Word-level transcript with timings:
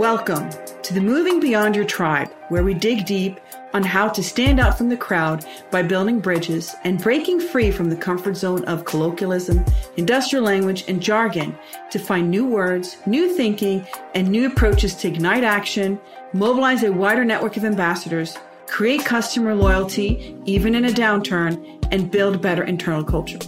Welcome 0.00 0.48
to 0.82 0.94
the 0.94 1.00
Moving 1.02 1.40
Beyond 1.40 1.76
Your 1.76 1.84
Tribe, 1.84 2.32
where 2.48 2.64
we 2.64 2.72
dig 2.72 3.04
deep 3.04 3.38
on 3.74 3.82
how 3.82 4.08
to 4.08 4.22
stand 4.22 4.58
out 4.58 4.78
from 4.78 4.88
the 4.88 4.96
crowd 4.96 5.44
by 5.70 5.82
building 5.82 6.20
bridges 6.20 6.74
and 6.84 7.02
breaking 7.02 7.38
free 7.38 7.70
from 7.70 7.90
the 7.90 7.96
comfort 7.96 8.34
zone 8.34 8.64
of 8.64 8.86
colloquialism, 8.86 9.62
industrial 9.98 10.42
language, 10.42 10.84
and 10.88 11.02
jargon 11.02 11.54
to 11.90 11.98
find 11.98 12.30
new 12.30 12.46
words, 12.46 12.96
new 13.04 13.36
thinking, 13.36 13.86
and 14.14 14.26
new 14.26 14.46
approaches 14.46 14.94
to 14.94 15.08
ignite 15.08 15.44
action, 15.44 16.00
mobilize 16.32 16.82
a 16.82 16.90
wider 16.90 17.24
network 17.24 17.58
of 17.58 17.66
ambassadors, 17.66 18.38
create 18.66 19.04
customer 19.04 19.54
loyalty, 19.54 20.34
even 20.46 20.74
in 20.74 20.86
a 20.86 20.88
downturn, 20.88 21.78
and 21.92 22.10
build 22.10 22.40
better 22.40 22.64
internal 22.64 23.04
culture. 23.04 23.38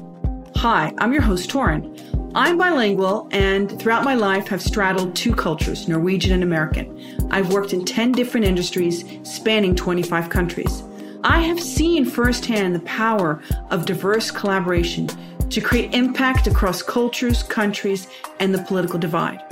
Hi, 0.63 0.95
I'm 0.99 1.13
your 1.13 1.23
host, 1.23 1.51
Torin. 1.51 2.31
I'm 2.37 2.57
bilingual 2.57 3.27
and 3.33 3.81
throughout 3.81 4.05
my 4.05 4.15
life 4.15 4.47
have 4.47 4.63
straddled 4.63 5.17
two 5.17 5.35
cultures, 5.35 5.89
Norwegian 5.89 6.31
and 6.35 6.45
American. 6.45 7.19
I've 7.33 7.53
worked 7.53 7.73
in 7.73 7.85
10 7.85 8.13
different 8.13 8.47
industries 8.47 9.05
spanning 9.25 9.75
25 9.75 10.31
countries. 10.31 10.85
I 11.25 11.41
have 11.41 11.59
seen 11.59 12.05
firsthand 12.05 12.77
the 12.77 12.81
power 12.83 13.43
of 13.73 13.87
diverse 13.87 14.31
collaboration 14.31 15.09
to 15.51 15.61
create 15.61 15.95
impact 15.95 16.47
across 16.47 16.81
cultures, 16.81 17.43
countries, 17.43 18.07
and 18.39 18.55
the 18.55 18.63
political 18.63 19.01
divide. 19.01 19.43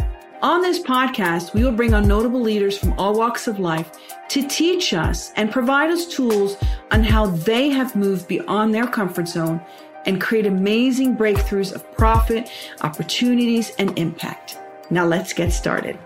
On 0.42 0.62
this 0.62 0.78
podcast, 0.78 1.54
we 1.54 1.64
will 1.64 1.72
bring 1.72 1.92
on 1.92 2.06
notable 2.06 2.40
leaders 2.40 2.78
from 2.78 2.92
all 2.92 3.18
walks 3.18 3.48
of 3.48 3.58
life 3.58 3.90
to 4.28 4.46
teach 4.46 4.94
us 4.94 5.32
and 5.34 5.50
provide 5.50 5.90
us 5.90 6.06
tools 6.06 6.56
on 6.92 7.02
how 7.02 7.26
they 7.26 7.68
have 7.68 7.96
moved 7.96 8.28
beyond 8.28 8.72
their 8.72 8.86
comfort 8.86 9.26
zone 9.26 9.60
and 10.06 10.20
create 10.20 10.46
amazing 10.46 11.16
breakthroughs 11.16 11.72
of 11.72 11.90
profit, 11.92 12.50
opportunities, 12.82 13.70
and 13.78 13.98
impact. 13.98 14.58
Now 14.90 15.06
let's 15.06 15.32
get 15.32 15.52
started. 15.52 15.98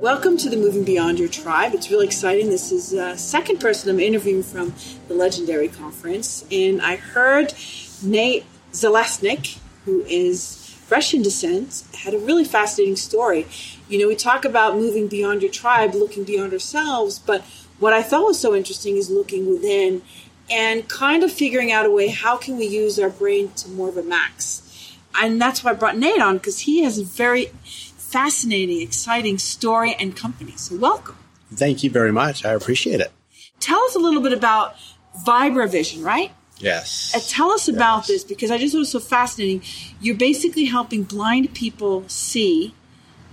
Welcome 0.00 0.36
to 0.38 0.50
the 0.50 0.56
Moving 0.56 0.82
Beyond 0.82 1.20
Your 1.20 1.28
Tribe. 1.28 1.74
It's 1.74 1.90
really 1.90 2.06
exciting. 2.06 2.50
This 2.50 2.72
is 2.72 2.90
the 2.90 3.16
second 3.16 3.60
person 3.60 3.88
I'm 3.88 4.00
interviewing 4.00 4.42
from 4.42 4.74
the 5.06 5.14
Legendary 5.14 5.68
Conference. 5.68 6.44
And 6.50 6.82
I 6.82 6.96
heard 6.96 7.54
Nate 8.02 8.44
Zalesnik, 8.72 9.58
who 9.84 10.02
is 10.06 10.76
Russian 10.90 11.22
descent, 11.22 11.84
had 11.94 12.14
a 12.14 12.18
really 12.18 12.44
fascinating 12.44 12.96
story. 12.96 13.46
You 13.88 14.00
know, 14.00 14.08
we 14.08 14.16
talk 14.16 14.44
about 14.44 14.74
moving 14.74 15.06
beyond 15.06 15.40
your 15.40 15.52
tribe, 15.52 15.94
looking 15.94 16.24
beyond 16.24 16.52
ourselves, 16.52 17.18
but 17.20 17.42
what 17.78 17.92
I 17.92 18.02
thought 18.02 18.26
was 18.26 18.38
so 18.38 18.54
interesting 18.54 18.96
is 18.96 19.08
looking 19.08 19.48
within 19.48 20.02
and 20.52 20.86
kind 20.88 21.22
of 21.22 21.32
figuring 21.32 21.72
out 21.72 21.86
a 21.86 21.90
way 21.90 22.08
how 22.08 22.36
can 22.36 22.58
we 22.58 22.66
use 22.66 22.98
our 22.98 23.08
brain 23.08 23.50
to 23.52 23.68
more 23.70 23.88
of 23.88 23.96
a 23.96 24.02
max. 24.02 24.96
And 25.14 25.40
that's 25.40 25.64
why 25.64 25.70
I 25.70 25.74
brought 25.74 25.96
Nate 25.96 26.20
on 26.20 26.36
because 26.36 26.60
he 26.60 26.84
has 26.84 26.98
a 26.98 27.04
very 27.04 27.46
fascinating, 27.66 28.82
exciting 28.82 29.38
story 29.38 29.94
and 29.98 30.14
company. 30.14 30.52
So 30.56 30.76
welcome. 30.76 31.16
Thank 31.54 31.82
you 31.82 31.90
very 31.90 32.12
much. 32.12 32.44
I 32.44 32.52
appreciate 32.52 33.00
it. 33.00 33.10
Tell 33.60 33.80
us 33.84 33.94
a 33.94 33.98
little 33.98 34.22
bit 34.22 34.32
about 34.32 34.74
VibraVision, 35.24 36.04
right? 36.04 36.32
Yes. 36.58 37.12
Uh, 37.14 37.20
tell 37.26 37.50
us 37.50 37.68
about 37.68 37.98
yes. 37.98 38.06
this 38.08 38.24
because 38.24 38.50
I 38.50 38.58
just 38.58 38.72
thought 38.72 38.78
it 38.78 38.80
was 38.80 38.90
so 38.90 39.00
fascinating. 39.00 39.62
You're 40.00 40.16
basically 40.16 40.66
helping 40.66 41.02
blind 41.02 41.54
people 41.54 42.04
see 42.08 42.74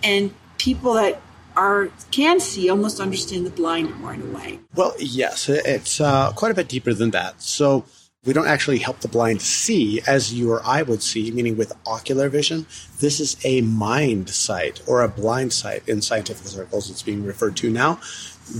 and 0.03 0.33
people 0.57 0.93
that 0.93 1.21
are 1.59 1.89
can 2.11 2.39
see 2.39 2.69
almost 2.69 3.01
understand 3.01 3.45
the 3.45 3.49
blind 3.49 3.93
more 3.99 4.13
in 4.13 4.21
a 4.21 4.31
way. 4.37 4.59
Well, 4.75 4.93
yes, 4.97 5.49
it's 5.49 5.99
uh, 5.99 6.31
quite 6.31 6.51
a 6.51 6.55
bit 6.55 6.69
deeper 6.69 6.93
than 6.93 7.11
that. 7.11 7.41
So 7.41 7.83
we 8.25 8.33
don't 8.33 8.47
actually 8.47 8.79
help 8.79 8.99
the 8.99 9.07
blind 9.07 9.41
see 9.41 10.01
as 10.07 10.33
you 10.33 10.51
or 10.51 10.61
I 10.65 10.83
would 10.83 11.03
see, 11.03 11.31
meaning 11.31 11.57
with 11.57 11.73
ocular 11.85 12.29
vision. 12.29 12.65
This 12.99 13.19
is 13.19 13.37
a 13.43 13.61
mind 13.61 14.29
sight 14.29 14.81
or 14.87 15.01
a 15.01 15.09
blind 15.09 15.51
sight 15.51 15.87
in 15.87 16.01
scientific 16.01 16.47
circles. 16.47 16.89
It's 16.89 17.03
being 17.03 17.25
referred 17.25 17.57
to 17.57 17.69
now, 17.69 17.99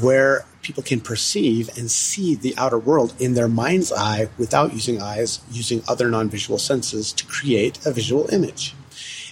where 0.02 0.46
people 0.62 0.84
can 0.84 1.00
perceive 1.00 1.70
and 1.78 1.90
see 1.90 2.36
the 2.36 2.54
outer 2.58 2.80
world 2.80 3.14
in 3.20 3.34
their 3.34 3.48
mind's 3.48 3.92
eye 3.94 4.30
without 4.38 4.74
using 4.74 5.02
eyes, 5.02 5.40
using 5.52 5.84
other 5.88 6.10
non-visual 6.10 6.60
senses 6.60 7.14
to 7.14 7.26
create 7.26 7.86
a 7.86 7.92
visual 7.92 8.28
image. 8.34 8.76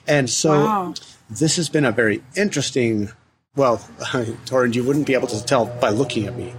And 0.08 0.30
so 0.30 0.52
wow. 0.52 0.94
this 1.30 1.58
has 1.58 1.68
been 1.68 1.86
a 1.86 1.92
very 1.92 2.24
interesting 2.36 3.12
well, 3.58 3.78
Torin, 4.46 4.74
you 4.74 4.84
wouldn't 4.84 5.08
be 5.08 5.16
able 5.16 5.28
to 5.28 5.44
tell 5.44 5.66
by 5.66 5.90
looking 5.90 6.28
at 6.28 6.38
me, 6.38 6.54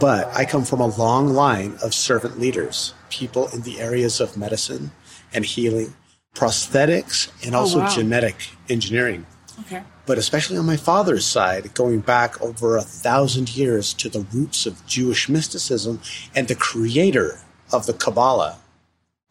but 0.00 0.28
I 0.34 0.44
come 0.44 0.64
from 0.64 0.80
a 0.80 0.86
long 0.86 1.28
line 1.28 1.76
of 1.82 1.92
servant 1.92 2.38
leaders, 2.38 2.94
people 3.10 3.48
in 3.48 3.62
the 3.62 3.80
areas 3.80 4.20
of 4.20 4.36
medicine 4.36 4.92
and 5.34 5.44
healing, 5.44 5.94
prosthetics, 6.34 7.30
and 7.44 7.54
oh, 7.54 7.60
also 7.60 7.78
oh, 7.78 7.82
wow. 7.82 7.94
genetic 7.94 8.36
engineering. 8.70 9.26
Okay. 9.60 9.82
But 10.06 10.18
especially 10.18 10.56
on 10.56 10.66
my 10.66 10.76
father's 10.76 11.26
side, 11.26 11.74
going 11.74 12.00
back 12.00 12.40
over 12.40 12.76
a 12.76 12.82
thousand 12.82 13.56
years 13.56 13.92
to 13.94 14.08
the 14.08 14.20
roots 14.32 14.64
of 14.66 14.86
Jewish 14.86 15.28
mysticism 15.28 16.00
and 16.34 16.46
the 16.46 16.54
creator 16.54 17.40
of 17.72 17.86
the 17.86 17.92
Kabbalah, 17.92 18.58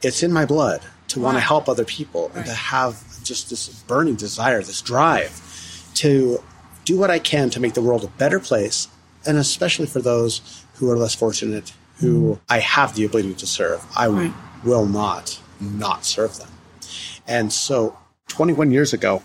it's 0.03 0.21
in 0.21 0.33
my 0.33 0.45
blood 0.45 0.81
to 1.09 1.19
wow. 1.19 1.25
want 1.25 1.37
to 1.37 1.41
help 1.41 1.69
other 1.69 1.85
people 1.85 2.27
right. 2.29 2.37
and 2.37 2.45
to 2.47 2.53
have 2.53 3.01
just 3.23 3.49
this 3.49 3.69
burning 3.83 4.15
desire, 4.15 4.61
this 4.61 4.81
drive 4.81 5.41
to 5.93 6.43
do 6.85 6.97
what 6.97 7.12
I 7.12 7.19
can 7.19 7.50
to 7.50 7.59
make 7.59 7.73
the 7.73 7.81
world 7.81 8.03
a 8.03 8.07
better 8.07 8.40
place, 8.40 8.88
and 9.25 9.38
especially 9.38 9.88
for 9.88 10.00
those 10.00 10.63
who 10.75 10.90
are 10.90 10.97
less 10.97 11.16
fortunate, 11.16 11.73
who 11.97 12.35
mm-hmm. 12.35 12.44
I 12.47 12.59
have 12.59 12.96
the 12.96 13.06
ability 13.06 13.34
to 13.35 13.47
serve. 13.47 13.85
I 13.96 14.07
right. 14.07 14.34
will 14.63 14.85
not 14.85 15.40
not 15.59 16.06
serve 16.06 16.38
them. 16.38 16.50
And 17.28 17.51
so 17.51 17.97
21 18.28 18.72
years 18.72 18.94
ago, 18.94 19.23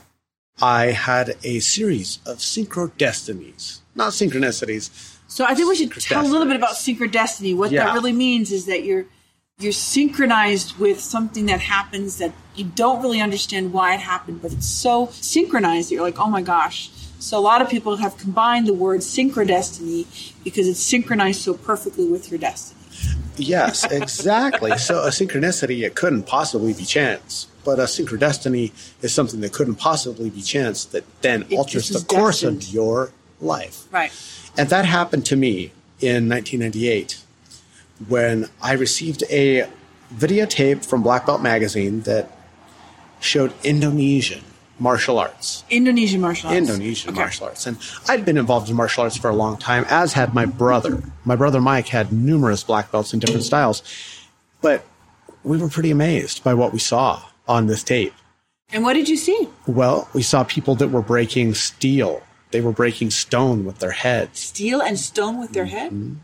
I 0.62 0.87
had 0.87 1.37
a 1.43 1.60
series 1.60 2.19
of 2.26 2.38
synchrodestinies, 2.38 3.81
not 3.94 4.12
synchronicities. 4.12 4.91
So 5.27 5.44
I 5.44 5.54
think 5.54 5.69
we 5.69 5.77
should 5.77 5.92
tell 5.92 6.25
a 6.25 6.28
little 6.28 6.47
bit 6.47 6.56
about 6.56 6.75
synchrodestiny. 6.75 7.56
What 7.56 7.71
yeah. 7.71 7.84
that 7.84 7.94
really 7.94 8.12
means 8.12 8.53
is 8.53 8.66
that 8.66 8.84
you're 8.84 9.06
you're 9.59 9.72
synchronized 9.72 10.78
with 10.78 11.00
something 11.00 11.47
that 11.47 11.60
happens 11.60 12.19
that 12.19 12.32
you 12.54 12.65
don't 12.65 13.03
really 13.03 13.21
understand 13.21 13.72
why 13.72 13.94
it 13.94 14.00
happened, 14.00 14.41
but 14.41 14.53
it's 14.53 14.66
so 14.66 15.09
synchronized 15.12 15.91
that 15.91 15.94
you're 15.94 16.04
like, 16.04 16.19
oh 16.19 16.28
my 16.28 16.41
gosh, 16.41 16.91
so 17.20 17.38
a 17.38 17.41
lot 17.41 17.60
of 17.60 17.69
people 17.69 17.97
have 17.97 18.16
combined 18.16 18.66
the 18.66 18.72
word 18.72 19.00
synchrodestiny 19.00 20.06
because 20.42 20.66
it's 20.66 20.81
synchronized 20.81 21.42
so 21.42 21.54
perfectly 21.54 22.06
with 22.08 22.31
your 22.31 22.41
destiny. 22.41 22.81
Yes, 23.36 23.84
exactly. 23.91 24.76
so 24.78 25.03
a 25.04 25.08
synchronicity, 25.08 25.84
it 25.84 25.94
couldn't 25.94 26.25
possibly 26.25 26.72
be 26.72 26.84
chance. 26.84 27.47
But 27.62 27.78
a 27.78 27.82
synchrodestiny 27.82 28.72
is 29.03 29.12
something 29.12 29.41
that 29.41 29.53
couldn't 29.53 29.75
possibly 29.75 30.30
be 30.30 30.41
chance 30.41 30.86
that 30.86 31.04
then 31.20 31.44
it 31.50 31.56
alters 31.59 31.91
the 31.91 32.03
course 32.03 32.41
destined. 32.41 32.62
of 32.62 32.69
your 32.70 33.12
life. 33.38 33.86
Right. 33.92 34.12
And 34.56 34.70
that 34.70 34.86
happened 34.86 35.26
to 35.26 35.36
me 35.36 35.72
in 36.00 36.26
1998 36.26 37.22
when 38.09 38.48
I 38.62 38.72
received 38.72 39.25
a 39.28 39.69
videotape 40.14 40.86
from 40.86 41.03
Black 41.03 41.26
Belt 41.26 41.42
Magazine 41.42 42.00
that 42.03 42.30
showed 43.20 43.53
Indonesian 43.62 44.42
martial 44.80 45.18
arts. 45.18 45.62
Indonesian 45.70 46.20
martial 46.20 46.48
arts. 46.48 46.58
Indonesian 46.58 47.10
okay. 47.10 47.20
martial 47.20 47.46
arts. 47.46 47.66
And 47.66 47.78
I'd 48.08 48.24
been 48.24 48.38
involved 48.38 48.68
in 48.70 48.76
martial 48.76 49.04
arts 49.04 49.16
for 49.16 49.28
a 49.28 49.34
long 49.34 49.58
time, 49.58 49.84
as 49.88 50.14
had 50.14 50.34
my 50.34 50.46
brother. 50.46 51.02
My 51.24 51.36
brother 51.36 51.60
Mike 51.60 51.88
had 51.88 52.12
numerous 52.12 52.64
black 52.64 52.91
belts 52.91 53.12
in 53.12 53.20
different 53.20 53.44
styles. 53.44 53.82
But 54.60 54.84
we 55.44 55.58
were 55.58 55.68
pretty 55.68 55.91
amazed 55.91 56.42
by 56.42 56.54
what 56.54 56.72
we 56.72 56.78
saw 56.78 57.22
on 57.46 57.66
this 57.66 57.82
tape. 57.82 58.14
And 58.72 58.84
what 58.84 58.94
did 58.94 59.08
you 59.08 59.16
see? 59.16 59.48
Well, 59.66 60.08
we 60.12 60.22
saw 60.22 60.44
people 60.44 60.74
that 60.76 60.88
were 60.88 61.02
breaking 61.02 61.54
steel. 61.54 62.22
They 62.50 62.60
were 62.60 62.72
breaking 62.72 63.10
stone 63.10 63.64
with 63.64 63.78
their 63.78 63.92
heads. 63.92 64.41
Steel 64.41 64.80
and 64.80 64.98
stone 64.98 65.38
with 65.38 65.52
their 65.52 65.66
head? 65.66 65.92
Mm-hmm. 65.92 66.14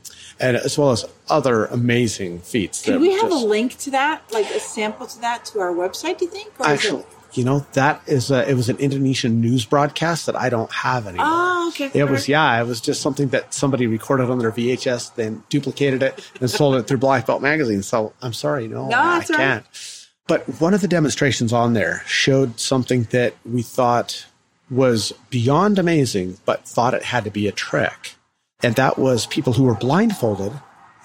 And 0.40 0.56
as 0.56 0.76
well 0.76 0.90
as 0.90 1.04
other 1.28 1.66
amazing 1.66 2.40
feats. 2.40 2.82
Can 2.82 3.00
we 3.00 3.12
have 3.12 3.30
just... 3.30 3.44
a 3.44 3.46
link 3.46 3.78
to 3.78 3.90
that, 3.92 4.22
like 4.32 4.50
a 4.50 4.60
sample 4.60 5.06
to 5.06 5.20
that 5.20 5.44
to 5.46 5.60
our 5.60 5.72
website, 5.72 6.18
do 6.18 6.26
you 6.26 6.30
think? 6.30 6.52
Or 6.60 6.66
Actually, 6.66 7.04
you 7.32 7.44
know 7.44 7.66
that 7.72 8.02
is 8.06 8.30
a, 8.30 8.48
it 8.48 8.54
was 8.54 8.68
an 8.68 8.78
Indonesian 8.78 9.40
news 9.40 9.64
broadcast 9.64 10.26
that 10.26 10.36
I 10.36 10.48
don't 10.48 10.72
have 10.72 11.06
anymore. 11.06 11.26
Oh, 11.28 11.72
okay. 11.74 11.90
It 11.98 12.08
was 12.08 12.28
yeah, 12.28 12.60
it 12.60 12.66
was 12.66 12.80
just 12.80 13.00
something 13.02 13.28
that 13.28 13.54
somebody 13.54 13.86
recorded 13.86 14.30
on 14.30 14.38
their 14.38 14.52
VHS, 14.52 15.14
then 15.14 15.42
duplicated 15.48 16.02
it 16.02 16.30
and 16.40 16.50
sold 16.50 16.76
it 16.76 16.84
through 16.84 16.98
Black 16.98 17.26
Belt 17.26 17.42
magazine. 17.42 17.82
So 17.82 18.12
I'm 18.22 18.32
sorry, 18.32 18.68
no, 18.68 18.88
no 18.88 18.98
I 18.98 19.24
can't. 19.24 19.64
Right. 19.64 20.06
But 20.28 20.60
one 20.60 20.74
of 20.74 20.80
the 20.80 20.88
demonstrations 20.88 21.52
on 21.52 21.74
there 21.74 22.02
showed 22.06 22.58
something 22.58 23.04
that 23.10 23.34
we 23.44 23.62
thought 23.62 24.26
was 24.70 25.12
beyond 25.30 25.78
amazing, 25.78 26.38
but 26.44 26.66
thought 26.66 26.94
it 26.94 27.04
had 27.04 27.24
to 27.24 27.30
be 27.30 27.46
a 27.46 27.52
trick. 27.52 28.14
And 28.62 28.74
that 28.74 28.98
was 28.98 29.26
people 29.26 29.52
who 29.52 29.64
were 29.64 29.74
blindfolded 29.74 30.52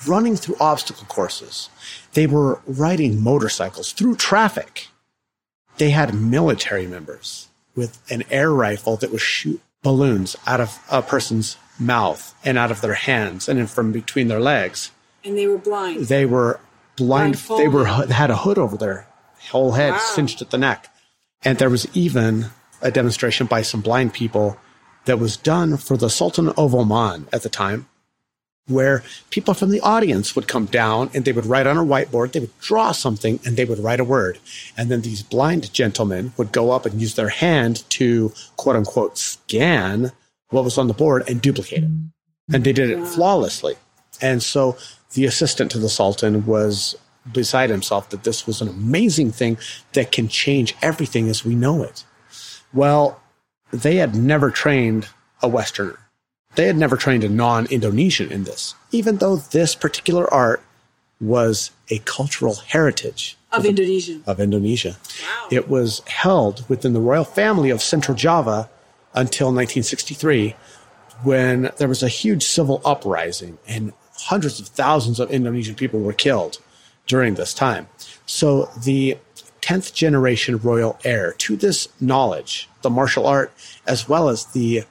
running 0.07 0.35
through 0.35 0.55
obstacle 0.59 1.05
courses. 1.05 1.69
They 2.13 2.25
were 2.25 2.59
riding 2.65 3.21
motorcycles 3.21 3.91
through 3.91 4.15
traffic 4.15 4.87
they 5.77 5.89
had 5.91 6.13
military 6.13 6.87
members 6.87 7.47
with 7.75 7.99
an 8.11 8.23
air 8.29 8.51
rifle 8.51 8.97
that 8.97 9.11
would 9.11 9.21
shoot 9.21 9.61
balloons 9.83 10.35
out 10.45 10.59
of 10.61 10.77
a 10.91 11.01
person's 11.01 11.57
mouth 11.79 12.35
and 12.45 12.57
out 12.57 12.69
of 12.71 12.81
their 12.81 12.93
hands 12.93 13.49
and 13.49 13.69
from 13.69 13.91
between 13.91 14.27
their 14.27 14.39
legs. 14.39 14.91
And 15.23 15.37
they 15.37 15.47
were 15.47 15.57
blind. 15.57 16.05
They 16.05 16.25
were 16.25 16.59
blind. 16.97 17.35
They 17.35 17.67
were 17.67 17.85
had 17.85 18.29
a 18.29 18.35
hood 18.37 18.57
over 18.57 18.77
their 18.77 19.07
whole 19.49 19.71
head 19.71 19.93
Wow. 19.93 19.99
cinched 20.13 20.41
at 20.41 20.51
the 20.51 20.57
neck. 20.57 20.87
And 21.43 21.57
there 21.57 21.69
was 21.69 21.87
even 21.95 22.47
a 22.81 22.91
demonstration 22.91 23.47
by 23.47 23.63
some 23.63 23.81
blind 23.81 24.13
people 24.13 24.57
that 25.05 25.17
was 25.19 25.35
done 25.37 25.77
for 25.77 25.97
the 25.97 26.09
Sultan 26.09 26.49
of 26.49 26.75
Oman 26.75 27.27
at 27.33 27.41
the 27.41 27.49
time, 27.49 27.87
where 28.71 29.03
people 29.29 29.53
from 29.53 29.69
the 29.69 29.81
audience 29.81 30.35
would 30.35 30.47
come 30.47 30.65
down 30.65 31.09
and 31.13 31.25
they 31.25 31.31
would 31.31 31.45
write 31.45 31.67
on 31.67 31.77
a 31.77 31.85
whiteboard, 31.85 32.31
they 32.31 32.39
would 32.39 32.59
draw 32.59 32.91
something 32.91 33.39
and 33.45 33.57
they 33.57 33.65
would 33.65 33.79
write 33.79 33.99
a 33.99 34.05
word. 34.05 34.39
And 34.77 34.89
then 34.89 35.01
these 35.01 35.23
blind 35.23 35.71
gentlemen 35.73 36.33
would 36.37 36.51
go 36.51 36.71
up 36.71 36.85
and 36.85 37.01
use 37.01 37.15
their 37.15 37.29
hand 37.29 37.83
to 37.91 38.33
quote 38.57 38.75
unquote 38.75 39.17
scan 39.17 40.11
what 40.49 40.63
was 40.63 40.77
on 40.77 40.87
the 40.87 40.93
board 40.93 41.23
and 41.27 41.41
duplicate 41.41 41.83
it. 41.83 41.89
And 42.53 42.63
they 42.63 42.73
did 42.73 42.89
it 42.89 43.05
flawlessly. 43.07 43.75
And 44.21 44.43
so 44.43 44.77
the 45.13 45.25
assistant 45.25 45.71
to 45.71 45.79
the 45.79 45.89
Sultan 45.89 46.45
was 46.45 46.95
beside 47.31 47.69
himself 47.69 48.09
that 48.09 48.23
this 48.23 48.47
was 48.47 48.61
an 48.61 48.67
amazing 48.67 49.31
thing 49.31 49.57
that 49.93 50.11
can 50.11 50.27
change 50.27 50.75
everything 50.81 51.29
as 51.29 51.45
we 51.45 51.55
know 51.55 51.83
it. 51.83 52.03
Well, 52.73 53.21
they 53.71 53.97
had 53.97 54.15
never 54.15 54.49
trained 54.51 55.07
a 55.41 55.47
Westerner. 55.47 55.99
They 56.55 56.67
had 56.67 56.77
never 56.77 56.97
trained 56.97 57.23
a 57.23 57.29
non 57.29 57.65
Indonesian 57.67 58.31
in 58.31 58.43
this, 58.43 58.75
even 58.91 59.17
though 59.17 59.37
this 59.37 59.75
particular 59.75 60.31
art 60.33 60.61
was 61.19 61.71
a 61.89 61.99
cultural 61.99 62.55
heritage 62.55 63.37
Of 63.51 63.65
Indonesia. 63.65 64.19
of 64.25 64.39
Indonesia. 64.39 64.97
Wow. 65.23 65.47
It 65.51 65.69
was 65.69 66.01
held 66.07 66.67
within 66.67 66.93
the 66.93 66.99
royal 66.99 67.23
family 67.23 67.69
of 67.69 67.81
Central 67.81 68.17
Java 68.17 68.69
until 69.13 69.47
1963, 69.47 70.55
when 71.23 71.69
there 71.77 71.87
was 71.87 72.01
a 72.01 72.07
huge 72.07 72.43
civil 72.43 72.81
uprising 72.83 73.57
and 73.67 73.93
hundreds 74.17 74.59
of 74.59 74.67
thousands 74.67 75.19
of 75.19 75.29
Indonesian 75.31 75.75
people 75.75 75.99
were 75.99 76.13
killed 76.13 76.57
during 77.07 77.35
this 77.35 77.53
time. 77.53 77.87
So 78.25 78.69
the 78.83 79.17
10th 79.61 79.93
generation 79.93 80.57
royal 80.57 80.97
heir 81.03 81.33
to 81.33 81.55
this 81.55 81.87
knowledge, 81.99 82.67
the 82.81 82.89
martial 82.89 83.27
art, 83.27 83.53
as 83.85 84.09
well 84.09 84.27
as 84.29 84.45
the 84.45 84.85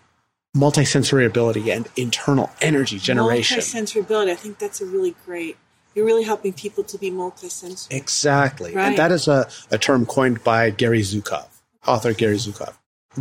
multisensory 0.56 1.26
ability 1.26 1.70
and 1.70 1.88
internal 1.97 2.50
energy 2.61 2.99
generation. 2.99 3.58
Multisensory 3.58 4.00
ability. 4.00 4.32
I 4.32 4.35
think 4.35 4.58
that's 4.58 4.81
a 4.81 4.87
really 4.87 5.14
great. 5.25 5.56
You're 5.94 6.06
really 6.06 6.25
helping 6.25 6.52
people 6.52 6.85
to 6.85 6.99
be 6.99 7.11
multisensory. 7.11 7.93
Exactly. 7.93 8.75
Right. 8.75 8.88
And 8.88 8.99
that 8.99 9.12
is 9.12 9.29
a, 9.29 9.49
a 9.70 9.79
term 9.79 10.06
coined 10.06 10.43
by 10.44 10.70
Gary 10.70 11.00
Zukav, 11.00 11.47
author 11.87 12.12
Gary 12.12 12.37
Zukav. 12.37 12.75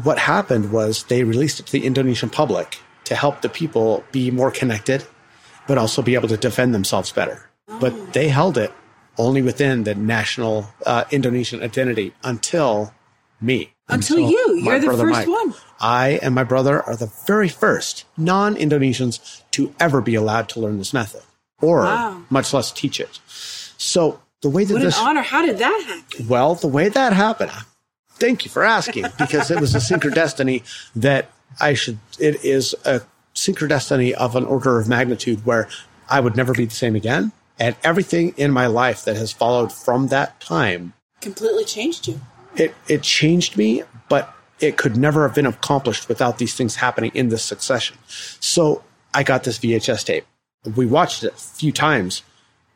What 0.03 0.19
happened 0.19 0.71
was 0.71 1.03
they 1.05 1.23
released 1.23 1.59
it 1.59 1.65
to 1.67 1.71
the 1.71 1.85
Indonesian 1.85 2.29
public 2.29 2.77
to 3.05 3.15
help 3.15 3.41
the 3.41 3.49
people 3.49 4.03
be 4.11 4.29
more 4.29 4.51
connected, 4.51 5.03
but 5.67 5.79
also 5.79 6.03
be 6.03 6.13
able 6.13 6.27
to 6.27 6.37
defend 6.37 6.75
themselves 6.75 7.11
better. 7.11 7.49
Oh. 7.67 7.79
But 7.79 8.13
they 8.13 8.29
held 8.29 8.57
it 8.57 8.71
only 9.17 9.41
within 9.41 9.83
the 9.83 9.95
national 9.95 10.69
uh, 10.85 11.05
Indonesian 11.11 11.63
identity 11.63 12.13
until 12.23 12.93
me. 13.41 13.73
Until 13.87 14.17
Until 14.17 14.31
you. 14.31 14.63
You're 14.63 14.79
the 14.79 14.87
first 14.87 15.27
Mike. 15.27 15.27
I 15.79 16.19
and 16.21 16.35
my 16.35 16.43
brother 16.43 16.81
are 16.81 16.95
the 16.95 17.11
very 17.27 17.49
first 17.49 18.05
non 18.17 18.55
Indonesians 18.55 19.41
to 19.51 19.73
ever 19.79 20.01
be 20.01 20.15
allowed 20.15 20.49
to 20.49 20.59
learn 20.59 20.77
this 20.77 20.93
method, 20.93 21.21
or 21.61 21.83
Wow. 21.83 22.21
much 22.29 22.53
less 22.53 22.71
teach 22.71 22.99
it. 22.99 23.19
So 23.77 24.19
the 24.41 24.49
way 24.49 24.63
that 24.65 24.73
What 24.73 24.81
an 24.81 24.85
this 24.87 24.99
honor. 24.99 25.21
How 25.21 25.45
did 25.45 25.57
that 25.59 25.83
happen? 25.87 26.27
well, 26.27 26.55
the 26.55 26.67
way 26.67 26.89
that 26.89 27.13
happened, 27.13 27.51
thank 28.13 28.45
you 28.45 28.51
for 28.51 28.63
asking, 28.63 29.05
because 29.17 29.49
it 29.51 29.59
was 29.59 29.73
a 29.75 29.79
synchrodestiny 29.79 30.63
that 30.95 31.29
I 31.59 31.73
should, 31.73 31.99
it 32.19 32.43
is 32.43 32.75
a 32.85 33.01
synchrodestiny 33.35 34.11
of 34.13 34.35
an 34.35 34.45
order 34.45 34.79
of 34.79 34.87
magnitude 34.87 35.45
where 35.45 35.67
I 36.09 36.19
would 36.19 36.35
never 36.35 36.53
be 36.53 36.65
the 36.65 36.75
same 36.75 36.95
again. 36.95 37.31
And 37.57 37.75
everything 37.83 38.33
in 38.37 38.51
my 38.51 38.67
life 38.67 39.03
that 39.05 39.15
has 39.17 39.31
followed 39.33 39.71
from 39.73 40.07
that 40.07 40.39
time, 40.39 40.93
Completely 41.21 41.65
changed 41.65 42.07
you. 42.07 42.21
it, 42.55 42.73
it 42.87 43.03
changed 43.03 43.57
me, 43.57 43.83
but 44.07 44.33
it 44.59 44.77
could 44.77 44.97
never 44.97 45.23
have 45.23 45.35
been 45.35 45.45
accomplished 45.45 46.09
without 46.09 46.37
these 46.37 46.53
things 46.53 46.75
happening 46.75 47.11
in 47.13 47.29
this 47.29 47.43
succession. 47.43 47.97
So 48.07 48.83
I 49.13 49.23
got 49.23 49.43
this 49.43 49.59
VHS 49.59 50.05
tape. 50.05 50.25
We 50.75 50.85
watched 50.85 51.23
it 51.23 51.33
a 51.33 51.37
few 51.37 51.71
times. 51.71 52.23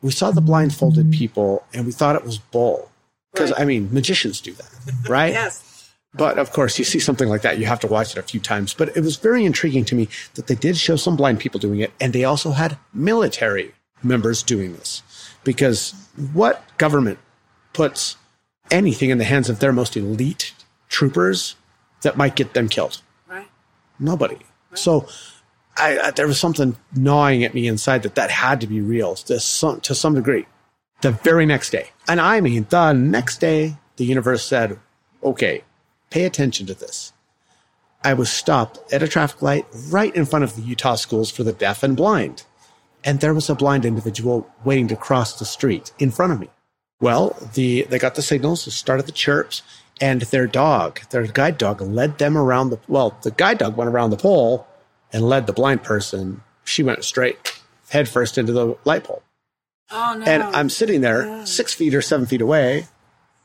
We 0.02 0.10
saw 0.10 0.30
the 0.30 0.40
blindfolded 0.40 1.12
people 1.12 1.64
and 1.72 1.86
we 1.86 1.92
thought 1.92 2.16
it 2.16 2.24
was 2.24 2.38
bull. 2.38 2.90
Because, 3.32 3.50
Right. 3.52 3.60
I 3.60 3.64
mean, 3.64 3.92
magicians 3.92 4.40
do 4.40 4.52
that, 4.52 4.70
right? 5.08 5.32
Yes. 5.32 5.92
But 6.16 6.38
of 6.38 6.52
course, 6.52 6.78
you 6.78 6.84
see 6.84 7.00
something 7.00 7.28
like 7.28 7.42
that, 7.42 7.58
you 7.58 7.66
have 7.66 7.80
to 7.80 7.88
watch 7.88 8.12
it 8.12 8.18
a 8.18 8.22
few 8.22 8.38
times. 8.38 8.72
But 8.72 8.96
it 8.96 9.00
was 9.00 9.16
very 9.16 9.44
intriguing 9.44 9.84
to 9.86 9.96
me 9.96 10.08
that 10.34 10.46
they 10.46 10.54
did 10.54 10.76
show 10.76 10.94
some 10.96 11.16
blind 11.16 11.40
people 11.40 11.58
doing 11.58 11.80
it, 11.80 11.92
and 12.00 12.12
they 12.12 12.22
also 12.22 12.52
had 12.52 12.78
military 12.92 13.74
members 14.02 14.42
doing 14.42 14.74
this. 14.74 15.02
Because 15.42 15.92
what 16.32 16.62
government 16.78 17.18
puts 17.72 18.16
anything 18.70 19.10
in 19.10 19.18
the 19.18 19.24
hands 19.24 19.50
of 19.50 19.58
their 19.58 19.72
most 19.72 19.96
elite 19.96 20.54
troopers 20.88 21.56
that 22.04 22.16
might 22.16 22.36
get 22.36 22.54
them 22.54 22.68
killed? 22.68 23.02
Right. 23.28 23.48
Nobody. 23.98 24.38
So 24.74 25.06
I, 25.76 25.98
I, 25.98 26.10
there 26.12 26.26
was 26.26 26.38
something 26.38 26.76
gnawing 26.94 27.44
at 27.44 27.54
me 27.54 27.66
inside 27.66 28.02
that 28.04 28.14
that 28.14 28.30
had 28.30 28.60
to 28.60 28.66
be 28.66 28.80
real 28.80 29.14
to 29.16 29.40
some, 29.40 29.80
to 29.82 29.94
some 29.94 30.14
degree. 30.14 30.46
The 31.00 31.10
very 31.10 31.44
next 31.44 31.70
day, 31.70 31.90
and 32.08 32.20
I 32.20 32.40
mean 32.40 32.66
the 32.70 32.92
next 32.92 33.38
day, 33.38 33.76
the 33.96 34.06
universe 34.06 34.42
said, 34.42 34.78
"Okay, 35.22 35.64
pay 36.08 36.24
attention 36.24 36.66
to 36.66 36.74
this." 36.74 37.12
I 38.02 38.14
was 38.14 38.30
stopped 38.30 38.92
at 38.92 39.02
a 39.02 39.08
traffic 39.08 39.42
light 39.42 39.66
right 39.88 40.14
in 40.14 40.24
front 40.24 40.44
of 40.44 40.56
the 40.56 40.62
Utah 40.62 40.94
schools 40.94 41.30
for 41.30 41.42
the 41.42 41.52
deaf 41.52 41.82
and 41.82 41.94
blind, 41.96 42.44
and 43.02 43.20
there 43.20 43.34
was 43.34 43.50
a 43.50 43.54
blind 43.54 43.84
individual 43.84 44.48
waiting 44.64 44.88
to 44.88 44.96
cross 44.96 45.38
the 45.38 45.44
street 45.44 45.92
in 45.98 46.10
front 46.10 46.32
of 46.32 46.40
me. 46.40 46.48
Well, 47.00 47.36
the 47.52 47.82
they 47.82 47.98
got 47.98 48.14
the 48.14 48.22
signals, 48.22 48.72
started 48.72 49.04
the 49.04 49.12
chirps, 49.12 49.62
and 50.00 50.22
their 50.22 50.46
dog, 50.46 51.00
their 51.10 51.26
guide 51.26 51.58
dog, 51.58 51.80
led 51.80 52.18
them 52.18 52.36
around 52.36 52.70
the 52.70 52.78
well, 52.88 53.16
the 53.22 53.30
guide 53.30 53.58
dog 53.58 53.76
went 53.76 53.90
around 53.90 54.10
the 54.10 54.16
pole 54.16 54.66
and 55.12 55.28
led 55.28 55.46
the 55.46 55.52
blind 55.52 55.82
person. 55.82 56.42
She 56.64 56.82
went 56.82 57.04
straight 57.04 57.60
headfirst 57.90 58.38
into 58.38 58.52
the 58.52 58.76
light 58.84 59.04
pole. 59.04 59.22
Oh, 59.90 60.16
no. 60.18 60.24
And 60.24 60.42
I'm 60.42 60.70
sitting 60.70 61.02
there 61.02 61.44
six 61.46 61.74
feet 61.74 61.94
or 61.94 62.02
seven 62.02 62.26
feet 62.26 62.40
away, 62.40 62.86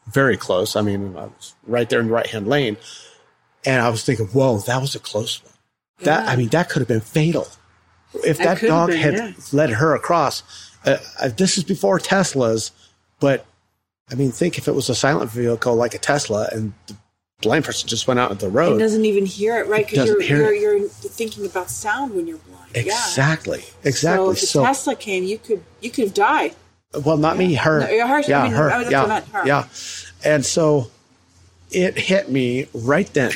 very 0.07 0.38
close. 0.38 0.75
I 0.75 0.81
mean, 0.81 1.16
I 1.18 1.25
was 1.25 1.54
right 1.68 1.88
there 1.90 2.00
in 2.00 2.07
the 2.07 2.13
right 2.13 2.25
hand 2.28 2.48
lane. 2.48 2.78
And 3.66 3.81
I 3.81 3.90
was 3.90 4.04
thinking, 4.06 4.28
whoa, 4.28 4.60
that 4.60 4.80
was 4.80 4.95
a 4.95 5.00
close 5.00 5.44
one. 5.44 5.54
That, 6.00 6.24
Yeah. 6.24 6.31
I 6.31 6.36
mean, 6.38 6.48
that 6.50 6.69
could 6.69 6.80
have 6.80 6.88
been 6.88 7.02
fatal. 7.02 7.48
If 8.13 8.38
That 8.38 8.62
that 8.62 8.68
dog 8.68 8.90
been, 8.90 8.98
had 9.00 9.13
yeah. 9.16 9.31
led 9.52 9.72
her 9.72 9.94
across, 9.94 10.42
uh, 10.86 10.98
uh, 11.19 11.28
this 11.28 11.57
is 11.57 11.63
before 11.66 12.00
Teslas, 12.00 12.72
but 13.19 13.45
I 14.11 14.15
mean, 14.15 14.31
think 14.31 14.57
if 14.57 14.67
it 14.67 14.73
was 14.73 14.89
a 14.89 14.95
silent 14.95 15.29
vehicle 15.31 15.75
like 15.75 15.94
a 15.94 16.00
Tesla 16.00 16.47
and 16.51 16.73
the 16.88 16.95
blind 17.42 17.66
person 17.66 17.87
just 17.87 18.07
went 18.07 18.19
out 18.19 18.31
on 18.31 18.37
the 18.37 18.49
road. 18.49 18.75
It 18.75 18.80
doesn't 18.80 19.06
even 19.06 19.25
hear 19.25 19.57
it, 19.59 19.68
right? 19.68 19.87
Because 19.87 20.07
you're, 20.07 20.21
you're, 20.21 20.54
you're 20.54 20.89
thinking 20.89 21.45
about 21.45 21.69
sound 21.69 22.16
when 22.16 22.28
you're 22.28 22.37
blind. 22.39 22.71
Yeah. 22.75 22.81
Exactly. 22.81 23.61
So 23.61 23.78
Exactly. 23.83 24.31
if 24.33 24.42
the 24.42 24.47
So, 24.47 24.63
Tesla 24.66 24.95
came, 24.95 25.23
you 25.23 25.37
could 25.37 25.63
you 25.81 25.89
could 25.92 26.06
have 26.06 26.13
died. 26.13 26.56
well, 27.06 27.18
not 27.18 27.37
me, 27.37 27.54
her. 27.56 27.80
No, 27.81 27.89
yeah, 27.89 28.07
her, 28.07 28.16
I 28.16 28.23
Yeah, 28.28 28.44
mean, 28.44 28.51
her. 28.54 28.71
Oh, 28.71 28.85
I 28.85 28.89
yeah, 28.89 29.21
her. 29.21 29.47
yeah. 29.47 29.68
And 30.23 30.45
so 30.45 30.89
it 31.71 31.97
hit 31.97 32.30
me 32.30 32.68
right 32.73 33.11
then. 33.13 33.31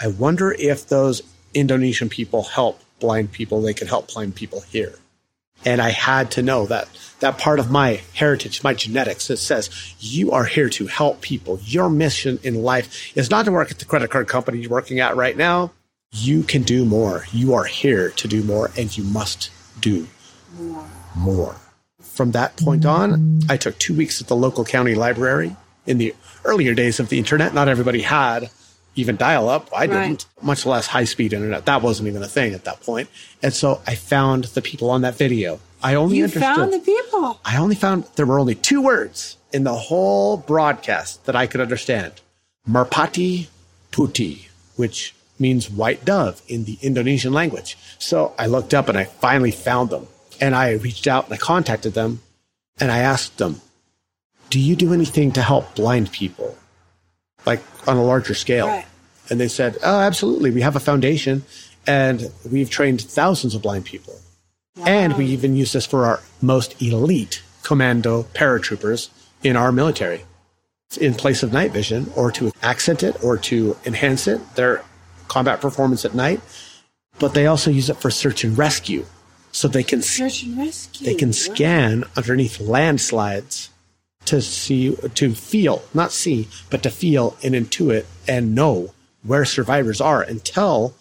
I 0.00 0.08
wonder 0.08 0.52
if 0.52 0.86
those 0.88 1.22
Indonesian 1.54 2.08
people 2.08 2.42
help 2.42 2.80
blind 3.00 3.32
people. 3.32 3.62
They 3.62 3.72
could 3.74 3.88
help 3.88 4.12
blind 4.12 4.34
people 4.34 4.60
here. 4.62 4.94
And 5.64 5.80
I 5.80 5.90
had 5.90 6.30
to 6.32 6.42
know 6.42 6.66
that 6.66 6.88
that 7.20 7.38
part 7.38 7.58
of 7.58 7.70
my 7.70 8.02
heritage, 8.12 8.62
my 8.62 8.74
genetics, 8.74 9.28
that 9.28 9.38
says 9.38 9.70
you 9.98 10.30
are 10.32 10.44
here 10.44 10.68
to 10.70 10.86
help 10.86 11.22
people. 11.22 11.58
Your 11.62 11.88
mission 11.88 12.38
in 12.42 12.62
life 12.62 13.16
is 13.16 13.30
not 13.30 13.46
to 13.46 13.52
work 13.52 13.70
at 13.70 13.78
the 13.78 13.84
credit 13.86 14.10
card 14.10 14.28
company 14.28 14.58
you're 14.58 14.70
working 14.70 15.00
at 15.00 15.16
right 15.16 15.36
now. 15.36 15.72
You 16.12 16.42
can 16.42 16.62
do 16.62 16.84
more. 16.84 17.24
You 17.32 17.54
are 17.54 17.64
here 17.64 18.10
to 18.10 18.28
do 18.28 18.42
more, 18.42 18.70
and 18.76 18.94
you 18.96 19.04
must 19.04 19.50
do 19.80 20.06
More. 20.58 20.84
more. 21.16 21.56
From 22.00 22.30
that 22.32 22.56
point 22.56 22.84
on, 22.84 23.40
I 23.48 23.56
took 23.56 23.78
two 23.78 23.94
weeks 23.94 24.20
at 24.20 24.28
the 24.28 24.36
local 24.36 24.64
county 24.64 24.94
library. 24.94 25.56
In 25.86 25.98
the 25.98 26.14
earlier 26.44 26.74
days 26.74 27.00
of 27.00 27.08
the 27.08 27.18
internet, 27.18 27.52
not 27.54 27.68
everybody 27.68 28.02
had 28.02 28.50
even 28.96 29.16
dial 29.16 29.48
up. 29.48 29.68
I 29.76 29.86
didn't, 29.86 30.26
much 30.42 30.66
less 30.66 30.86
high 30.86 31.04
speed 31.04 31.32
internet. 31.32 31.66
That 31.66 31.82
wasn't 31.82 32.08
even 32.08 32.22
a 32.22 32.28
thing 32.28 32.54
at 32.54 32.64
that 32.64 32.80
point. 32.80 33.08
And 33.42 33.52
so 33.52 33.80
I 33.86 33.94
found 33.94 34.44
the 34.44 34.62
people 34.62 34.90
on 34.90 35.02
that 35.02 35.16
video. 35.16 35.60
I 35.82 35.94
only 35.94 36.16
You 36.18 36.28
found 36.28 36.72
the 36.72 36.78
people. 36.78 37.40
I 37.44 37.56
only 37.58 37.74
found 37.74 38.04
there 38.16 38.26
were 38.26 38.38
only 38.38 38.54
two 38.54 38.80
words 38.80 39.36
in 39.52 39.64
the 39.64 39.74
whole 39.74 40.36
broadcast 40.36 41.26
that 41.26 41.36
I 41.36 41.46
could 41.46 41.60
understand. 41.60 42.20
Merpati 42.68 43.48
Putih, 43.92 44.48
which 44.76 45.14
means 45.38 45.68
white 45.70 46.04
dove 46.04 46.40
in 46.48 46.64
the 46.64 46.78
Indonesian 46.80 47.32
language. 47.32 47.76
So 47.98 48.34
I 48.38 48.46
looked 48.46 48.72
up 48.72 48.88
and 48.88 48.96
I 48.96 49.04
finally 49.04 49.50
found 49.50 49.90
them. 49.90 50.06
And 50.40 50.54
I 50.54 50.72
reached 50.72 51.06
out 51.06 51.26
and 51.26 51.34
I 51.34 51.36
contacted 51.36 51.94
them 51.94 52.20
and 52.80 52.90
I 52.90 52.98
asked 52.98 53.38
them, 53.38 53.60
Do 54.50 54.58
you 54.58 54.76
do 54.76 54.92
anything 54.92 55.32
to 55.32 55.42
help 55.42 55.74
blind 55.74 56.12
people? 56.12 56.56
Like 57.46 57.62
on 57.86 57.96
a 57.96 58.02
larger 58.02 58.34
scale? 58.34 58.68
Right. 58.68 58.86
And 59.30 59.40
they 59.40 59.48
said, 59.48 59.78
Oh, 59.82 60.00
absolutely. 60.00 60.50
We 60.50 60.60
have 60.62 60.76
a 60.76 60.80
foundation 60.80 61.44
and 61.86 62.30
we've 62.50 62.70
trained 62.70 63.00
thousands 63.02 63.54
of 63.54 63.62
blind 63.62 63.84
people. 63.84 64.20
And 64.86 65.16
we 65.16 65.26
even 65.26 65.54
use 65.54 65.72
this 65.72 65.86
for 65.86 66.04
our 66.04 66.20
most 66.42 66.80
elite 66.82 67.42
commando 67.62 68.24
paratroopers 68.34 69.08
in 69.42 69.56
our 69.56 69.72
military. 69.72 70.24
in 71.00 71.14
place 71.14 71.42
of 71.42 71.52
night 71.52 71.72
vision 71.72 72.10
or 72.14 72.30
to 72.30 72.52
accent 72.62 73.02
it 73.02 73.22
or 73.24 73.36
to 73.36 73.76
enhance 73.84 74.28
it, 74.28 74.40
their 74.54 74.82
combat 75.28 75.60
performance 75.60 76.04
at 76.04 76.14
night. 76.14 76.40
But 77.18 77.34
they 77.34 77.46
also 77.46 77.70
use 77.70 77.90
it 77.90 77.96
for 77.96 78.10
search 78.10 78.44
and 78.44 78.56
rescue. 78.56 79.04
So 79.50 79.68
they 79.68 79.82
can 79.82 80.02
search 80.02 80.42
and 80.42 80.58
rescue. 80.58 81.06
They 81.06 81.14
can 81.14 81.32
scan 81.32 82.04
underneath 82.16 82.60
landslides 82.60 83.70
to 84.26 84.40
see, 84.40 84.96
to 84.96 85.34
feel, 85.34 85.82
not 85.92 86.12
see, 86.12 86.48
but 86.70 86.82
to 86.82 86.90
feel 86.90 87.36
and 87.42 87.54
intuit 87.54 88.06
and 88.26 88.54
know 88.54 88.92
where 89.22 89.44
survivors 89.44 90.00
are 90.00 90.22
and 90.22 90.44
tell 90.44 90.94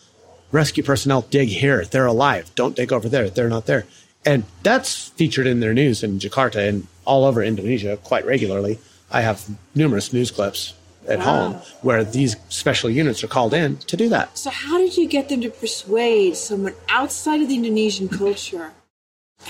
rescue 0.52 0.84
personnel 0.84 1.22
dig 1.22 1.50
here. 1.50 1.84
They're 1.86 2.06
alive. 2.06 2.52
Don't 2.56 2.76
dig 2.76 2.94
over 2.94 3.10
there. 3.10 3.30
They're 3.30 3.50
not 3.50 3.66
there. 3.66 3.86
And 4.26 4.46
that's 4.62 5.10
featured 5.10 5.48
in 5.48 5.60
their 5.60 5.74
news 5.74 6.04
in 6.04 6.20
Jakarta 6.20 6.68
and 6.68 6.88
all 7.06 7.26
over 7.26 7.44
Indonesia 7.44 7.98
quite 7.98 8.26
regularly. 8.26 8.80
I 9.12 9.22
have 9.22 9.46
numerous 9.76 10.14
news 10.14 10.32
clips 10.32 10.74
at 11.08 11.20
wow. 11.20 11.26
home 11.26 11.54
where 11.82 12.04
these 12.04 12.38
special 12.50 12.90
units 12.90 13.24
are 13.24 13.28
called 13.28 13.54
in 13.54 13.78
to 13.78 13.98
do 13.98 14.10
that. 14.10 14.38
So, 14.38 14.50
how 14.50 14.78
did 14.78 14.96
you 14.96 15.08
get 15.08 15.28
them 15.28 15.42
to 15.42 15.50
persuade 15.50 16.38
someone 16.38 16.76
outside 16.90 17.42
of 17.42 17.50
the 17.50 17.56
Indonesian 17.56 18.08
culture? 18.08 18.72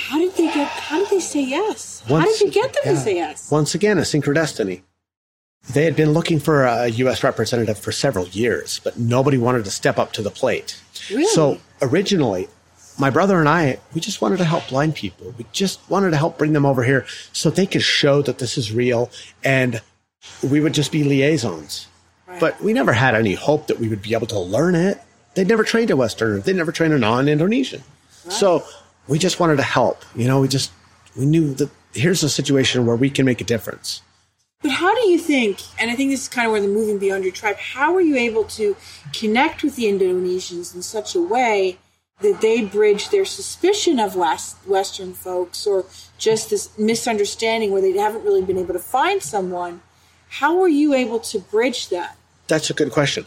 How 0.07 0.19
did 0.19 0.33
they 0.35 0.45
get? 0.53 0.67
How 0.67 0.99
did 0.99 1.09
they 1.09 1.19
say 1.19 1.43
yes? 1.43 2.03
Once, 2.09 2.25
how 2.25 2.31
did 2.31 2.41
you 2.41 2.51
get 2.51 2.73
them 2.73 2.81
yeah, 2.85 2.91
to 2.91 2.97
say 2.97 3.15
yes? 3.15 3.49
Once 3.49 3.73
again, 3.73 3.97
a 3.97 4.01
synchrodestiny. 4.01 4.81
They 5.71 5.85
had 5.85 5.95
been 5.95 6.11
looking 6.11 6.39
for 6.39 6.65
a 6.65 6.89
U.S. 6.89 7.23
representative 7.23 7.79
for 7.79 7.93
several 7.93 8.27
years, 8.27 8.81
but 8.83 8.99
nobody 8.99 9.37
wanted 9.37 9.63
to 9.63 9.71
step 9.71 9.97
up 9.97 10.11
to 10.13 10.21
the 10.21 10.29
plate. 10.29 10.81
Really? 11.09 11.23
So 11.25 11.59
originally, 11.81 12.49
my 12.99 13.09
brother 13.09 13.39
and 13.39 13.47
I, 13.47 13.79
we 13.93 14.01
just 14.01 14.21
wanted 14.21 14.37
to 14.37 14.43
help 14.43 14.67
blind 14.67 14.95
people. 14.95 15.33
We 15.37 15.45
just 15.53 15.79
wanted 15.89 16.11
to 16.11 16.17
help 16.17 16.37
bring 16.37 16.51
them 16.51 16.65
over 16.65 16.83
here 16.83 17.05
so 17.31 17.49
they 17.49 17.65
could 17.65 17.81
show 17.81 18.21
that 18.23 18.39
this 18.39 18.57
is 18.57 18.73
real 18.73 19.09
and 19.43 19.81
we 20.43 20.59
would 20.59 20.73
just 20.73 20.91
be 20.91 21.03
liaisons. 21.03 21.87
Right. 22.27 22.39
But 22.39 22.61
we 22.61 22.73
never 22.73 22.93
had 22.93 23.15
any 23.15 23.33
hope 23.33 23.67
that 23.67 23.79
we 23.79 23.87
would 23.87 24.01
be 24.01 24.13
able 24.13 24.27
to 24.27 24.39
learn 24.39 24.75
it. 24.75 25.01
They'd 25.35 25.47
never 25.47 25.63
trained 25.63 25.91
a 25.91 25.95
Westerner. 25.95 26.39
They'd 26.39 26.55
never 26.55 26.71
trained 26.71 26.93
a 26.93 26.99
non-Indonesian. 26.99 27.83
Right. 28.25 28.33
So 28.33 28.65
we 29.07 29.19
just 29.19 29.39
wanted 29.39 29.57
to 29.57 29.63
help. 29.63 30.03
You 30.15 30.27
know, 30.27 30.41
we 30.41 30.47
just, 30.47 30.71
we 31.17 31.25
knew 31.25 31.53
that 31.55 31.69
here's 31.93 32.23
a 32.23 32.29
situation 32.29 32.85
where 32.85 32.95
we 32.95 33.09
can 33.09 33.25
make 33.25 33.41
a 33.41 33.43
difference. 33.43 34.01
But 34.61 34.71
how 34.71 34.95
do 34.95 35.09
you 35.09 35.17
think, 35.17 35.59
and 35.77 35.91
I 35.91 35.95
think 35.95 36.11
this 36.11 36.21
is 36.21 36.29
kind 36.29 36.45
of 36.47 36.53
where 36.53 36.61
the 36.61 36.69
moving 36.69 36.97
beyond 36.97 37.25
your 37.25 37.33
tribe, 37.33 37.57
how 37.57 37.93
were 37.93 38.01
you 38.01 38.15
able 38.15 38.45
to 38.45 38.77
connect 39.11 39.61
with 39.61 39.75
the 39.75 39.85
Indonesians 39.85 40.73
in 40.73 40.81
such 40.81 41.15
a 41.15 41.21
way 41.21 41.77
that 42.21 42.39
they 42.39 42.63
bridge 42.63 43.09
their 43.09 43.25
suspicion 43.25 43.99
of 43.99 44.15
West, 44.15 44.55
Western 44.65 45.13
folks 45.13 45.67
or 45.67 45.85
just 46.17 46.49
this 46.49 46.75
misunderstanding 46.77 47.71
where 47.71 47.81
they 47.81 47.91
haven't 47.91 48.23
really 48.23 48.41
been 48.41 48.57
able 48.57 48.73
to 48.73 48.79
find 48.79 49.21
someone? 49.21 49.81
How 50.29 50.55
were 50.55 50.69
you 50.69 50.93
able 50.93 51.19
to 51.19 51.39
bridge 51.39 51.89
that? 51.89 52.15
That's 52.47 52.69
a 52.69 52.73
good 52.73 52.91
question. 52.91 53.25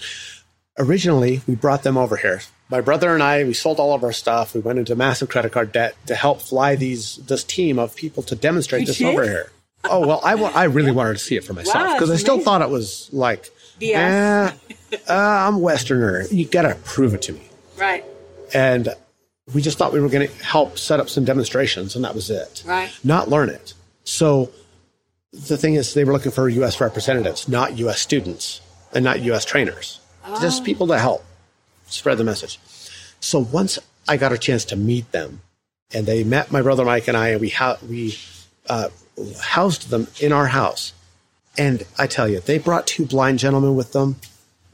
Originally, 0.78 1.42
we 1.47 1.54
brought 1.54 1.83
them 1.83 1.99
over 1.99 2.16
here. 2.16 2.40
My 2.68 2.80
brother 2.80 3.14
and 3.14 3.23
I, 3.23 3.44
we 3.44 3.54
sold 3.54 3.78
all 3.78 3.94
of 3.94 4.02
our 4.02 4.12
stuff. 4.12 4.54
We 4.54 4.61
went 4.61 4.78
into 4.78 4.96
massive 4.96 5.28
credit 5.28 5.52
card 5.52 5.73
debt 5.73 5.94
to 6.06 6.14
help 6.14 6.40
fly 6.40 6.75
these 6.75 7.16
this 7.16 7.44
team 7.44 7.78
of 7.78 7.94
people 7.94 8.23
to 8.25 8.35
demonstrate 8.35 8.80
you 8.80 8.87
this 8.87 8.99
did? 8.99 9.06
over 9.06 9.25
here 9.25 9.50
oh 9.90 10.06
well, 10.06 10.20
I, 10.25 10.35
I 10.35 10.64
really 10.64 10.92
wanted 10.92 11.14
to 11.14 11.18
see 11.18 11.37
it 11.37 11.44
for 11.44 11.52
myself 11.52 11.94
because 11.94 12.08
wow, 12.08 12.14
I 12.14 12.18
still 12.18 12.40
thought 12.40 12.62
it 12.62 12.70
was 12.70 13.11
like, 13.12 13.50
eh, 13.80 14.50
uh, 15.08 15.12
I'm 15.12 15.61
Westerner. 15.61 16.26
You 16.30 16.46
got 16.46 16.62
to 16.62 16.75
prove 16.85 17.14
it 17.14 17.23
to 17.23 17.32
me, 17.32 17.49
right? 17.76 18.04
And 18.54 18.88
we 19.52 19.62
just 19.62 19.78
thought 19.78 19.92
we 19.92 20.00
were 20.00 20.08
going 20.08 20.28
to 20.28 20.44
help 20.44 20.78
set 20.78 21.00
up 21.00 21.08
some 21.08 21.25
demonstrations, 21.25 21.96
and 21.96 22.04
that 22.04 22.14
was 22.14 22.30
it. 22.30 22.62
Right. 22.66 22.90
Not 23.04 23.28
learn 23.28 23.49
it. 23.49 23.75
So 24.04 24.50
the 25.32 25.56
thing 25.56 25.75
is, 25.75 25.94
they 25.94 26.04
were 26.04 26.12
looking 26.12 26.32
for 26.32 26.49
U.S. 26.49 26.80
representatives, 26.80 27.49
not 27.49 27.78
U.S. 27.78 28.00
students, 28.00 28.61
and 28.92 29.04
not 29.04 29.20
U.S. 29.20 29.44
trainers. 29.44 30.00
Oh. 30.25 30.40
Just 30.40 30.64
people 30.64 30.87
to 30.88 30.99
help 30.99 31.25
spread 31.87 32.19
the 32.19 32.25
message. 32.25 32.59
So 33.21 33.38
once 33.38 33.78
I 34.09 34.16
got 34.16 34.33
a 34.33 34.38
chance 34.38 34.64
to 34.66 34.76
meet 34.76 35.11
them, 35.12 35.40
and 35.93 36.07
they 36.07 36.25
met 36.25 36.50
my 36.50 36.62
brother 36.62 36.85
Mike 36.85 37.09
and 37.09 37.16
I, 37.16 37.28
and 37.28 37.40
we 37.40 37.55
we 37.88 38.19
uh, 38.69 38.88
housed 39.40 39.90
them 39.90 40.09
in 40.21 40.33
our 40.33 40.49
house. 40.49 40.93
And 41.59 41.85
I 41.99 42.07
tell 42.07 42.28
you, 42.28 42.40
they 42.40 42.59
brought 42.59 42.87
two 42.87 43.07
blind 43.07 43.38
gentlemen 43.38 43.76
with 43.76 43.93
them 43.93 44.16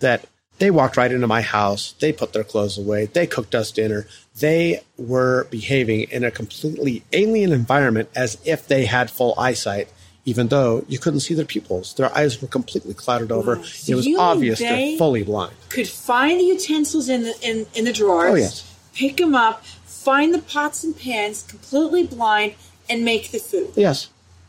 that 0.01 0.27
they 0.59 0.71
walked 0.71 0.97
right 0.97 1.13
into 1.13 1.27
my 1.27 1.43
house. 1.43 1.95
They 2.01 2.13
put 2.13 2.33
their 2.33 2.45
clothes 2.45 2.79
away. 2.79 3.07
They 3.07 3.27
cooked 3.27 3.55
us 3.55 3.71
dinner. 3.71 4.07
They 4.39 4.83
were 4.97 5.45
behaving 5.51 6.03
in 6.11 6.25
a 6.25 6.31
completely 6.31 7.05
alien 7.13 7.53
environment 7.53 8.09
as 8.15 8.39
if 8.45 8.67
they 8.67 8.87
had 8.87 9.11
full 9.11 9.35
eyesight, 9.39 9.89
even 10.25 10.49
though 10.49 10.85
you 10.89 10.99
couldn't 10.99 11.21
see 11.21 11.35
their 11.35 11.45
pupils. 11.45 11.95
Their 11.95 12.15
eyes 12.17 12.41
were 12.41 12.49
completely 12.49 12.95
clouded 12.95 13.33
over. 13.33 13.57
Wow. 13.57 13.63
So 13.63 13.93
it 13.93 13.97
was 13.97 14.09
obvious 14.19 14.59
they're 14.59 14.97
fully 14.97 15.23
blind. 15.23 15.55
Could 15.69 15.89
find 15.89 16.39
the 16.39 16.45
utensils 16.45 17.09
in 17.09 17.23
the 17.23 17.35
in, 17.43 17.67
in 17.75 17.85
the 17.85 17.93
drawers. 17.93 18.33
Oh 18.33 18.35
yes. 18.37 18.77
Pick 18.95 19.17
them 19.17 19.35
up. 19.35 19.65
Find 19.65 20.35
the 20.35 20.43
pots 20.43 20.83
and 20.85 20.99
pans, 20.99 21.43
completely 21.45 22.07
blind, 22.07 22.55
and 22.91 23.05
make 23.05 23.31
the 23.31 23.39
food. 23.39 23.73
Yes 23.77 24.09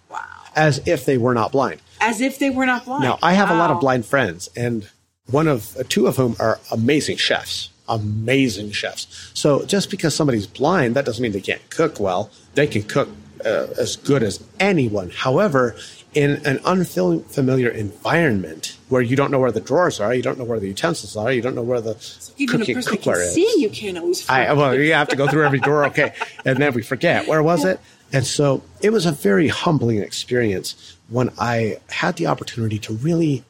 Wow. 0.09 0.19
as 0.55 0.87
if 0.87 1.05
they 1.05 1.17
were 1.17 1.33
not 1.33 1.51
blind. 1.51 1.81
As 1.99 2.21
if 2.21 2.39
they 2.39 2.49
were 2.49 2.65
not 2.65 2.85
blind. 2.85 3.03
Now, 3.03 3.17
I 3.23 3.33
have 3.33 3.49
wow. 3.49 3.55
a 3.55 3.59
lot 3.59 3.71
of 3.71 3.79
blind 3.79 4.05
friends, 4.05 4.49
and 4.55 4.87
one 5.29 5.47
of 5.47 5.75
uh, 5.77 5.83
two 5.87 6.07
of 6.07 6.17
whom 6.17 6.35
are 6.39 6.59
amazing 6.71 7.17
chefs. 7.17 7.69
Amazing 7.87 8.71
chefs. 8.71 9.31
So 9.33 9.65
just 9.65 9.89
because 9.89 10.15
somebody's 10.15 10.47
blind, 10.47 10.95
that 10.95 11.05
doesn't 11.05 11.21
mean 11.21 11.31
they 11.31 11.41
can't 11.41 11.67
cook 11.69 11.99
well. 11.99 12.29
They 12.53 12.67
can 12.67 12.83
cook 12.83 13.09
uh, 13.45 13.67
as 13.77 13.95
good 13.95 14.23
as 14.23 14.43
anyone. 14.59 15.09
However, 15.09 15.75
in 16.13 16.45
an 16.45 16.59
unfamiliar 16.63 17.69
environment 17.69 18.77
where 18.89 19.01
you 19.01 19.15
don't 19.15 19.31
know 19.31 19.39
where 19.39 19.51
the 19.51 19.61
drawers 19.61 19.99
are, 19.99 20.13
you 20.13 20.21
don't 20.21 20.37
know 20.37 20.43
where 20.43 20.59
the 20.59 20.67
utensils 20.67 21.17
are, 21.17 21.31
you 21.31 21.41
don't 21.41 21.55
know 21.55 21.63
where 21.63 21.81
the 21.81 21.95
so 21.99 22.33
even 22.37 22.59
cooking, 22.59 22.75
a 22.75 22.79
person 22.79 22.97
cookware 22.97 23.13
can 23.15 23.21
is. 23.21 23.33
See, 23.33 23.53
you 23.57 23.69
can't 23.69 23.97
always. 23.97 24.21
Find 24.21 24.49
I, 24.49 24.53
well, 24.53 24.75
you 24.75 24.93
have 24.93 25.07
to 25.09 25.15
go 25.15 25.27
through 25.27 25.45
every 25.45 25.59
drawer. 25.59 25.85
Okay, 25.85 26.13
and 26.45 26.57
then 26.57 26.73
we 26.73 26.83
forget 26.83 27.27
where 27.27 27.41
was 27.41 27.65
it. 27.65 27.79
And 28.11 28.25
so 28.27 28.61
it 28.81 28.91
was 28.91 29.07
a 29.07 29.11
very 29.11 29.47
humbling 29.47 29.97
experience 29.97 30.95
when 31.09 31.31
I 31.39 31.77
had 31.89 32.15
the 32.17 32.27
opportunity 32.27 32.77
to 32.79 32.93
really 32.93 33.43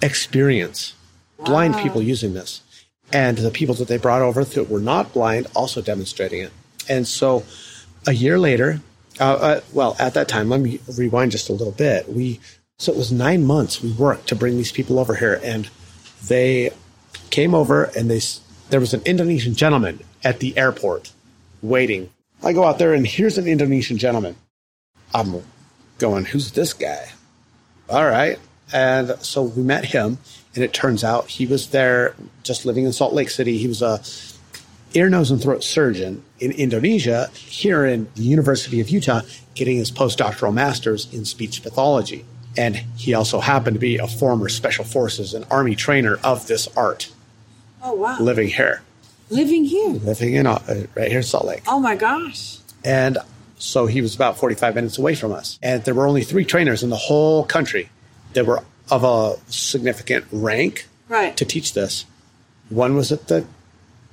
experience 0.00 0.94
wow. 1.38 1.46
blind 1.46 1.76
people 1.78 2.00
using 2.00 2.34
this 2.34 2.62
and 3.12 3.36
the 3.38 3.50
people 3.50 3.74
that 3.76 3.88
they 3.88 3.98
brought 3.98 4.22
over 4.22 4.44
that 4.44 4.70
were 4.70 4.80
not 4.80 5.12
blind 5.12 5.46
also 5.54 5.80
demonstrating 5.80 6.40
it. 6.40 6.52
And 6.88 7.06
so 7.06 7.44
a 8.06 8.12
year 8.12 8.38
later, 8.38 8.80
uh, 9.20 9.24
uh, 9.24 9.60
well, 9.72 9.96
at 9.98 10.14
that 10.14 10.28
time, 10.28 10.48
let 10.48 10.60
me 10.60 10.80
rewind 10.96 11.32
just 11.32 11.48
a 11.48 11.52
little 11.52 11.72
bit. 11.72 12.08
We, 12.08 12.40
so 12.78 12.92
it 12.92 12.98
was 12.98 13.10
nine 13.10 13.44
months 13.44 13.82
we 13.82 13.92
worked 13.92 14.28
to 14.28 14.36
bring 14.36 14.56
these 14.56 14.72
people 14.72 14.98
over 14.98 15.14
here 15.14 15.40
and 15.42 15.68
they 16.26 16.70
came 17.30 17.54
over 17.54 17.84
and 17.84 18.10
they, 18.10 18.20
there 18.70 18.80
was 18.80 18.94
an 18.94 19.02
Indonesian 19.04 19.54
gentleman 19.54 20.00
at 20.22 20.40
the 20.40 20.56
airport 20.58 21.12
waiting 21.62 22.10
I 22.42 22.52
go 22.52 22.64
out 22.64 22.78
there 22.78 22.94
and 22.94 23.06
here's 23.06 23.38
an 23.38 23.46
Indonesian 23.46 23.98
gentleman. 23.98 24.36
I'm 25.14 25.42
going, 25.98 26.26
who's 26.26 26.52
this 26.52 26.72
guy? 26.72 27.08
All 27.88 28.04
right. 28.04 28.38
And 28.72 29.16
so 29.20 29.42
we 29.42 29.62
met 29.62 29.86
him, 29.86 30.18
and 30.54 30.64
it 30.64 30.72
turns 30.72 31.04
out 31.04 31.28
he 31.28 31.46
was 31.46 31.70
there 31.70 32.16
just 32.42 32.66
living 32.66 32.84
in 32.84 32.92
Salt 32.92 33.14
Lake 33.14 33.30
City. 33.30 33.58
He 33.58 33.68
was 33.68 33.80
a 33.80 34.00
ear, 34.96 35.08
nose, 35.08 35.30
and 35.30 35.40
throat 35.40 35.62
surgeon 35.62 36.24
in 36.38 36.52
Indonesia, 36.52 37.28
here 37.34 37.84
in 37.84 38.08
the 38.14 38.22
University 38.22 38.80
of 38.80 38.88
Utah, 38.88 39.20
getting 39.54 39.76
his 39.76 39.90
postdoctoral 39.90 40.52
master's 40.52 41.12
in 41.12 41.24
speech 41.24 41.62
pathology. 41.62 42.24
And 42.56 42.76
he 42.96 43.14
also 43.14 43.40
happened 43.40 43.74
to 43.74 43.80
be 43.80 43.98
a 43.98 44.06
former 44.06 44.48
Special 44.48 44.84
Forces 44.84 45.34
and 45.34 45.44
Army 45.50 45.74
trainer 45.74 46.18
of 46.24 46.46
this 46.46 46.68
art. 46.76 47.12
Oh, 47.82 47.92
wow. 47.92 48.18
Living 48.18 48.48
here. 48.48 48.82
Living 49.28 49.64
here? 49.64 49.90
Living 49.90 50.34
in 50.34 50.46
uh, 50.46 50.86
right 50.94 51.08
here 51.08 51.18
in 51.18 51.22
Salt 51.24 51.44
Lake. 51.44 51.62
Oh 51.66 51.80
my 51.80 51.96
gosh. 51.96 52.58
And 52.84 53.18
so 53.58 53.86
he 53.86 54.00
was 54.00 54.14
about 54.14 54.38
45 54.38 54.74
minutes 54.74 54.98
away 54.98 55.14
from 55.14 55.32
us. 55.32 55.58
And 55.62 55.82
there 55.84 55.94
were 55.94 56.06
only 56.06 56.22
three 56.22 56.44
trainers 56.44 56.82
in 56.82 56.90
the 56.90 56.96
whole 56.96 57.44
country 57.44 57.90
that 58.32 58.46
were 58.46 58.62
of 58.90 59.02
a 59.02 59.36
significant 59.50 60.24
rank 60.30 60.86
right. 61.08 61.36
to 61.36 61.44
teach 61.44 61.74
this. 61.74 62.06
One 62.68 62.94
was 62.94 63.12
at 63.12 63.28
the 63.28 63.46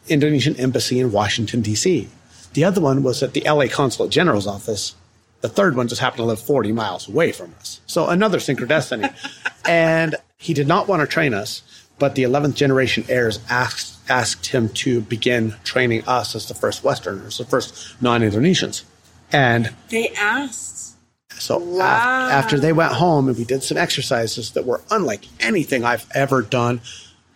Indonesian 0.08 0.56
embassy 0.58 1.00
in 1.00 1.12
Washington, 1.12 1.62
D.C., 1.62 2.10
the 2.54 2.64
other 2.64 2.82
one 2.82 3.04
was 3.04 3.24
at 3.24 3.34
the 3.34 3.42
LA 3.42 3.68
Consulate 3.68 4.12
General's 4.12 4.48
office. 4.48 4.96
The 5.42 5.50
third 5.50 5.76
one 5.76 5.88
just 5.88 6.02
happened 6.02 6.18
to 6.18 6.26
live 6.26 6.40
40 6.40 6.72
miles 6.72 7.10
away 7.10 7.32
from 7.32 7.54
us. 7.60 7.82
So 7.88 8.08
another 8.08 8.38
synchrodestiny. 8.38 9.14
and 9.68 10.16
he 10.38 10.54
did 10.54 10.68
not 10.68 10.88
want 10.88 11.02
to 11.02 11.08
train 11.08 11.34
us, 11.34 11.64
but 12.00 12.16
the 12.16 12.24
11th 12.24 12.56
generation 12.56 13.06
heirs 13.10 13.40
asked 13.50 13.94
asked 14.10 14.48
him 14.48 14.70
to 14.70 15.02
begin 15.02 15.56
training 15.64 16.04
us 16.06 16.36
as 16.36 16.48
the 16.48 16.54
first 16.54 16.84
Westerners, 16.84 17.38
the 17.38 17.46
first 17.46 18.02
non-Indonesians. 18.02 18.84
And 19.32 19.74
they 19.90 20.10
asked. 20.10 20.96
So 21.40 21.58
wow. 21.58 21.86
after, 21.86 22.34
after 22.34 22.60
they 22.60 22.74
went 22.74 22.94
home 22.94 23.28
and 23.28 23.38
we 23.38 23.46
did 23.46 23.64
some 23.64 23.78
exercises 23.78 24.52
that 24.52 24.66
were 24.66 24.82
unlike 24.92 25.26
anything 25.40 25.84
I've 25.84 26.06
ever 26.14 26.42
done 26.42 26.82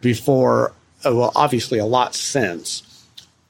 before, 0.02 0.74
Uh, 1.08 1.16
well, 1.16 1.32
obviously 1.36 1.80
a 1.80 1.86
lot 1.86 2.16
since, 2.16 3.06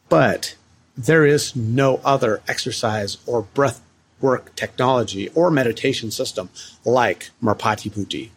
but 0.10 0.56
there 0.98 1.26
is 1.26 1.56
no 1.56 2.02
other 2.04 2.42
exercise 2.48 3.18
or 3.26 3.44
breath 3.44 3.82
work 4.22 4.56
technology 4.56 5.30
or 5.30 5.50
meditation 5.52 6.12
system 6.12 6.50
like 6.84 7.30
Merpati 7.42 7.92
Putih. 7.92 8.30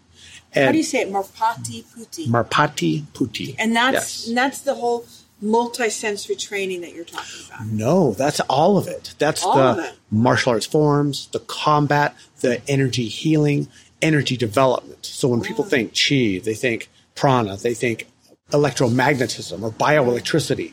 And 0.54 0.66
How 0.66 0.72
do 0.72 0.78
you 0.78 0.84
say 0.84 1.02
it? 1.02 1.10
Marpati 1.10 1.84
Puti. 1.84 2.26
Marpati 2.26 3.02
Puti. 3.12 3.54
And 3.58 3.74
that's 3.74 3.94
yes. 3.94 4.28
and 4.28 4.36
that's 4.36 4.60
the 4.60 4.74
whole 4.74 5.06
multi-sensory 5.40 6.36
training 6.36 6.82
that 6.82 6.94
you're 6.94 7.04
talking 7.04 7.46
about. 7.46 7.66
No, 7.66 8.12
that's 8.12 8.40
all 8.40 8.76
of 8.76 8.88
it. 8.88 9.14
That's 9.18 9.44
all 9.44 9.76
the 9.76 9.84
it. 9.84 9.94
martial 10.10 10.52
arts 10.52 10.66
forms, 10.66 11.28
the 11.28 11.40
combat, 11.40 12.14
the 12.40 12.60
energy 12.68 13.08
healing, 13.08 13.68
energy 14.02 14.36
development. 14.36 15.06
So 15.06 15.28
when 15.28 15.40
oh. 15.40 15.42
people 15.42 15.64
think 15.64 15.94
chi, 15.94 16.40
they 16.44 16.54
think 16.54 16.90
prana, 17.14 17.56
they 17.56 17.74
think 17.74 18.06
electromagnetism 18.50 19.62
or 19.62 19.70
bioelectricity. 19.70 20.72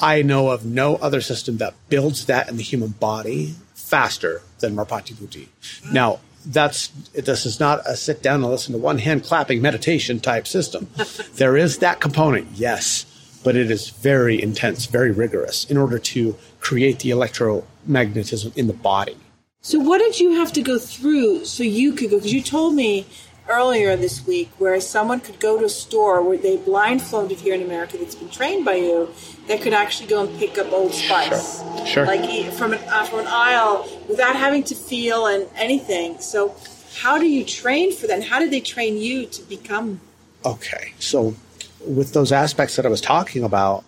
I 0.00 0.22
know 0.22 0.50
of 0.50 0.64
no 0.64 0.96
other 0.96 1.20
system 1.20 1.58
that 1.58 1.74
builds 1.88 2.26
that 2.26 2.48
in 2.48 2.56
the 2.56 2.62
human 2.62 2.90
body 2.90 3.54
faster 3.74 4.42
than 4.60 4.74
Marpati. 4.74 5.48
Now, 5.92 6.20
that's 6.46 6.88
this 7.12 7.44
is 7.44 7.60
not 7.60 7.86
a 7.86 7.96
sit 7.96 8.22
down 8.22 8.42
and 8.42 8.50
listen 8.50 8.72
to 8.72 8.78
one 8.78 8.98
hand 8.98 9.24
clapping 9.24 9.60
meditation 9.60 10.20
type 10.20 10.46
system. 10.46 10.88
there 11.34 11.56
is 11.56 11.78
that 11.78 12.00
component, 12.00 12.48
yes, 12.54 13.04
but 13.44 13.56
it 13.56 13.70
is 13.70 13.90
very 13.90 14.40
intense, 14.40 14.86
very 14.86 15.10
rigorous 15.10 15.64
in 15.64 15.76
order 15.76 15.98
to 15.98 16.36
create 16.60 17.00
the 17.00 17.10
electromagnetism 17.10 18.56
in 18.56 18.66
the 18.68 18.72
body. 18.72 19.16
So, 19.62 19.78
what 19.78 19.98
did 19.98 20.18
you 20.18 20.32
have 20.36 20.52
to 20.54 20.62
go 20.62 20.78
through 20.78 21.44
so 21.44 21.62
you 21.62 21.92
could 21.92 22.10
go? 22.10 22.16
Because 22.16 22.32
you 22.32 22.42
told 22.42 22.74
me 22.74 23.06
earlier 23.50 23.96
this 23.96 24.26
week 24.26 24.50
where 24.58 24.80
someone 24.80 25.20
could 25.20 25.38
go 25.40 25.58
to 25.58 25.64
a 25.64 25.68
store 25.68 26.22
where 26.22 26.38
they 26.38 26.56
blindfolded 26.56 27.38
here 27.38 27.54
in 27.54 27.62
America 27.62 27.98
that's 27.98 28.14
been 28.14 28.30
trained 28.30 28.64
by 28.64 28.74
you 28.74 29.12
that 29.48 29.60
could 29.60 29.72
actually 29.72 30.08
go 30.08 30.24
and 30.24 30.38
pick 30.38 30.56
up 30.56 30.72
Old 30.72 30.94
Spice, 30.94 31.60
sure, 31.60 31.86
sure. 31.86 32.06
like 32.06 32.52
from 32.52 32.72
an 32.72 32.80
uh, 32.88 33.04
from 33.04 33.20
an 33.20 33.26
aisle 33.28 33.88
without 34.08 34.36
having 34.36 34.62
to 34.64 34.74
feel 34.74 35.26
and 35.26 35.48
anything. 35.56 36.18
So, 36.20 36.54
how 36.98 37.18
do 37.18 37.26
you 37.26 37.44
train 37.44 37.92
for 37.92 38.06
that? 38.06 38.14
And 38.14 38.24
how 38.24 38.38
did 38.38 38.50
they 38.50 38.60
train 38.60 38.96
you 38.96 39.26
to 39.26 39.42
become? 39.42 40.00
Okay, 40.44 40.94
so 40.98 41.34
with 41.86 42.12
those 42.12 42.32
aspects 42.32 42.76
that 42.76 42.86
I 42.86 42.88
was 42.88 43.00
talking 43.00 43.42
about, 43.42 43.84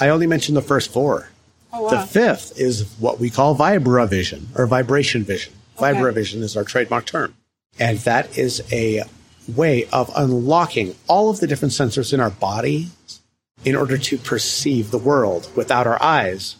I 0.00 0.08
only 0.08 0.26
mentioned 0.26 0.56
the 0.56 0.62
first 0.62 0.92
four. 0.92 1.28
Oh, 1.72 1.82
wow. 1.82 1.90
The 1.90 2.06
fifth 2.06 2.58
is 2.58 2.94
what 2.98 3.18
we 3.18 3.30
call 3.30 3.56
vibra 3.56 4.08
vision 4.08 4.48
or 4.56 4.66
vibration 4.66 5.24
vision. 5.24 5.52
Okay. 5.76 5.92
Vibra 5.92 6.14
vision 6.14 6.42
is 6.42 6.56
our 6.56 6.64
trademark 6.64 7.06
term. 7.06 7.34
And 7.78 7.98
that 8.00 8.38
is 8.38 8.62
a 8.72 9.02
way 9.48 9.86
of 9.92 10.10
unlocking 10.16 10.94
all 11.06 11.30
of 11.30 11.40
the 11.40 11.46
different 11.46 11.72
sensors 11.72 12.12
in 12.12 12.20
our 12.20 12.30
body 12.30 12.88
in 13.64 13.74
order 13.74 13.98
to 13.98 14.18
perceive 14.18 14.90
the 14.90 14.98
world 14.98 15.50
without 15.56 15.86
our 15.86 16.00
eyes. 16.02 16.56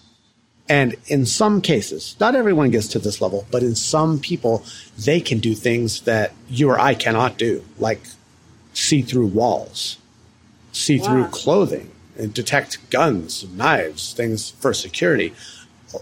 And 0.68 0.94
in 1.06 1.26
some 1.26 1.60
cases, 1.60 2.16
not 2.18 2.34
everyone 2.34 2.70
gets 2.70 2.88
to 2.88 2.98
this 2.98 3.20
level, 3.20 3.46
but 3.50 3.62
in 3.62 3.74
some 3.74 4.18
people, 4.18 4.64
they 4.98 5.20
can 5.20 5.38
do 5.38 5.54
things 5.54 6.02
that 6.02 6.32
you 6.48 6.70
or 6.70 6.80
I 6.80 6.94
cannot 6.94 7.36
do, 7.36 7.64
like 7.78 8.00
see 8.72 9.02
through 9.02 9.26
walls, 9.26 9.98
see 10.72 10.98
through 10.98 11.24
wow. 11.24 11.28
clothing, 11.28 11.90
and 12.16 12.32
detect 12.32 12.90
guns, 12.90 13.46
knives, 13.50 14.14
things 14.14 14.50
for 14.50 14.72
security. 14.72 15.34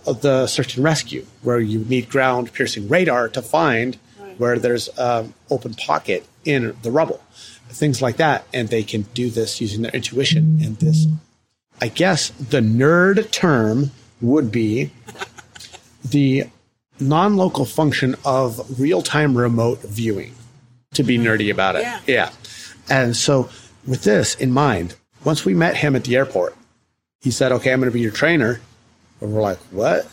The 0.07 0.47
search 0.47 0.77
and 0.77 0.85
rescue, 0.85 1.27
where 1.43 1.61
you 1.61 1.81
need 1.81 2.09
ground 2.09 2.53
piercing 2.53 2.89
radar 2.89 3.29
to 3.31 3.43
find 3.43 3.99
where 4.43 4.59
there's 4.59 4.89
an 4.99 5.33
open 5.51 5.73
pocket 5.75 6.27
in 6.45 6.77
the 6.83 6.91
rubble, 6.91 7.23
things 7.69 8.03
like 8.03 8.17
that. 8.17 8.45
And 8.53 8.69
they 8.69 8.83
can 8.83 9.03
do 9.15 9.31
this 9.31 9.61
using 9.61 9.83
their 9.83 9.93
intuition. 9.93 10.59
And 10.61 10.77
this, 10.79 11.07
I 11.81 11.87
guess 11.87 12.31
the 12.31 12.59
nerd 12.59 13.31
term 13.31 13.93
would 14.21 14.51
be 14.51 14.91
the 16.05 16.49
non 16.99 17.37
local 17.37 17.65
function 17.65 18.17
of 18.25 18.81
real 18.81 19.01
time 19.01 19.39
remote 19.39 19.81
viewing, 19.83 20.35
to 20.95 21.05
be 21.05 21.19
nerdy 21.19 21.53
about 21.53 21.77
it. 21.77 21.83
Yeah. 21.83 22.01
yeah. 22.09 22.31
And 22.91 23.17
so, 23.17 23.49
with 23.87 24.03
this 24.03 24.35
in 24.35 24.51
mind, 24.51 24.97
once 25.23 25.45
we 25.45 25.55
met 25.55 25.77
him 25.77 25.95
at 25.95 26.03
the 26.03 26.17
airport, 26.17 26.57
he 27.21 27.31
said, 27.31 27.53
Okay, 27.53 27.73
I'm 27.73 27.79
going 27.79 27.93
to 27.93 27.95
be 27.95 28.01
your 28.01 28.11
trainer. 28.11 28.61
And 29.21 29.33
we're 29.33 29.41
like, 29.41 29.59
What? 29.71 30.11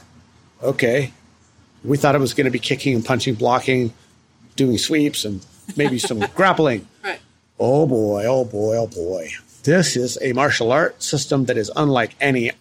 Okay. 0.61 1.13
We 1.83 1.97
thought 1.97 2.13
it 2.13 2.19
was 2.19 2.35
going 2.35 2.45
to 2.45 2.51
be 2.51 2.59
kicking 2.59 2.93
and 2.93 3.03
punching, 3.03 3.35
blocking, 3.35 3.91
doing 4.59 4.77
sweeps 4.77 5.25
and 5.25 5.43
maybe 5.75 5.97
some 5.97 6.19
grappling. 6.35 6.85
Right. 7.03 7.19
Oh 7.57 7.87
boy, 7.87 8.25
oh 8.25 8.45
boy, 8.45 8.75
oh 8.77 8.87
boy. 8.87 9.31
This 9.63 9.95
is 9.95 10.17
a 10.21 10.33
martial 10.33 10.71
art 10.71 11.01
system 11.01 11.45
that 11.45 11.57
is 11.57 11.71
unlike 11.75 12.15
any 12.21 12.51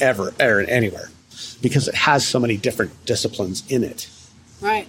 ever, 0.00 0.34
ever, 0.38 0.60
anywhere 0.60 1.08
because 1.62 1.88
it 1.88 1.94
has 1.94 2.26
so 2.26 2.38
many 2.38 2.56
different 2.56 2.92
disciplines 3.06 3.64
in 3.70 3.84
it. 3.84 4.08
Right. 4.60 4.86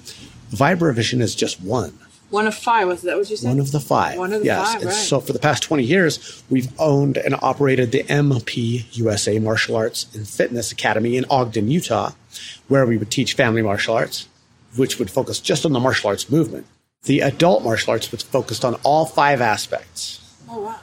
Vibrovision 0.51 1.21
is 1.21 1.36
just 1.36 1.62
one. 1.62 1.97
One 2.32 2.47
of 2.47 2.56
five, 2.56 2.88
was 2.88 3.04
that 3.04 3.17
what 3.17 3.30
you 3.30 3.38
said? 3.38 3.49
One 3.49 3.60
of 3.60 3.71
the 3.71 3.80
five. 3.80 4.17
One 4.17 4.34
of 4.34 4.39
the 4.39 4.47
yes. 4.47 4.73
five, 4.73 4.84
right. 4.84 4.93
So 4.93 5.19
for 5.19 5.32
the 5.32 5.39
past 5.39 5.63
20 5.63 5.84
years, 5.84 6.43
we've 6.49 6.67
owned 6.80 7.17
and 7.17 7.36
operated 7.41 7.91
the 7.91 8.04
MP 8.04 8.86
USA 8.97 9.38
Martial 9.38 9.75
Arts 9.75 10.08
and 10.15 10.28
Fitness 10.28 10.71
Academy 10.71 11.17
in 11.17 11.25
Ogden, 11.30 11.69
Utah, 11.69 12.12
where 12.67 12.86
we 12.86 12.97
would 12.97 13.12
teach 13.12 13.34
family 13.34 13.62
martial 13.62 13.95
arts, 13.95 14.28
which 14.78 15.00
would 15.00 15.10
focus 15.10 15.40
just 15.40 15.66
on 15.66 15.74
the 15.74 15.80
martial 15.80 16.10
arts 16.10 16.30
movement. 16.30 16.66
The 17.04 17.22
adult 17.22 17.64
martial 17.64 17.92
arts, 17.92 18.12
which 18.12 18.24
focused 18.24 18.66
on 18.66 18.76
all 18.84 19.06
five 19.06 19.42
aspects. 19.42 20.22
Oh, 20.50 20.62
wow. 20.62 20.80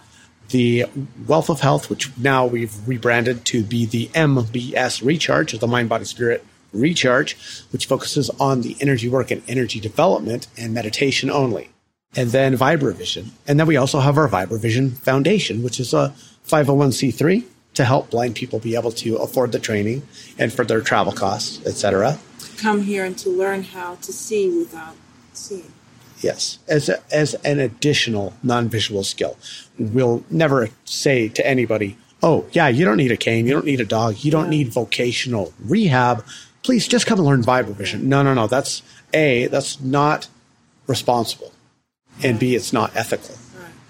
The 0.48 0.84
Wealth 1.26 1.48
of 1.48 1.60
Health, 1.60 1.88
which 1.88 2.16
now 2.18 2.46
we've 2.46 2.86
rebranded 2.86 3.44
to 3.46 3.62
be 3.62 3.86
the 3.86 4.08
MBS 4.08 5.04
Recharge, 5.04 5.54
or 5.54 5.58
the 5.58 5.66
Mind, 5.66 5.88
Body, 5.88 6.04
Spirit 6.04 6.44
Recharge, 6.72 7.36
which 7.70 7.86
focuses 7.86 8.30
on 8.30 8.60
the 8.60 8.76
energy 8.80 9.08
work 9.08 9.30
and 9.30 9.42
energy 9.48 9.80
development 9.80 10.46
and 10.56 10.74
meditation 10.74 11.30
only. 11.30 11.70
And 12.14 12.30
then 12.30 12.56
Vibrovision. 12.56 13.30
And 13.48 13.58
then 13.58 13.66
we 13.66 13.76
also 13.76 14.00
have 14.00 14.18
our 14.18 14.28
Vibrovision 14.28 14.92
Foundation, 14.98 15.62
which 15.62 15.80
is 15.80 15.94
a 15.94 16.14
501c3 16.46 17.44
to 17.74 17.84
help 17.84 18.10
blind 18.10 18.34
people 18.34 18.58
be 18.58 18.76
able 18.76 18.92
to 18.92 19.16
afford 19.16 19.52
the 19.52 19.58
training 19.58 20.02
and 20.38 20.52
for 20.52 20.64
their 20.64 20.82
travel 20.82 21.12
costs, 21.12 21.64
etc 21.66 22.18
come 22.56 22.82
here 22.82 23.04
and 23.04 23.16
to 23.18 23.30
learn 23.30 23.62
how 23.62 23.96
to 23.96 24.12
see 24.12 24.48
without 24.48 24.94
seeing. 25.32 25.72
Yes, 26.20 26.58
as 26.68 26.88
a, 26.88 27.02
as 27.12 27.34
an 27.44 27.58
additional 27.58 28.34
non-visual 28.42 29.02
skill. 29.02 29.36
We'll 29.78 30.24
never 30.30 30.70
say 30.84 31.28
to 31.28 31.46
anybody, 31.46 31.96
"Oh, 32.22 32.46
yeah, 32.52 32.68
you 32.68 32.84
don't 32.84 32.96
need 32.96 33.10
a 33.10 33.16
cane, 33.16 33.46
you 33.46 33.52
don't 33.52 33.64
need 33.64 33.80
a 33.80 33.84
dog, 33.84 34.18
you 34.24 34.30
don't 34.30 34.44
yeah. 34.44 34.58
need 34.58 34.68
vocational 34.68 35.52
rehab. 35.64 36.24
Please 36.62 36.86
just 36.86 37.06
come 37.06 37.18
and 37.18 37.26
learn 37.26 37.42
VibraVision." 37.42 38.02
No, 38.02 38.22
no, 38.22 38.34
no. 38.34 38.46
That's 38.46 38.82
a 39.12 39.48
that's 39.48 39.80
not 39.80 40.28
responsible, 40.86 41.52
and 42.22 42.38
b 42.38 42.54
it's 42.54 42.72
not 42.72 42.94
ethical, 42.94 43.34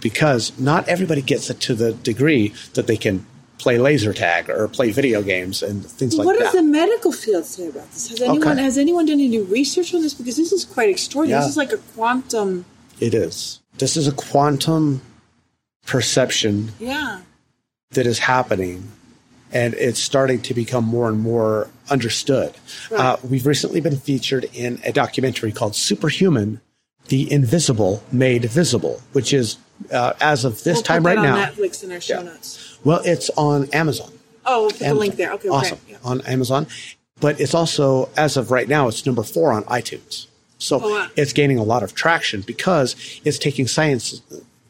because 0.01 0.59
not 0.59 0.89
everybody 0.89 1.21
gets 1.21 1.51
it 1.51 1.61
to 1.61 1.75
the 1.75 1.93
degree 1.93 2.55
that 2.73 2.87
they 2.87 2.97
can 2.97 3.27
play 3.63 3.79
laser 3.79 4.13
tag 4.13 4.51
or 4.51 4.67
play 4.69 4.91
video 4.91 5.23
games 5.23 5.63
and 5.63 5.87
things 5.87 6.17
like 6.17 6.27
what 6.27 6.39
that. 6.39 6.47
What 6.47 6.53
does 6.53 6.61
the 6.61 6.69
medical 6.69 7.13
field 7.13 7.45
say 7.45 7.69
about 7.69 7.91
this? 7.93 8.09
Has 8.09 8.21
anyone 8.21 8.49
okay. 8.49 8.63
has 8.63 8.77
anyone 8.77 9.07
done 9.07 9.21
any 9.21 9.41
research 9.41 9.95
on 9.95 10.03
this? 10.03 10.15
Because 10.15 10.37
this 10.37 10.53
is 10.53 10.65
quite 10.65 10.91
extraordinary. 10.91 11.41
Yeah. 11.41 11.47
This 11.47 11.53
is 11.53 11.57
like 11.57 11.73
a 11.73 11.79
quantum. 11.95 12.65
It 13.01 13.15
is. 13.15 13.61
This 13.79 13.97
is 13.97 14.09
a 14.09 14.13
quantum 14.13 15.01
perception. 15.87 16.73
Yeah. 16.79 17.21
That 17.93 18.07
is 18.07 18.21
happening, 18.21 18.89
and 19.53 19.75
it's 19.75 20.01
starting 20.01 20.41
to 20.43 20.55
become 20.55 20.85
more 20.85 21.09
and 21.09 21.21
more 21.21 21.69
understood. 21.91 22.55
Right. 22.91 23.01
Uh, 23.01 23.17
we've 23.23 23.47
recently 23.47 23.83
been 23.83 23.99
featured 23.99 24.49
in 24.55 24.81
a 24.83 24.93
documentary 24.93 25.53
called 25.53 25.77
Superhuman: 25.77 26.61
The 27.09 27.31
Invisible 27.31 28.03
Made 28.11 28.47
Visible, 28.47 29.03
which 29.13 29.35
is 29.35 29.59
uh, 29.93 30.15
as 30.21 30.47
of 30.47 30.65
this 30.65 30.77
we'll 30.79 30.83
time 30.83 31.07
right 31.07 31.19
now. 31.19 31.47
Netflix 31.47 31.85
in 31.85 31.93
our 31.93 32.01
show 32.01 32.19
yeah. 32.19 32.23
notes. 32.25 32.72
Well, 32.85 33.01
it's 33.05 33.31
on 33.31 33.69
Amazon. 33.73 34.13
Oh, 34.45 34.69
put 34.71 34.83
Amazon. 34.83 34.95
the 34.95 35.01
link 35.01 35.17
there. 35.17 35.33
Okay, 35.35 35.49
awesome. 35.49 35.79
Yeah. 35.89 35.99
On 36.05 36.21
Amazon. 36.23 36.67
But 37.21 37.41
it's 37.41 37.55
also, 37.55 38.11
as 38.17 38.37
of 38.37 38.51
right 38.51 38.69
now, 38.69 38.89
it's 38.89 39.07
number 39.07 39.23
four 39.23 39.53
on 39.53 39.63
iTunes. 39.65 40.27
So 40.59 40.81
oh, 40.83 40.91
wow. 40.91 41.09
it's 41.17 41.33
gaining 41.33 41.59
a 41.59 41.63
lot 41.63 41.83
of 41.83 41.95
traction 41.95 42.41
because 42.43 42.95
it's 43.25 43.39
taking 43.39 43.67
science 43.67 44.23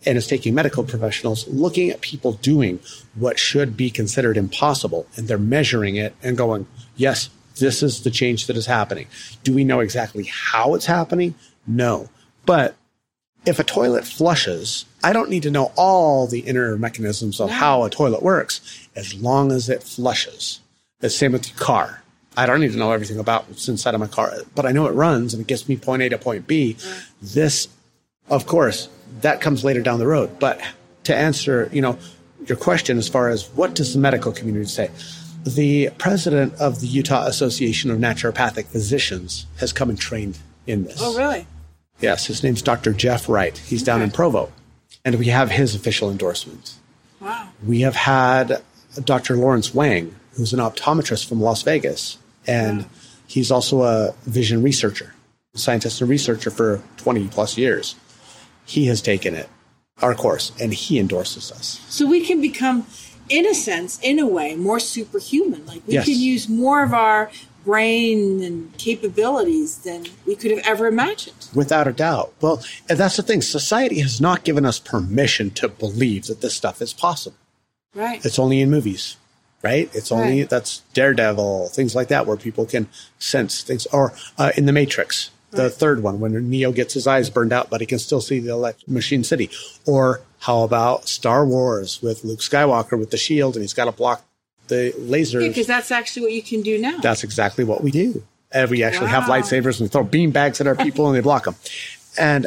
and 0.05 0.18
it's 0.18 0.27
taking 0.27 0.55
medical 0.55 0.85
professionals 0.85 1.46
looking 1.48 1.90
at 1.90 2.01
people 2.01 2.33
doing 2.33 2.81
what 3.14 3.38
should 3.38 3.77
be 3.77 3.90
considered 3.90 4.37
impossible 4.37 5.07
and 5.16 5.29
they're 5.29 5.38
measuring 5.38 5.96
it 5.96 6.14
and 6.22 6.37
going, 6.37 6.66
yes, 6.96 7.31
this 7.59 7.83
is 7.83 8.03
the 8.03 8.11
change 8.11 8.46
that 8.46 8.57
is 8.57 8.66
happening. 8.66 9.07
Do 9.44 9.55
we 9.55 9.64
know 9.64 9.81
exactly 9.81 10.25
how 10.25 10.75
it's 10.75 10.87
happening? 10.87 11.35
No. 11.66 12.09
But 12.46 12.75
if 13.44 13.59
a 13.59 13.64
toilet 13.64 14.05
flushes, 14.05 14.85
I 15.02 15.12
don't 15.12 15.31
need 15.31 15.42
to 15.42 15.50
know 15.50 15.72
all 15.76 16.26
the 16.26 16.40
inner 16.40 16.76
mechanisms 16.76 17.40
of 17.40 17.50
no. 17.50 17.57
how 17.57 17.83
a 17.85 17.90
toilet 17.90 18.22
works 18.22 18.88
as 18.94 19.14
long 19.14 19.50
as 19.50 19.68
it 19.68 19.83
flushes. 19.83 20.61
The 21.00 21.11
same 21.11 21.33
with 21.33 21.42
the 21.42 21.59
car. 21.59 22.02
I 22.37 22.46
don't 22.46 22.61
need 22.61 22.72
to 22.72 22.78
know 22.78 22.92
everything 22.92 23.18
about 23.18 23.48
what's 23.48 23.68
inside 23.68 23.94
of 23.94 24.00
my 24.00 24.07
car, 24.07 24.33
but 24.55 24.64
I 24.64 24.72
know 24.72 24.87
it 24.87 24.92
runs 24.92 25.35
and 25.35 25.40
it 25.40 25.46
gets 25.46 25.68
me 25.68 25.76
point 25.76 26.02
A 26.02 26.09
to 26.11 26.18
point 26.18 26.46
B. 26.46 26.76
Mm. 26.78 27.09
This, 27.20 27.68
of 28.28 28.46
course, 28.46 28.88
that 29.20 29.40
comes 29.40 29.64
later 29.64 29.83
down 29.83 29.98
the 29.98 30.07
road. 30.07 30.38
But 30.38 30.61
to 31.05 31.14
answer, 31.14 31.68
you 31.72 31.83
know, 31.83 31.98
your 32.46 32.57
question 32.57 32.96
as 32.96 33.09
far 33.09 33.28
as 33.28 33.48
what 33.50 33.74
does 33.74 33.92
the 33.92 33.98
medical 33.98 34.33
community 34.33 34.66
say? 34.66 34.90
The 35.44 35.90
president 35.98 36.55
of 36.55 36.81
the 36.81 36.87
Utah 36.87 37.26
Association 37.26 37.90
of 37.90 37.98
Naturopathic 37.98 38.66
Physicians 38.66 39.46
has 39.59 39.72
come 39.72 39.90
and 39.90 39.98
trained 39.98 40.38
in 40.66 40.85
this. 40.85 40.98
Oh, 41.00 41.16
really? 41.16 41.46
Yes, 42.03 42.27
his 42.27 42.43
name's 42.43 42.62
Dr. 42.62 42.93
Jeff 42.93 43.29
Wright. 43.29 43.57
He's 43.57 43.83
down 43.83 44.03
in 44.03 44.11
Provo, 44.11 44.53
and 45.05 45.15
we 45.17 45.27
have 45.27 45.51
his 45.51 45.75
official 45.75 46.11
endorsement. 46.11 46.75
Wow. 47.21 47.49
We 47.65 47.83
have 47.83 47.95
had 47.95 48.61
Dr. 49.05 49.37
Lawrence 49.37 49.73
Wang, 49.73 50.15
who's 50.35 50.53
an 50.53 50.59
optometrist 50.59 51.29
from 51.29 51.41
Las 51.41 51.62
Vegas, 51.62 52.19
and 52.47 52.87
he's 53.27 53.51
also 53.53 53.83
a 53.83 54.15
vision 54.25 54.62
researcher, 54.62 55.15
scientist 55.55 56.01
and 56.01 56.11
researcher 56.11 56.51
for 56.51 56.83
20 56.97 57.29
plus 57.29 57.57
years. 57.57 57.95
He 58.65 58.87
has 58.87 59.01
taken 59.01 59.35
it, 59.35 59.49
our 60.01 60.15
course, 60.15 60.51
and 60.61 60.75
he 60.75 60.99
endorses 60.99 61.53
us. 61.53 61.81
So 61.88 62.07
we 62.07 62.25
can 62.27 62.41
become, 62.41 62.87
in 63.29 63.47
a 63.47 63.55
sense, 63.55 64.01
in 64.03 64.19
a 64.19 64.27
way, 64.27 64.57
more 64.57 64.81
superhuman. 64.81 65.65
Like 65.67 65.83
we 65.87 65.95
Yes. 65.95 66.07
can 66.07 66.19
use 66.19 66.49
more 66.49 66.83
of 66.83 66.93
our 66.93 67.31
brain 67.64 68.42
and 68.42 68.77
capabilities 68.79 69.79
than 69.79 70.07
we 70.27 70.35
could 70.37 70.51
have 70.51 70.61
ever 70.66 70.87
imagined. 70.87 71.48
Without 71.55 71.87
a 71.88 71.92
doubt. 71.92 72.33
Well, 72.40 72.62
and 72.88 72.98
that's 72.98 73.16
the 73.16 73.22
thing. 73.22 73.42
Society 73.42 74.01
has 74.01 74.20
not 74.20 74.44
given 74.44 74.64
us 74.66 74.79
permission 74.79 75.51
to 75.53 75.68
believe 75.68 76.27
that 76.27 76.40
this 76.40 76.55
stuff 76.55 76.81
is 76.83 76.92
possible. 76.92 77.37
Right. 77.94 78.25
It's 78.25 78.38
only 78.38 78.61
in 78.61 78.70
movies, 78.70 79.16
right? 79.62 79.90
It's 79.94 80.11
only 80.11 80.40
Right. 80.40 80.51
that's 80.51 80.83
Daredevil, 80.94 81.68
things 81.68 81.94
like 81.94 82.09
that, 82.09 82.27
where 82.27 82.37
people 82.37 82.64
can 82.66 82.88
sense 83.18 83.62
things. 83.62 83.87
Or 83.87 84.12
uh, 84.38 84.53
in 84.57 84.66
the 84.66 84.72
Matrix, 84.72 85.31
the 85.51 85.68
third 85.68 86.03
one, 86.03 86.18
when 86.18 86.48
Neo 86.48 86.72
gets 86.72 86.94
his 86.94 87.07
eyes 87.07 87.29
burned 87.29 87.53
out, 87.53 87.68
but 87.68 87.83
he 87.83 87.87
can 87.87 87.98
still 87.98 88.22
see 88.22 88.38
the 88.38 88.51
elect- 88.53 88.88
Machine 88.88 89.22
City. 89.22 89.51
Or 89.87 90.22
how 90.40 90.62
about 90.62 91.09
Star 91.09 91.44
Wars 91.44 92.01
with 92.03 92.25
Luke 92.25 92.40
Skywalker 92.40 92.98
with 92.98 93.11
the 93.11 93.18
shield, 93.18 93.55
and 93.55 93.62
he's 93.62 93.75
got 93.75 93.85
to 93.85 93.92
block 93.92 94.25
the 94.72 94.92
lasers. 94.98 95.46
Because 95.46 95.66
that's 95.66 95.90
actually 95.90 96.22
what 96.22 96.32
you 96.32 96.42
can 96.42 96.62
do 96.62 96.78
now. 96.80 96.98
That's 96.98 97.24
exactly 97.24 97.64
what 97.64 97.82
we 97.82 97.90
do. 97.90 98.22
And 98.50 98.70
we 98.70 98.82
actually 98.82 99.08
have 99.08 99.24
lightsabers 99.24 99.80
and 99.80 99.82
we 99.82 99.88
throw 99.88 100.04
beam 100.04 100.30
bags 100.30 100.61
at 100.61 100.66
our 100.66 100.74
people 100.76 101.06
and 101.06 101.16
they 101.16 101.20
block 101.20 101.44
them. 101.44 101.54
And 102.18 102.46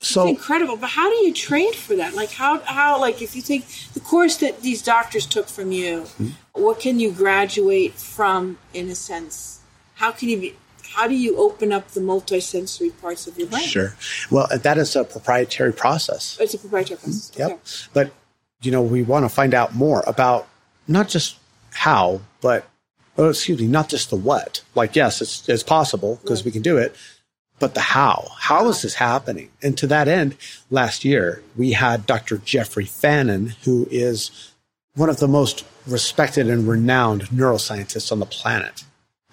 so 0.00 0.26
incredible. 0.26 0.76
But 0.76 0.90
how 0.90 1.08
do 1.08 1.16
you 1.26 1.32
train 1.32 1.72
for 1.72 1.96
that? 1.96 2.14
Like 2.14 2.30
how 2.30 2.58
how 2.60 3.00
like 3.00 3.22
if 3.22 3.34
you 3.36 3.42
take 3.42 3.64
the 3.94 4.00
course 4.00 4.36
that 4.38 4.62
these 4.62 4.82
doctors 4.82 5.26
took 5.26 5.48
from 5.48 5.72
you, 5.72 6.02
Hmm. 6.18 6.28
what 6.52 6.80
can 6.80 7.00
you 7.00 7.10
graduate 7.12 7.94
from 7.94 8.58
in 8.72 8.90
a 8.90 8.94
sense? 8.94 9.60
How 9.94 10.10
can 10.10 10.28
you 10.28 10.38
be 10.40 10.56
how 10.94 11.08
do 11.08 11.14
you 11.14 11.36
open 11.38 11.72
up 11.72 11.88
the 11.88 12.00
multisensory 12.00 12.92
parts 13.00 13.26
of 13.26 13.36
your 13.38 13.48
brain? 13.48 13.66
Sure. 13.66 13.96
Well, 14.30 14.46
that 14.52 14.78
is 14.78 14.94
a 14.94 15.04
proprietary 15.04 15.72
process. 15.72 16.38
It's 16.40 16.54
a 16.54 16.58
proprietary 16.58 16.98
process. 16.98 17.32
Yep. 17.36 17.50
Okay. 17.50 17.60
But, 17.92 18.12
you 18.62 18.70
know, 18.70 18.82
we 18.82 19.02
want 19.02 19.24
to 19.24 19.28
find 19.28 19.54
out 19.54 19.74
more 19.74 20.04
about 20.06 20.46
not 20.86 21.08
just 21.08 21.36
how, 21.74 22.22
but, 22.40 22.66
oh, 23.18 23.30
excuse 23.30 23.60
me, 23.60 23.66
not 23.66 23.88
just 23.88 24.10
the 24.10 24.16
what. 24.16 24.62
Like, 24.74 24.96
yes, 24.96 25.20
it's, 25.20 25.48
it's 25.48 25.62
possible 25.62 26.18
because 26.22 26.44
we 26.44 26.50
can 26.50 26.62
do 26.62 26.78
it, 26.78 26.96
but 27.58 27.74
the 27.74 27.80
how. 27.80 28.28
How 28.38 28.68
is 28.68 28.82
this 28.82 28.94
happening? 28.94 29.50
And 29.62 29.76
to 29.78 29.86
that 29.88 30.08
end, 30.08 30.36
last 30.70 31.04
year, 31.04 31.42
we 31.56 31.72
had 31.72 32.06
Dr. 32.06 32.38
Jeffrey 32.38 32.86
Fannin, 32.86 33.54
who 33.64 33.86
is 33.90 34.52
one 34.94 35.08
of 35.08 35.18
the 35.18 35.28
most 35.28 35.64
respected 35.86 36.48
and 36.48 36.66
renowned 36.66 37.22
neuroscientists 37.28 38.10
on 38.12 38.20
the 38.20 38.26
planet, 38.26 38.84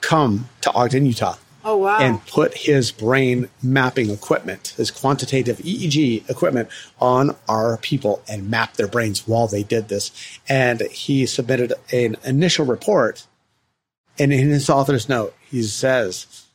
come 0.01 0.49
to 0.61 0.71
Ogden, 0.73 1.05
Utah 1.05 1.37
Oh 1.63 1.77
wow. 1.77 1.99
and 1.99 2.25
put 2.27 2.55
his 2.57 2.91
brain 2.91 3.49
mapping 3.61 4.09
equipment, 4.09 4.73
his 4.77 4.91
quantitative 4.91 5.57
EEG 5.57 6.29
equipment 6.29 6.69
on 6.99 7.35
our 7.47 7.77
people 7.77 8.21
and 8.27 8.49
map 8.49 8.73
their 8.73 8.87
brains 8.87 9.27
while 9.27 9.47
they 9.47 9.63
did 9.63 9.87
this. 9.87 10.11
And 10.49 10.81
he 10.81 11.25
submitted 11.25 11.73
an 11.91 12.17
initial 12.23 12.65
report. 12.65 13.25
And 14.19 14.33
in 14.33 14.49
his 14.49 14.69
author's 14.69 15.07
note, 15.07 15.35
he 15.49 15.63
says, 15.63 16.45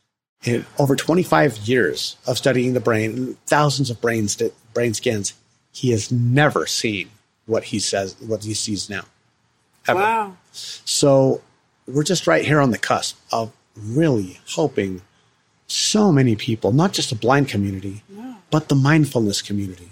in 0.43 0.65
over 0.77 0.95
25 0.95 1.57
years 1.59 2.17
of 2.27 2.37
studying 2.37 2.73
the 2.73 2.79
brain, 2.79 3.37
thousands 3.47 3.89
of 3.89 3.99
brain, 3.99 4.27
st- 4.27 4.53
brain 4.73 4.93
scans, 4.93 5.33
he 5.71 5.91
has 5.91 6.11
never 6.11 6.65
seen 6.65 7.09
what 7.45 7.65
he 7.65 7.79
says, 7.79 8.15
what 8.19 8.43
he 8.43 8.53
sees 8.53 8.89
now. 8.89 9.03
Ever. 9.87 9.99
wow. 9.99 10.37
So 10.51 11.41
we're 11.87 12.03
just 12.03 12.27
right 12.27 12.45
here 12.45 12.59
on 12.59 12.71
the 12.71 12.77
cusp 12.77 13.17
of 13.31 13.51
really 13.81 14.39
helping 14.53 15.01
so 15.67 16.11
many 16.11 16.35
people, 16.35 16.71
not 16.71 16.93
just 16.93 17.09
the 17.09 17.15
blind 17.15 17.49
community, 17.49 18.03
but 18.49 18.69
the 18.69 18.75
mindfulness 18.75 19.41
community. 19.41 19.89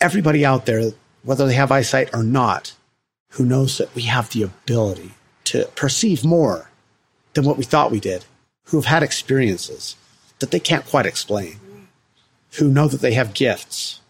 Everybody 0.00 0.44
out 0.44 0.66
there, 0.66 0.92
whether 1.22 1.46
they 1.46 1.54
have 1.54 1.72
eyesight 1.72 2.10
or 2.14 2.22
not, 2.22 2.74
who 3.30 3.44
knows 3.44 3.78
that 3.78 3.94
we 3.94 4.02
have 4.02 4.30
the 4.30 4.42
ability 4.42 5.12
to 5.44 5.64
perceive 5.74 6.24
more 6.24 6.70
than 7.34 7.44
what 7.44 7.56
we 7.56 7.64
thought 7.64 7.90
we 7.90 8.00
did, 8.00 8.24
who 8.66 8.76
have 8.76 8.86
had 8.86 9.02
experiences 9.02 9.96
that 10.38 10.50
they 10.50 10.60
can't 10.60 10.86
quite 10.86 11.06
explain, 11.06 11.54
mm. 11.54 11.84
who 12.58 12.68
know 12.68 12.88
that 12.88 13.00
they 13.00 13.14
have 13.14 13.34
gifts 13.34 14.00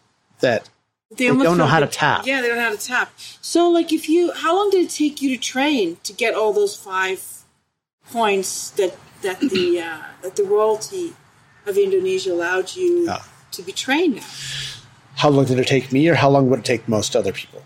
that 0.40 0.68
They, 1.16 1.28
don't 1.28 1.58
know 1.58 1.66
how 1.66 1.80
to 1.80 1.86
tap. 1.86 2.26
Yeah, 2.26 2.42
they 2.42 2.48
don't 2.48 2.56
know 2.56 2.64
how 2.64 2.76
to 2.76 2.86
tap. 2.86 3.12
So, 3.40 3.68
like, 3.70 3.92
if 3.92 4.08
you, 4.08 4.32
how 4.32 4.56
long 4.56 4.70
did 4.70 4.84
it 4.86 4.90
take 4.90 5.22
you 5.22 5.36
to 5.36 5.40
train 5.40 5.98
to 6.04 6.12
get 6.12 6.34
all 6.34 6.52
those 6.52 6.76
five 6.76 7.41
points 8.12 8.70
that 8.70 8.96
that 9.22 9.40
the 9.40 9.80
uh, 9.80 9.98
that 10.22 10.36
the 10.36 10.44
royalty 10.44 11.14
of 11.66 11.76
Indonesia 11.78 12.32
allowed 12.32 12.74
you 12.76 13.08
to 13.52 13.62
be 13.62 13.72
trained 13.72 14.20
how 15.16 15.28
long 15.28 15.44
did 15.44 15.58
it 15.58 15.66
take 15.66 15.92
me 15.92 16.08
or 16.08 16.14
how 16.14 16.28
long 16.28 16.48
would 16.50 16.60
it 16.60 16.64
take 16.64 16.88
most 16.88 17.14
other 17.14 17.32
people? 17.32 17.62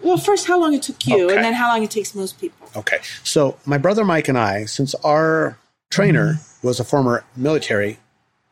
Well, 0.00 0.16
first, 0.16 0.46
how 0.46 0.58
long 0.60 0.74
it 0.74 0.82
took 0.82 1.06
you, 1.06 1.26
Okay. 1.26 1.34
and 1.36 1.44
then 1.44 1.54
how 1.54 1.68
long 1.68 1.82
it 1.82 1.90
takes 1.90 2.14
most 2.14 2.40
people. 2.40 2.68
Okay. 2.74 2.98
So 3.22 3.56
my 3.66 3.78
brother 3.78 4.04
Mike 4.04 4.28
and 4.28 4.38
I, 4.38 4.64
since 4.64 4.94
our 5.04 5.58
trainer 5.90 6.38
was 6.62 6.80
a 6.80 6.84
former 6.84 7.24
military 7.36 7.98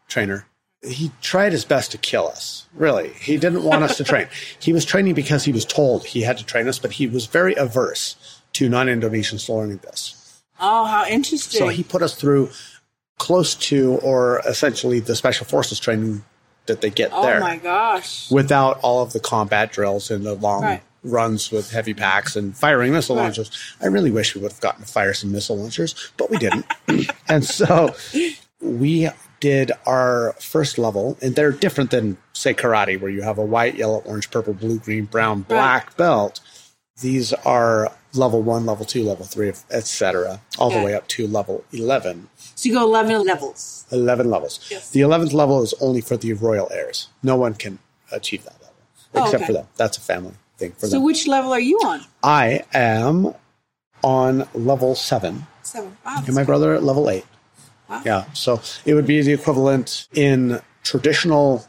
trainer, 0.09 0.47
he 0.87 1.11
tried 1.21 1.53
his 1.53 1.65
best 1.65 1.91
to 1.93 1.99
kill 1.99 2.29
us. 2.29 2.67
Really. 2.75 3.11
He 3.21 3.37
didn't 3.37 3.65
want 3.65 3.83
us 3.83 3.97
to 3.97 4.05
train. 4.13 4.29
He 4.59 4.73
was 4.73 4.85
training 4.85 5.15
because 5.15 5.45
he 5.45 5.53
was 5.53 5.65
told 5.65 6.05
he 6.05 6.23
had 6.23 6.37
to 6.39 6.45
train 6.45 6.69
us, 6.69 6.79
but 6.79 6.93
he 6.93 7.07
was 7.07 7.27
very 7.27 7.55
averse 7.55 8.17
to 8.55 8.69
non-Indonesians 8.69 9.49
learning 9.49 9.79
this. 9.83 10.16
Oh, 10.61 10.85
how 10.87 11.07
interesting! 11.07 11.59
So 11.59 11.69
he 11.69 11.83
put 11.83 12.03
us 12.03 12.15
through 12.15 12.51
close 13.19 13.55
to 13.55 13.95
or 14.03 14.41
essentially 14.47 15.01
the 15.01 15.15
special 15.17 15.47
forces 15.47 15.81
training 15.81 16.23
that 16.67 16.81
they 16.83 16.91
get 16.91 17.11
oh 17.15 17.23
there 17.23 17.39
Oh 17.39 17.41
my 17.41 17.57
gosh! 17.57 18.31
without 18.31 18.79
all 18.83 19.03
of 19.03 19.13
the 19.13 19.21
combat 19.21 19.73
drills 19.73 20.11
and 20.11 20.25
the 20.27 20.35
long 20.35 20.63
Right. 20.63 20.83
runs 21.03 21.51
with 21.51 21.71
heavy 21.71 21.95
packs 21.95 22.37
and 22.37 22.57
firing 22.57 22.93
missile 22.93 23.17
Right. 23.17 23.23
launchers. 23.25 23.51
I 23.81 23.87
really 23.87 24.11
wish 24.11 24.35
we 24.35 24.41
would 24.43 24.53
have 24.53 24.61
gotten 24.61 24.85
to 24.85 24.89
fire 24.91 25.15
some 25.15 25.33
missile 25.33 25.57
launchers, 25.57 25.95
but 26.17 26.29
we 26.31 26.37
didn't. 26.39 26.67
and 27.29 27.45
so 27.45 27.95
we 28.61 29.09
did 29.41 29.71
our 29.87 30.35
first 30.41 30.77
level, 30.79 31.17
and 31.23 31.35
they're 31.37 31.53
different 31.53 31.91
than, 31.91 32.17
say, 32.33 32.53
karate, 32.55 32.99
where 33.01 33.11
you 33.11 33.23
have 33.23 33.39
a 33.39 33.45
white, 33.45 33.77
yellow, 33.77 33.99
orange, 34.07 34.31
purple, 34.31 34.55
blue, 34.55 34.79
green, 34.79 35.05
brown, 35.05 35.43
black 35.43 35.97
belt. 35.97 36.41
These 37.01 37.33
are 37.35 37.93
level 38.17 38.43
one, 38.43 38.67
level 38.67 38.85
two, 38.85 39.03
level 39.03 39.25
three, 39.25 39.53
etc., 39.71 40.41
all 40.59 40.71
the 40.71 40.83
way 40.83 40.95
up 40.95 41.07
to 41.09 41.27
level 41.27 41.65
11. 41.73 42.29
So 42.55 42.69
you 42.69 42.75
go 42.75 42.85
eleven 42.85 43.25
levels. 43.25 43.87
11 43.91 44.29
levels. 44.31 44.61
Yes. 44.71 44.91
The 44.91 45.01
11th 45.01 45.33
level 45.33 45.63
is 45.63 45.73
only 45.81 46.01
for 46.01 46.17
the 46.17 46.33
royal 46.33 46.69
heirs. 46.73 47.09
No 47.23 47.37
one 47.37 47.55
can 47.55 47.79
achieve 48.11 48.45
that 48.45 48.55
level 48.61 48.75
Oh, 49.15 49.25
except 49.25 49.35
okay. 49.43 49.47
for 49.47 49.53
them. 49.53 49.67
That's 49.77 49.97
a 49.97 50.01
family 50.01 50.35
thing 50.59 50.73
for 50.73 50.87
So 50.87 50.97
them. 50.97 51.03
which 51.05 51.27
level 51.27 51.53
are 51.53 51.61
you 51.61 51.79
on? 51.85 52.01
I 52.23 52.65
am 52.75 53.35
on 54.03 54.49
level 54.55 54.95
7 54.95 55.47
Seven. 55.63 55.97
Wow. 56.05 56.23
and 56.27 56.35
my 56.35 56.45
brother 56.45 56.75
at 56.75 56.83
level 56.83 57.09
8. 57.11 57.25
Wow. 57.89 58.03
Yeah. 58.05 58.25
So 58.33 58.61
it 58.85 58.95
would 58.95 59.07
be 59.07 59.23
the 59.23 59.33
equivalent 59.33 60.09
in 60.15 60.61
traditional, 60.83 61.65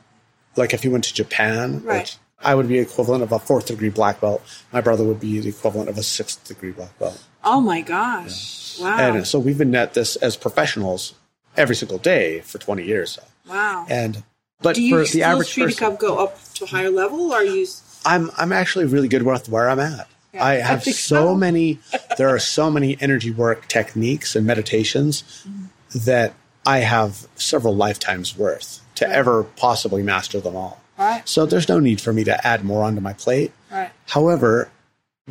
like 0.55 0.73
if 0.73 0.83
you 0.83 0.91
went 0.91 1.03
to 1.05 1.13
Japan, 1.13 1.83
Right. 1.83 2.17
I 2.39 2.53
would 2.55 2.67
be 2.67 2.77
equivalent 2.79 3.23
of 3.23 3.31
a 3.31 3.39
fourth 3.39 3.65
degree 3.67 3.89
black 3.89 4.21
belt. 4.21 4.41
My 4.71 4.81
brother 4.81 5.03
would 5.03 5.19
be 5.19 5.39
the 5.39 5.49
equivalent 5.49 5.89
of 5.89 5.97
a 5.97 6.03
sixth 6.03 6.43
degree 6.47 6.71
black 6.71 6.97
belt. 6.99 7.23
Oh 7.43 7.61
my 7.61 7.81
gosh! 7.81 8.79
Wow! 8.79 8.97
And 9.15 9.25
so 9.27 9.39
we've 9.39 9.57
been 9.57 9.73
at 9.75 9.93
this 9.93 10.15
as 10.17 10.37
professionals 10.37 11.13
every 11.55 11.75
single 11.75 11.97
day 11.97 12.41
for 12.41 12.57
20 12.59 12.83
years. 12.83 13.17
wow. 13.49 13.85
And, 13.89 14.23
but 14.61 14.75
Do 14.75 14.81
you 14.83 15.05
for 15.05 15.11
the 15.11 15.23
average 15.23 15.47
street 15.49 15.65
person, 15.65 15.79
cup 15.91 15.99
go 15.99 16.17
up 16.23 16.37
to 16.55 16.63
a 16.65 16.67
higher 16.67 16.89
level, 16.91 17.31
or 17.31 17.37
are 17.37 17.43
you? 17.43 17.65
I'm 18.05 18.29
I'm 18.37 18.51
actually 18.51 18.85
really 18.85 19.07
good 19.07 19.23
with 19.23 19.49
where 19.49 19.69
I'm 19.69 19.79
at. 19.79 20.07
Yeah, 20.33 20.43
I 20.43 20.51
I 20.53 20.55
have 20.57 20.83
so 20.83 20.91
so. 20.91 21.35
many 21.35 21.79
there 22.17 22.29
are 22.29 22.39
so 22.39 22.69
many 22.69 22.97
energy 23.01 23.31
work 23.31 23.67
techniques 23.67 24.35
and 24.35 24.45
meditations 24.45 25.23
Mm-hmm. 25.47 25.99
that 26.05 26.33
I 26.65 26.79
have 26.79 27.27
several 27.35 27.75
lifetimes 27.75 28.37
worth 28.37 28.81
to 28.95 29.07
ever 29.09 29.43
possibly 29.43 30.03
master 30.03 30.39
them 30.41 30.55
all. 30.55 30.81
Right. 31.07 31.27
So 31.27 31.45
there's 31.45 31.69
no 31.69 31.79
need 31.79 32.01
for 32.01 32.11
me 32.11 32.23
to 32.25 32.45
add 32.45 32.65
more 32.65 32.83
onto 32.83 33.01
my 33.01 33.13
plate. 33.13 33.51
Right. 33.71 33.91
However, 34.07 34.69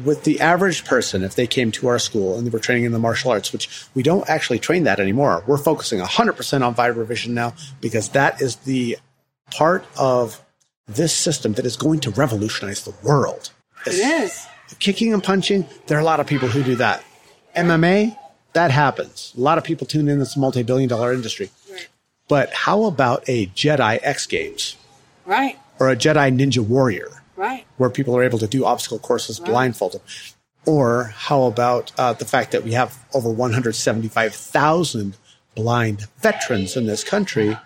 with 0.02 0.24
the 0.24 0.40
average 0.40 0.84
person, 0.84 1.22
if 1.22 1.34
they 1.34 1.46
came 1.46 1.70
to 1.72 1.88
our 1.88 1.98
school 1.98 2.36
and 2.36 2.46
they 2.46 2.50
were 2.50 2.58
training 2.58 2.84
in 2.84 2.92
the 2.92 2.98
martial 2.98 3.30
arts, 3.30 3.52
which 3.52 3.84
we 3.94 4.02
don't 4.02 4.28
actually 4.28 4.58
train 4.58 4.84
that 4.84 5.00
anymore, 5.00 5.42
we're 5.46 5.58
focusing 5.58 6.00
100% 6.00 6.66
on 6.66 6.74
vibrovision 6.74 7.28
now 7.28 7.54
because 7.80 8.10
that 8.10 8.40
is 8.40 8.56
the 8.56 8.96
part 9.50 9.84
of 9.98 10.42
this 10.86 11.12
system 11.12 11.52
that 11.54 11.66
is 11.66 11.76
going 11.76 12.00
to 12.00 12.10
revolutionize 12.10 12.84
the 12.84 12.94
world. 13.02 13.50
It 13.86 13.94
is. 13.94 14.46
Kicking 14.78 15.12
and 15.12 15.22
punching, 15.22 15.66
there 15.86 15.98
are 15.98 16.00
a 16.00 16.04
lot 16.04 16.20
of 16.20 16.26
people 16.26 16.48
who 16.48 16.62
do 16.62 16.76
that. 16.76 17.04
MMA, 17.54 18.16
that 18.54 18.70
happens. 18.70 19.34
A 19.36 19.40
lot 19.40 19.58
of 19.58 19.64
people 19.64 19.86
tune 19.86 20.08
in. 20.08 20.20
It's 20.20 20.36
a 20.36 20.38
multi 20.38 20.62
billion 20.62 20.88
dollar 20.88 21.12
industry. 21.12 21.50
Right. 21.70 21.88
But 22.28 22.52
how 22.52 22.84
about 22.84 23.24
a 23.28 23.46
Jedi 23.48 23.98
X 24.02 24.26
Games 24.26 24.76
Right. 25.26 25.58
Or 25.78 25.90
a 25.90 25.96
Jedi 25.96 26.30
Ninja 26.36 26.58
Warrior 26.66 27.22
Right. 27.36 27.64
where 27.76 27.90
people 27.90 28.16
are 28.16 28.22
able 28.22 28.38
to 28.38 28.46
do 28.46 28.64
obstacle 28.64 28.98
courses 28.98 29.38
blindfolded? 29.40 30.00
Or 30.64 31.12
how 31.14 31.44
about 31.44 31.92
uh, 31.98 32.12
the 32.14 32.24
fact 32.24 32.50
that 32.52 32.64
we 32.64 32.72
have 32.72 32.98
over 33.14 33.30
175,000 33.30 35.16
blind 35.54 36.06
veterans 36.18 36.76
in 36.76 36.86
this 36.86 37.04
country 37.04 37.56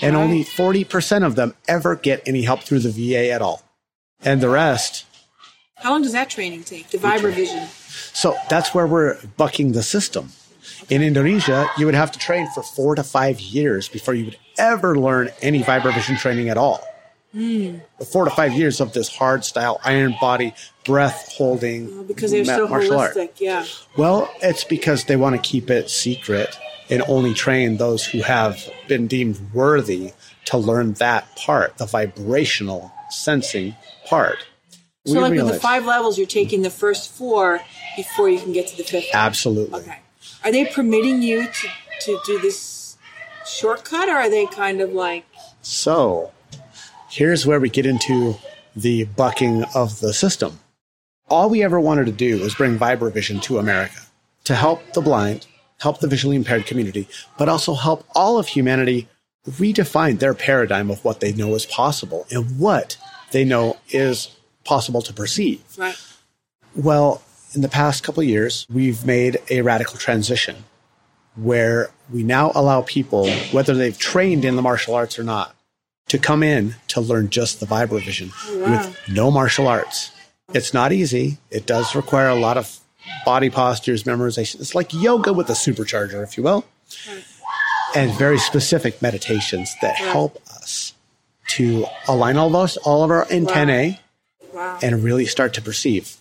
and 0.00 0.14
only 0.16 0.44
40% 0.44 1.24
of 1.26 1.34
them 1.36 1.54
ever 1.66 1.96
get 1.96 2.22
any 2.26 2.42
help 2.42 2.60
through 2.60 2.80
the 2.80 2.90
VA 2.90 3.30
at 3.30 3.42
all? 3.42 3.62
And 4.22 4.40
the 4.40 4.48
rest 4.48 5.04
How 5.76 5.90
long 5.90 6.02
does 6.02 6.12
that 6.12 6.30
training 6.30 6.62
take? 6.64 6.88
The 6.90 6.98
vibrovision. 6.98 7.66
So 8.14 8.36
that's 8.48 8.72
where 8.74 8.86
we're 8.86 9.18
bucking 9.36 9.72
the 9.72 9.82
system. 9.82 10.30
In 10.88 11.02
Indonesia, 11.02 11.68
you 11.76 11.86
would 11.86 11.94
have 11.94 12.12
to 12.12 12.18
train 12.18 12.46
for 12.54 12.62
four 12.62 12.94
to 12.94 13.02
five 13.02 13.40
years 13.40 13.88
before 13.88 14.14
you 14.14 14.26
would 14.26 14.38
ever 14.58 14.96
learn 14.98 15.30
any 15.42 15.62
vibrovision 15.62 16.18
training 16.18 16.48
at 16.48 16.56
all. 16.56 16.82
Four 18.12 18.24
to 18.26 18.30
five 18.30 18.52
years 18.52 18.80
of 18.80 18.92
this 18.92 19.08
hard 19.14 19.44
style, 19.44 19.80
iron 19.84 20.14
body, 20.20 20.54
breath 20.84 21.32
holding, 21.36 21.88
oh, 21.92 22.02
Because 22.04 22.30
they're 22.30 22.44
so 22.44 22.68
martial 22.68 22.98
art. 22.98 23.14
holistic. 23.16 23.30
Yeah. 23.38 23.64
Well, 23.96 24.32
it's 24.42 24.64
because 24.64 25.04
they 25.04 25.16
want 25.16 25.34
to 25.34 25.42
keep 25.42 25.70
it 25.70 25.90
secret 25.90 26.56
and 26.90 27.02
only 27.08 27.34
train 27.34 27.76
those 27.78 28.04
who 28.06 28.20
have 28.22 28.68
been 28.88 29.06
deemed 29.06 29.40
worthy 29.52 30.12
to 30.46 30.58
learn 30.58 30.92
that 30.94 31.34
part, 31.36 31.78
the 31.78 31.86
vibrational 31.86 32.92
sensing 33.10 33.74
part. 34.06 34.38
So, 35.06 35.14
We 35.14 35.20
like 35.20 35.32
with 35.32 35.48
the 35.48 35.60
five 35.60 35.84
levels, 35.86 36.16
you're 36.18 36.26
taking 36.26 36.62
the 36.62 36.70
first 36.70 37.10
four 37.12 37.60
before 37.96 38.28
you 38.28 38.38
can 38.38 38.52
get 38.52 38.68
to 38.68 38.76
the 38.76 38.84
fifth. 38.84 39.06
Absolutely. 39.12 39.80
Okay. 39.80 39.98
Are 40.44 40.52
they 40.52 40.66
permitting 40.66 41.22
you 41.22 41.46
to, 41.46 41.68
to 42.02 42.20
do 42.26 42.38
this 42.40 42.96
shortcut, 43.46 44.08
or 44.08 44.12
are 44.16 44.30
they 44.30 44.46
kind 44.46 44.80
of 44.80 44.92
like, 44.92 45.24
So, 45.62 46.32
here's 47.14 47.46
where 47.46 47.60
we 47.60 47.70
get 47.70 47.86
into 47.86 48.34
the 48.74 49.04
bucking 49.04 49.62
of 49.72 50.00
the 50.00 50.12
system. 50.12 50.58
All 51.28 51.48
we 51.48 51.62
ever 51.62 51.78
wanted 51.78 52.06
to 52.06 52.12
do 52.12 52.40
was 52.40 52.56
bring 52.56 52.76
Vibrovision 52.76 53.40
to 53.42 53.58
America 53.58 54.00
to 54.42 54.54
help 54.56 54.92
the 54.94 55.00
blind, 55.00 55.46
help 55.78 56.00
the 56.00 56.08
visually 56.08 56.34
impaired 56.34 56.66
community, 56.66 57.08
but 57.38 57.48
also 57.48 57.74
help 57.74 58.04
all 58.16 58.36
of 58.36 58.48
humanity 58.48 59.06
redefine 59.48 60.18
their 60.18 60.34
paradigm 60.34 60.90
of 60.90 61.04
what 61.04 61.20
they 61.20 61.32
know 61.32 61.54
is 61.54 61.66
possible 61.66 62.26
and 62.32 62.58
what 62.58 62.96
they 63.30 63.44
know 63.44 63.76
is 63.90 64.34
possible 64.64 65.00
to 65.00 65.12
perceive. 65.12 65.62
right? 65.78 65.96
Well, 66.74 67.22
in 67.54 67.60
the 67.60 67.68
past 67.68 68.02
couple 68.02 68.22
of 68.22 68.28
years, 68.28 68.66
we've 68.68 69.06
made 69.06 69.38
a 69.50 69.62
radical 69.62 69.98
transition 69.98 70.64
where 71.36 71.90
we 72.12 72.24
now 72.24 72.50
allow 72.56 72.82
people, 72.82 73.30
whether 73.52 73.72
they've 73.74 73.96
trained 73.96 74.44
in 74.44 74.56
the 74.56 74.62
martial 74.62 74.94
arts 74.94 75.16
or 75.16 75.22
not, 75.22 75.53
to 76.14 76.18
come 76.20 76.44
in 76.44 76.76
to 76.86 77.00
learn 77.00 77.28
just 77.28 77.58
the 77.58 77.66
vibrovision 77.66 78.30
wow. 78.60 78.70
with 78.70 79.00
no 79.10 79.32
martial 79.32 79.66
arts. 79.66 80.12
It's 80.52 80.72
not 80.72 80.92
easy. 80.92 81.38
It 81.50 81.66
does 81.66 81.96
require 81.96 82.28
a 82.28 82.36
lot 82.36 82.56
of 82.56 82.78
body 83.24 83.50
postures, 83.50 84.04
memorization. 84.04 84.60
It's 84.60 84.76
like 84.76 84.94
yoga 84.94 85.32
with 85.32 85.50
a 85.50 85.54
supercharger, 85.54 86.22
if 86.22 86.36
you 86.36 86.44
will, 86.44 86.64
and 87.96 88.12
very 88.12 88.38
specific 88.38 89.02
meditations 89.02 89.74
that 89.82 89.96
help 89.96 90.40
us 90.46 90.94
to 91.48 91.84
align 92.06 92.36
all 92.36 92.46
of 92.46 92.54
us, 92.54 92.76
all 92.76 93.02
of 93.02 93.10
our 93.10 93.26
antennae 93.30 94.00
Wow. 94.52 94.78
and 94.80 95.02
really 95.02 95.26
start 95.26 95.52
to 95.54 95.60
perceive 95.60 96.16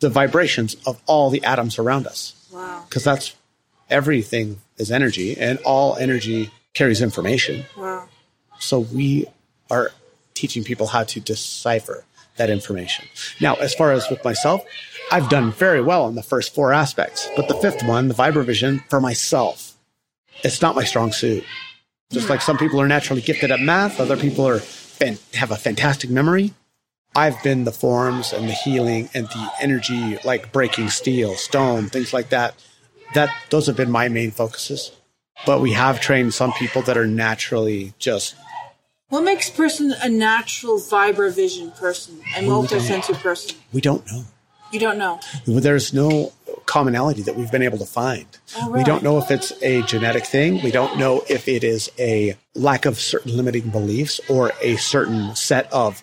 the 0.00 0.08
vibrations 0.08 0.74
of 0.86 1.00
all 1.06 1.30
the 1.30 1.44
atoms 1.44 1.78
around 1.78 2.08
us. 2.08 2.34
Wow. 2.52 2.82
Because 2.88 3.04
that's 3.04 3.36
everything 3.88 4.60
is 4.76 4.90
energy, 4.90 5.38
and 5.38 5.60
all 5.60 5.94
energy 5.94 6.50
carries 6.74 7.00
information. 7.00 7.64
So 8.58 8.80
we 8.80 9.26
are 9.70 9.92
teaching 10.34 10.64
people 10.64 10.86
how 10.88 11.04
to 11.04 11.20
decipher 11.20 12.04
that 12.36 12.50
information. 12.50 13.06
Now, 13.40 13.54
as 13.56 13.74
far 13.74 13.92
as 13.92 14.08
with 14.10 14.24
myself, 14.24 14.62
I've 15.10 15.28
done 15.28 15.52
very 15.52 15.80
well 15.80 16.04
on 16.04 16.14
the 16.14 16.22
first 16.22 16.54
four 16.54 16.72
aspects, 16.72 17.28
but 17.36 17.48
the 17.48 17.54
fifth 17.54 17.82
one, 17.84 18.08
the 18.08 18.14
vibrovision, 18.14 18.82
for 18.90 19.00
myself, 19.00 19.76
it's 20.42 20.60
not 20.60 20.74
my 20.74 20.84
strong 20.84 21.12
suit. 21.12 21.44
Just 22.10 22.28
like 22.28 22.42
some 22.42 22.58
people 22.58 22.80
are 22.80 22.88
naturally 22.88 23.22
gifted 23.22 23.50
at 23.50 23.60
math, 23.60 24.00
other 24.00 24.16
people 24.16 24.46
are 24.46 24.60
have 25.34 25.50
a 25.50 25.56
fantastic 25.56 26.10
memory. 26.10 26.52
I've 27.14 27.42
been 27.42 27.64
the 27.64 27.72
forms 27.72 28.32
and 28.32 28.48
the 28.48 28.52
healing 28.52 29.08
and 29.14 29.26
the 29.26 29.50
energy, 29.60 30.18
like 30.24 30.52
breaking 30.52 30.90
steel, 30.90 31.34
stone, 31.34 31.88
things 31.88 32.12
like 32.12 32.28
that. 32.30 32.54
That 33.14 33.30
those 33.50 33.66
have 33.66 33.76
been 33.76 33.90
my 33.90 34.08
main 34.08 34.30
focuses. 34.30 34.92
But 35.44 35.60
we 35.60 35.72
have 35.72 36.00
trained 36.00 36.34
some 36.34 36.52
people 36.52 36.82
that 36.82 36.96
are 36.96 37.06
naturally 37.06 37.94
just 37.98 38.34
What 39.08 39.22
makes 39.22 39.48
person 39.50 39.94
a 40.02 40.08
natural 40.08 40.78
vibrovision 40.78 41.76
person, 41.78 42.20
a 42.36 42.40
multisensory 42.40 43.14
person? 43.22 43.56
we 43.72 43.80
don't 43.80 44.04
know. 44.10 44.24
You 44.72 44.80
don't 44.80 44.98
know. 44.98 45.20
There's 45.46 45.94
no 45.94 46.32
commonality 46.66 47.22
that 47.22 47.36
we've 47.36 47.52
been 47.52 47.62
able 47.62 47.78
to 47.78 47.86
find. 47.86 48.26
Oh, 48.58 48.68
We 48.72 48.82
don't 48.82 49.04
know 49.04 49.18
if 49.18 49.30
it's 49.30 49.52
a 49.62 49.82
genetic 49.82 50.26
thing. 50.26 50.60
We 50.60 50.72
don't 50.72 50.98
know 50.98 51.22
if 51.28 51.46
it 51.46 51.62
is 51.62 51.88
a 52.00 52.36
lack 52.56 52.84
of 52.84 52.98
certain 52.98 53.36
limiting 53.36 53.70
beliefs 53.70 54.20
or 54.28 54.50
a 54.60 54.74
certain 54.76 55.36
set 55.36 55.72
of 55.72 56.02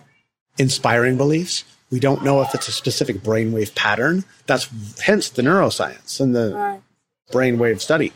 inspiring 0.57 1.17
beliefs. 1.17 1.65
We 1.91 1.99
don't 1.99 2.23
know 2.23 2.41
if 2.41 2.55
it's 2.55 2.69
a 2.69 2.71
specific 2.71 3.17
brainwave 3.17 3.75
pattern. 3.75 4.23
That's 4.47 4.69
hence 5.01 5.29
the 5.29 5.41
neuroscience 5.41 6.21
and 6.21 6.33
the 6.33 6.53
Right. 6.55 6.81
brainwave 7.33 7.81
study 7.81 8.13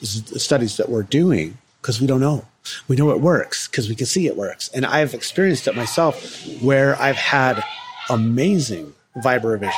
the 0.00 0.38
studies 0.38 0.76
that 0.76 0.90
we're 0.90 1.02
doing 1.02 1.56
because 1.86 2.00
we 2.00 2.06
don't 2.08 2.18
know. 2.18 2.44
We 2.88 2.96
know 2.96 3.10
it 3.12 3.20
works 3.20 3.68
because 3.68 3.88
we 3.88 3.94
can 3.94 4.06
see 4.06 4.26
it 4.26 4.36
works. 4.36 4.68
And 4.74 4.84
I've 4.84 5.14
experienced 5.14 5.68
it 5.68 5.76
myself 5.76 6.44
where 6.60 7.00
I've 7.00 7.14
had 7.14 7.62
amazing 8.10 8.92
vibrovision 9.16 9.70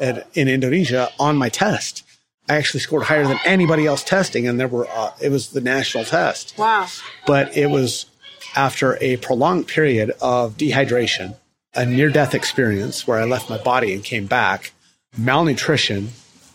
and 0.00 0.24
in 0.34 0.46
Indonesia 0.46 1.08
on 1.18 1.36
my 1.36 1.48
test. 1.48 2.04
I 2.48 2.54
actually 2.54 2.80
scored 2.80 3.02
higher 3.02 3.26
than 3.26 3.40
anybody 3.44 3.84
else 3.84 4.04
testing, 4.04 4.46
and 4.46 4.60
there 4.60 4.68
were 4.68 4.86
uh, 4.88 5.10
it 5.20 5.30
was 5.30 5.48
the 5.48 5.60
national 5.60 6.04
test 6.04 6.54
Wow. 6.56 6.86
but 7.26 7.56
it 7.56 7.66
was 7.68 8.06
after 8.54 8.96
a 9.00 9.16
prolonged 9.16 9.66
period 9.66 10.12
of 10.22 10.56
dehydration, 10.56 11.34
a 11.74 11.84
near 11.84 12.10
death 12.10 12.32
experience 12.32 13.08
where 13.08 13.18
I 13.18 13.24
left 13.24 13.50
my 13.50 13.58
body 13.58 13.92
and 13.92 14.04
came 14.04 14.26
back, 14.26 14.70
malnutrition, 15.18 16.10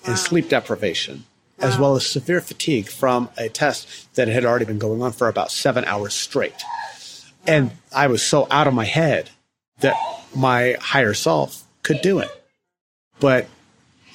and 0.05 0.17
sleep 0.17 0.47
deprivation, 0.47 1.25
as 1.60 1.78
well 1.78 1.96
as 1.96 2.06
severe 2.06 2.41
fatigue 2.41 2.88
from 2.88 3.30
a 3.38 3.50
test 3.50 4.13
that 4.15 4.28
had 4.28 4.46
already 4.46 4.65
been 4.65 4.80
going 4.80 5.02
on 5.02 5.12
for 5.12 5.28
about 5.28 5.52
seven 5.52 5.86
hours 5.86 6.13
straight. 6.13 6.63
And 7.48 7.72
I 7.94 8.08
was 8.08 8.22
so 8.22 8.48
out 8.52 8.68
of 8.68 8.74
my 8.74 8.86
head 8.86 9.30
that 9.80 9.96
my 10.36 10.76
higher 10.80 11.13
self 11.13 11.63
could 11.84 12.02
do 12.02 12.20
it. 12.20 12.30
But 13.20 13.48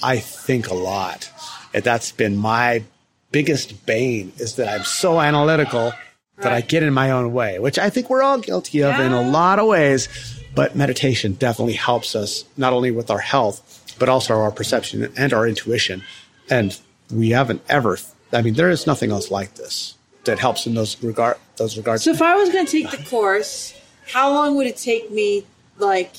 I 0.03 0.19
think 0.19 0.69
a 0.69 0.75
lot. 0.75 1.31
And 1.73 1.83
that's 1.83 2.13
been 2.13 2.37
my 2.37 2.85
biggest 3.33 3.87
bane 3.87 4.33
is 4.37 4.57
that 4.57 4.69
I'm 4.69 4.85
so 4.85 5.21
analytical 5.21 5.93
that 6.39 6.53
I 6.53 6.63
get 6.63 6.83
in 6.83 6.93
my 6.93 7.11
own 7.11 7.33
way, 7.33 7.59
which 7.59 7.79
I 7.79 7.91
think 7.91 8.11
we're 8.11 8.23
all 8.23 8.39
guilty 8.39 8.83
of 8.83 8.99
in 8.99 9.13
a 9.13 9.23
lot 9.23 9.59
of 9.59 9.67
ways. 9.67 10.09
But 10.55 10.75
meditation 10.75 11.35
definitely 11.35 11.75
helps 11.75 12.17
us 12.17 12.45
not 12.57 12.73
only 12.73 12.91
with 12.91 13.11
our 13.11 13.19
health, 13.21 13.95
but 13.99 14.09
also 14.09 14.35
our 14.35 14.51
perception 14.51 15.13
and 15.17 15.33
our 15.33 15.47
intuition. 15.47 16.03
And 16.49 16.77
we 17.13 17.31
haven't 17.31 17.63
ever, 17.69 17.99
I 18.33 18.43
mean, 18.43 18.55
there 18.55 18.71
is 18.71 18.87
nothing 18.87 19.11
else 19.11 19.31
like 19.31 19.55
this 19.55 19.95
that 20.25 20.39
helps 20.39 20.67
in 20.67 20.75
those 20.75 21.03
regard, 21.03 21.37
those 21.57 21.77
regards. 21.77 22.05
So 22.05 22.11
if 22.11 22.23
I 22.23 22.35
was 22.37 22.51
going 22.51 22.67
to 22.67 22.73
take 22.73 22.91
the 22.91 23.03
course, 23.09 23.75
how 24.13 24.33
long 24.33 24.57
would 24.57 24.67
it 24.67 24.77
take 24.77 25.11
me, 25.11 25.45
like, 25.79 26.15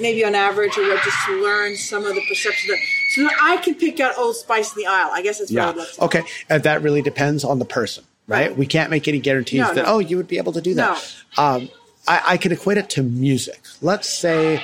maybe 0.00 0.24
on 0.24 0.34
average, 0.34 0.76
or 0.78 0.82
what, 0.88 1.02
just 1.02 1.16
to 1.26 1.42
learn 1.42 1.76
some 1.76 2.04
of 2.06 2.14
the 2.14 2.22
perception 2.28 2.70
that, 2.70 2.78
so 3.14 3.22
that 3.24 3.36
I 3.42 3.56
can 3.58 3.74
pick 3.74 4.00
out 4.00 4.16
Old 4.18 4.36
Spice 4.36 4.74
in 4.76 4.82
the 4.82 4.86
aisle? 4.86 5.10
I 5.12 5.22
guess 5.22 5.38
that's 5.38 5.50
what 5.50 5.56
Yeah. 5.56 5.68
I'd 5.70 5.76
love 5.76 5.92
to. 5.92 6.04
Okay. 6.04 6.22
And 6.48 6.62
that 6.62 6.82
really 6.82 7.02
depends 7.02 7.44
on 7.44 7.58
the 7.58 7.64
person, 7.64 8.04
right? 8.26 8.48
Right. 8.48 8.56
We 8.56 8.66
can't 8.66 8.90
make 8.90 9.06
any 9.08 9.18
guarantees 9.18 9.60
No, 9.60 9.74
that, 9.74 9.84
no. 9.84 9.94
oh, 9.94 9.98
you 9.98 10.16
would 10.16 10.28
be 10.28 10.38
able 10.38 10.52
to 10.52 10.60
do 10.60 10.74
that. 10.74 11.14
Um, 11.36 11.68
I, 12.06 12.22
I 12.26 12.36
could 12.38 12.52
equate 12.52 12.78
it 12.78 12.88
to 12.90 13.02
music. 13.02 13.60
Let's 13.82 14.08
say 14.08 14.62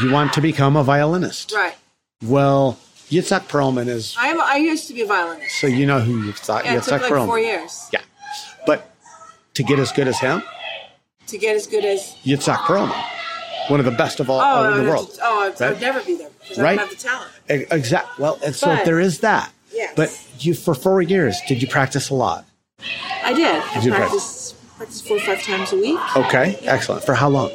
you 0.00 0.10
want 0.10 0.32
to 0.34 0.40
become 0.40 0.76
a 0.76 0.82
violinist. 0.82 1.52
Right. 1.52 1.74
Well, 2.24 2.78
Itzhak 3.10 3.46
Perlman 3.48 3.88
is, 3.88 4.16
I 4.18 4.28
am. 4.28 4.40
I 4.40 4.56
used 4.56 4.88
to 4.88 4.94
be 4.94 5.02
a 5.02 5.06
violinist. 5.06 5.60
so 5.60 5.66
you 5.66 5.86
know 5.86 6.00
who 6.00 6.32
Itzhak, 6.32 6.64
Yeah, 6.64 6.74
it 6.74 6.78
Itzhak 6.80 6.84
took 6.84 7.02
like 7.02 7.12
Perlman. 7.12 7.26
four 7.26 7.38
years 7.38 7.88
Yeah. 7.92 8.00
But 8.66 8.90
to 9.54 9.62
get 9.62 9.78
as 9.78 9.92
good 9.92 10.08
as 10.08 10.18
him, 10.18 10.42
to 11.28 11.38
get 11.38 11.54
as 11.56 11.66
good 11.66 11.84
as. 11.84 12.16
Itzhak 12.24 12.58
Perlman, 12.66 13.00
one 13.68 13.78
of 13.80 13.86
the 13.86 13.92
best 13.92 14.18
of 14.20 14.28
all 14.28 14.40
Oh, 14.40 14.64
uh, 14.64 14.76
in 14.78 14.84
the 14.84 14.90
world. 14.90 15.14
to- 15.14 15.20
oh, 15.22 15.40
I'd, 15.46 15.60
Right? 15.60 15.70
I'd 15.72 15.80
never 15.80 16.02
be 16.02 16.16
there 16.16 16.28
because 16.40 16.58
Right? 16.58 16.72
I 16.78 16.82
don't 16.82 16.88
have 16.88 16.98
the 16.98 17.08
talent. 17.08 17.72
Exactly. 17.72 18.22
Well, 18.22 18.38
and 18.44 18.54
so 18.56 18.66
But- 18.68 18.84
there 18.84 18.98
is 19.00 19.20
that. 19.20 19.50
Yes. 19.72 19.92
But 19.94 20.10
you, 20.40 20.54
for 20.54 20.74
four 20.74 21.00
years, 21.02 21.36
did 21.48 21.60
you 21.62 21.68
practice 21.68 22.08
a 22.10 22.14
lot? 22.14 22.44
I 23.24 23.32
did. 23.34 23.46
I 23.46 23.80
you 23.82 23.92
practiced 23.92 24.54
practice 24.76 25.00
four 25.00 25.16
or 25.16 25.20
five 25.20 25.42
times 25.42 25.72
a 25.72 25.76
week. 25.76 25.98
Okay. 26.16 26.58
Excellent. 26.62 27.04
For 27.04 27.14
how 27.14 27.28
long? 27.28 27.50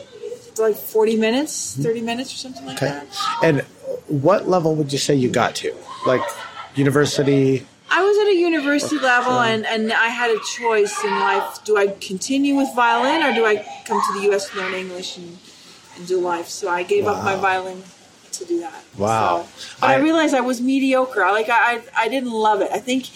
Like 0.62 0.76
forty 0.76 1.18
minutes, 1.18 1.74
mm-hmm. 1.74 1.84
thirty 1.84 2.02
minutes, 2.02 2.34
or 2.34 2.38
something 2.38 2.66
like 2.66 2.82
Okay. 2.82 2.88
that. 2.88 3.44
And 3.44 3.62
what 4.08 4.48
level 4.48 4.76
would 4.76 4.92
you 4.92 5.00
say 5.00 5.16
you 5.16 5.30
got 5.30 5.56
to? 5.56 5.76
Like 6.06 6.22
university, 6.76 7.66
I 7.94 8.02
was 8.02 8.18
at 8.20 8.28
a 8.28 8.36
university 8.36 9.00
level, 9.00 9.34
um, 9.34 9.46
and, 9.46 9.66
and 9.66 9.92
I 9.92 10.08
had 10.08 10.32
a 10.32 10.40
choice 10.58 11.04
in 11.04 11.12
life: 11.12 11.62
do 11.66 11.76
I 11.76 11.88
continue 12.00 12.56
with 12.56 12.74
violin, 12.74 13.22
or 13.22 13.36
do 13.36 13.46
I 13.46 13.58
come 13.86 14.00
to 14.08 14.14
the 14.18 14.26
U.S. 14.28 14.50
to 14.50 14.58
learn 14.58 14.74
English 14.74 15.18
and, 15.18 15.38
and 15.98 16.08
do 16.08 16.18
life? 16.22 16.48
So 16.48 16.70
I 16.70 16.84
gave 16.84 17.04
wow. 17.04 17.16
up 17.16 17.26
my 17.26 17.36
violin 17.36 17.84
to 18.32 18.46
do 18.46 18.62
that. 18.62 18.82
Wow! 18.98 19.44
So, 19.58 19.76
but 19.82 19.90
I, 19.90 19.96
I, 19.96 19.98
realized 19.98 20.34
I 20.34 20.40
was 20.40 20.62
mediocre. 20.62 21.20
Like 21.20 21.50
I, 21.50 21.76
I, 21.76 21.82
I 21.98 22.08
didn't 22.08 22.32
love 22.32 22.62
it. 22.62 22.72
I 22.72 22.80
think, 22.80 23.10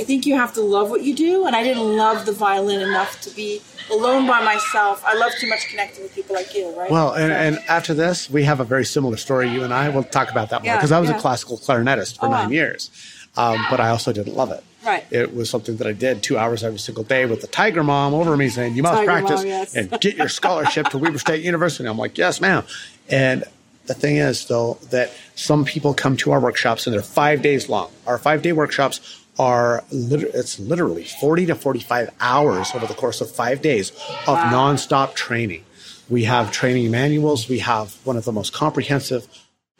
I 0.00 0.04
think 0.04 0.26
you 0.26 0.36
have 0.36 0.52
to 0.54 0.62
love 0.62 0.90
what 0.90 1.02
you 1.02 1.14
do, 1.14 1.46
and 1.46 1.54
I 1.54 1.62
didn't 1.62 1.96
love 1.96 2.26
the 2.26 2.32
violin 2.32 2.80
enough 2.80 3.20
to 3.22 3.30
be 3.30 3.60
alone 3.90 4.26
by 4.26 4.42
myself. 4.42 5.02
I 5.04 5.14
love 5.14 5.32
too 5.38 5.48
much 5.48 5.68
connecting 5.68 6.02
with 6.02 6.14
people 6.14 6.34
like 6.34 6.54
you, 6.54 6.76
right? 6.78 6.90
Well, 6.90 7.12
and, 7.12 7.32
and 7.32 7.58
after 7.68 7.92
this, 7.92 8.30
we 8.30 8.44
have 8.44 8.60
a 8.60 8.64
very 8.64 8.84
similar 8.84 9.16
story. 9.16 9.48
You 9.50 9.64
and 9.64 9.74
I 9.74 9.88
will 9.88 10.04
talk 10.04 10.30
about 10.30 10.50
that 10.50 10.64
more 10.64 10.74
because 10.74 10.90
yeah, 10.90 10.96
I 10.96 11.00
was 11.00 11.10
yeah. 11.10 11.16
a 11.16 11.20
classical 11.20 11.58
clarinetist 11.58 12.18
for 12.18 12.26
oh, 12.26 12.30
nine 12.30 12.46
wow. 12.46 12.52
years 12.52 12.90
um, 13.36 13.64
but 13.70 13.80
I 13.80 13.90
also 13.90 14.12
didn't 14.12 14.34
love 14.34 14.50
it. 14.50 14.62
Right. 14.84 15.06
It 15.10 15.34
was 15.34 15.50
something 15.50 15.76
that 15.76 15.86
I 15.86 15.92
did 15.92 16.22
two 16.22 16.38
hours 16.38 16.64
every 16.64 16.78
single 16.78 17.04
day 17.04 17.26
with 17.26 17.42
the 17.42 17.46
tiger 17.46 17.84
mom 17.84 18.14
over 18.14 18.36
me 18.36 18.48
saying, 18.48 18.74
"You 18.74 18.82
must 18.82 18.94
tiger 18.94 19.06
practice 19.06 19.40
mom, 19.40 19.46
yes. 19.46 19.76
and 19.76 19.90
get 20.00 20.16
your 20.16 20.28
scholarship 20.28 20.88
to 20.88 20.98
Weber 20.98 21.18
State 21.18 21.44
University." 21.44 21.88
I'm 21.88 21.98
like, 21.98 22.16
"Yes, 22.16 22.40
ma'am." 22.40 22.64
And 23.08 23.44
the 23.86 23.94
thing 23.94 24.16
is, 24.16 24.46
though, 24.46 24.78
that 24.90 25.12
some 25.34 25.64
people 25.64 25.92
come 25.92 26.16
to 26.18 26.32
our 26.32 26.40
workshops 26.40 26.86
and 26.86 26.94
they're 26.94 27.02
five 27.02 27.42
days 27.42 27.68
long. 27.68 27.90
Our 28.06 28.18
five 28.18 28.40
day 28.42 28.52
workshops 28.52 29.19
are 29.40 29.82
lit- 29.90 30.34
it's 30.34 30.60
literally 30.60 31.02
40 31.02 31.46
to 31.46 31.54
45 31.54 32.10
hours 32.20 32.70
over 32.74 32.86
the 32.86 32.92
course 32.92 33.22
of 33.22 33.30
five 33.30 33.62
days 33.62 33.90
of 34.26 34.36
wow. 34.36 34.50
nonstop 34.52 35.14
training. 35.14 35.64
We 36.10 36.24
have 36.24 36.52
training 36.52 36.90
manuals. 36.90 37.48
We 37.48 37.60
have 37.60 37.94
one 38.04 38.18
of 38.18 38.26
the 38.26 38.32
most 38.32 38.52
comprehensive 38.52 39.26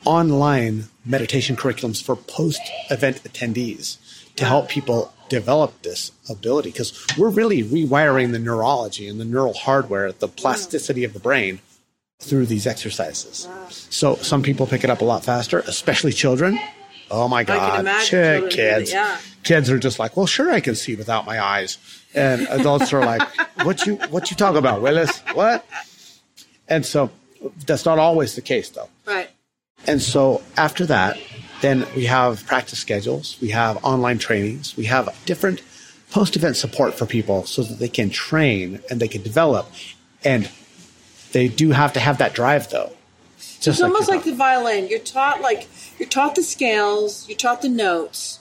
online 0.06 0.84
meditation 1.04 1.56
curriculums 1.56 2.02
for 2.02 2.16
post 2.16 2.62
event 2.88 3.22
attendees 3.22 3.98
to 4.36 4.46
help 4.46 4.70
people 4.70 5.12
develop 5.28 5.82
this 5.82 6.10
ability 6.30 6.70
because 6.70 7.06
we're 7.18 7.28
really 7.28 7.62
rewiring 7.62 8.32
the 8.32 8.38
neurology 8.38 9.08
and 9.08 9.20
the 9.20 9.26
neural 9.26 9.52
hardware, 9.52 10.10
the 10.10 10.26
plasticity 10.26 11.04
of 11.04 11.12
the 11.12 11.20
brain 11.20 11.60
through 12.18 12.46
these 12.46 12.66
exercises. 12.66 13.46
So 13.68 14.14
some 14.16 14.42
people 14.42 14.66
pick 14.66 14.84
it 14.84 14.90
up 14.90 15.02
a 15.02 15.04
lot 15.04 15.22
faster, 15.22 15.58
especially 15.60 16.12
children. 16.12 16.58
Oh 17.10 17.28
my 17.28 17.44
God, 17.44 17.84
Ch- 18.02 18.50
kids. 18.54 18.92
Yeah. 18.92 19.18
Kids 19.42 19.70
are 19.70 19.78
just 19.78 19.98
like, 19.98 20.16
well, 20.16 20.26
sure, 20.26 20.50
I 20.52 20.60
can 20.60 20.74
see 20.74 20.96
without 20.96 21.26
my 21.26 21.42
eyes. 21.42 21.78
And 22.14 22.46
adults 22.50 22.92
are 22.92 23.00
like, 23.04 23.22
what 23.64 23.86
you, 23.86 23.96
what 24.10 24.30
you 24.30 24.36
talk 24.36 24.54
about, 24.54 24.82
Willis? 24.82 25.18
What? 25.32 25.64
And 26.68 26.84
so 26.86 27.10
that's 27.66 27.84
not 27.84 27.98
always 27.98 28.34
the 28.34 28.42
case 28.42 28.68
though. 28.70 28.88
Right. 29.06 29.30
And 29.86 30.00
so 30.00 30.42
after 30.56 30.86
that, 30.86 31.18
then 31.62 31.86
we 31.96 32.06
have 32.06 32.46
practice 32.46 32.78
schedules, 32.78 33.36
we 33.40 33.48
have 33.50 33.82
online 33.84 34.18
trainings, 34.18 34.76
we 34.76 34.84
have 34.84 35.14
different 35.26 35.62
post 36.10 36.36
event 36.36 36.56
support 36.56 36.94
for 36.94 37.06
people 37.06 37.44
so 37.44 37.62
that 37.62 37.78
they 37.78 37.88
can 37.88 38.10
train 38.10 38.80
and 38.90 39.00
they 39.00 39.08
can 39.08 39.22
develop. 39.22 39.70
And 40.24 40.50
they 41.32 41.48
do 41.48 41.70
have 41.70 41.92
to 41.94 42.00
have 42.00 42.18
that 42.18 42.34
drive 42.34 42.68
though. 42.70 42.92
Just 43.60 43.78
it's 43.78 43.80
like 43.80 43.92
almost 43.92 44.08
like 44.08 44.24
the 44.24 44.34
violin. 44.34 44.88
You're 44.88 44.98
taught 44.98 45.40
like 45.42 45.68
you're 45.98 46.08
taught 46.08 46.34
the 46.34 46.42
scales, 46.42 47.28
you're 47.28 47.36
taught 47.36 47.60
the 47.62 47.68
notes, 47.68 48.38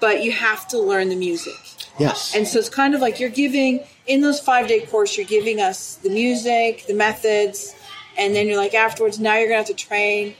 but 0.00 0.24
you 0.24 0.32
have 0.32 0.66
to 0.68 0.78
learn 0.78 1.10
the 1.10 1.16
music. 1.16 1.54
Yes. 1.98 2.34
And 2.34 2.48
so 2.48 2.58
it's 2.58 2.70
kind 2.70 2.94
of 2.94 3.00
like 3.00 3.20
you're 3.20 3.28
giving 3.28 3.84
in 4.06 4.22
those 4.22 4.40
five 4.40 4.66
day 4.66 4.80
course, 4.86 5.16
you're 5.16 5.26
giving 5.26 5.60
us 5.60 5.96
the 5.96 6.10
music, 6.10 6.86
the 6.86 6.94
methods, 6.94 7.74
and 8.16 8.34
then 8.34 8.46
you're 8.46 8.56
like 8.56 8.74
afterwards, 8.74 9.18
now 9.20 9.36
you're 9.36 9.48
gonna 9.48 9.58
have 9.58 9.66
to 9.66 9.74
train 9.74 10.34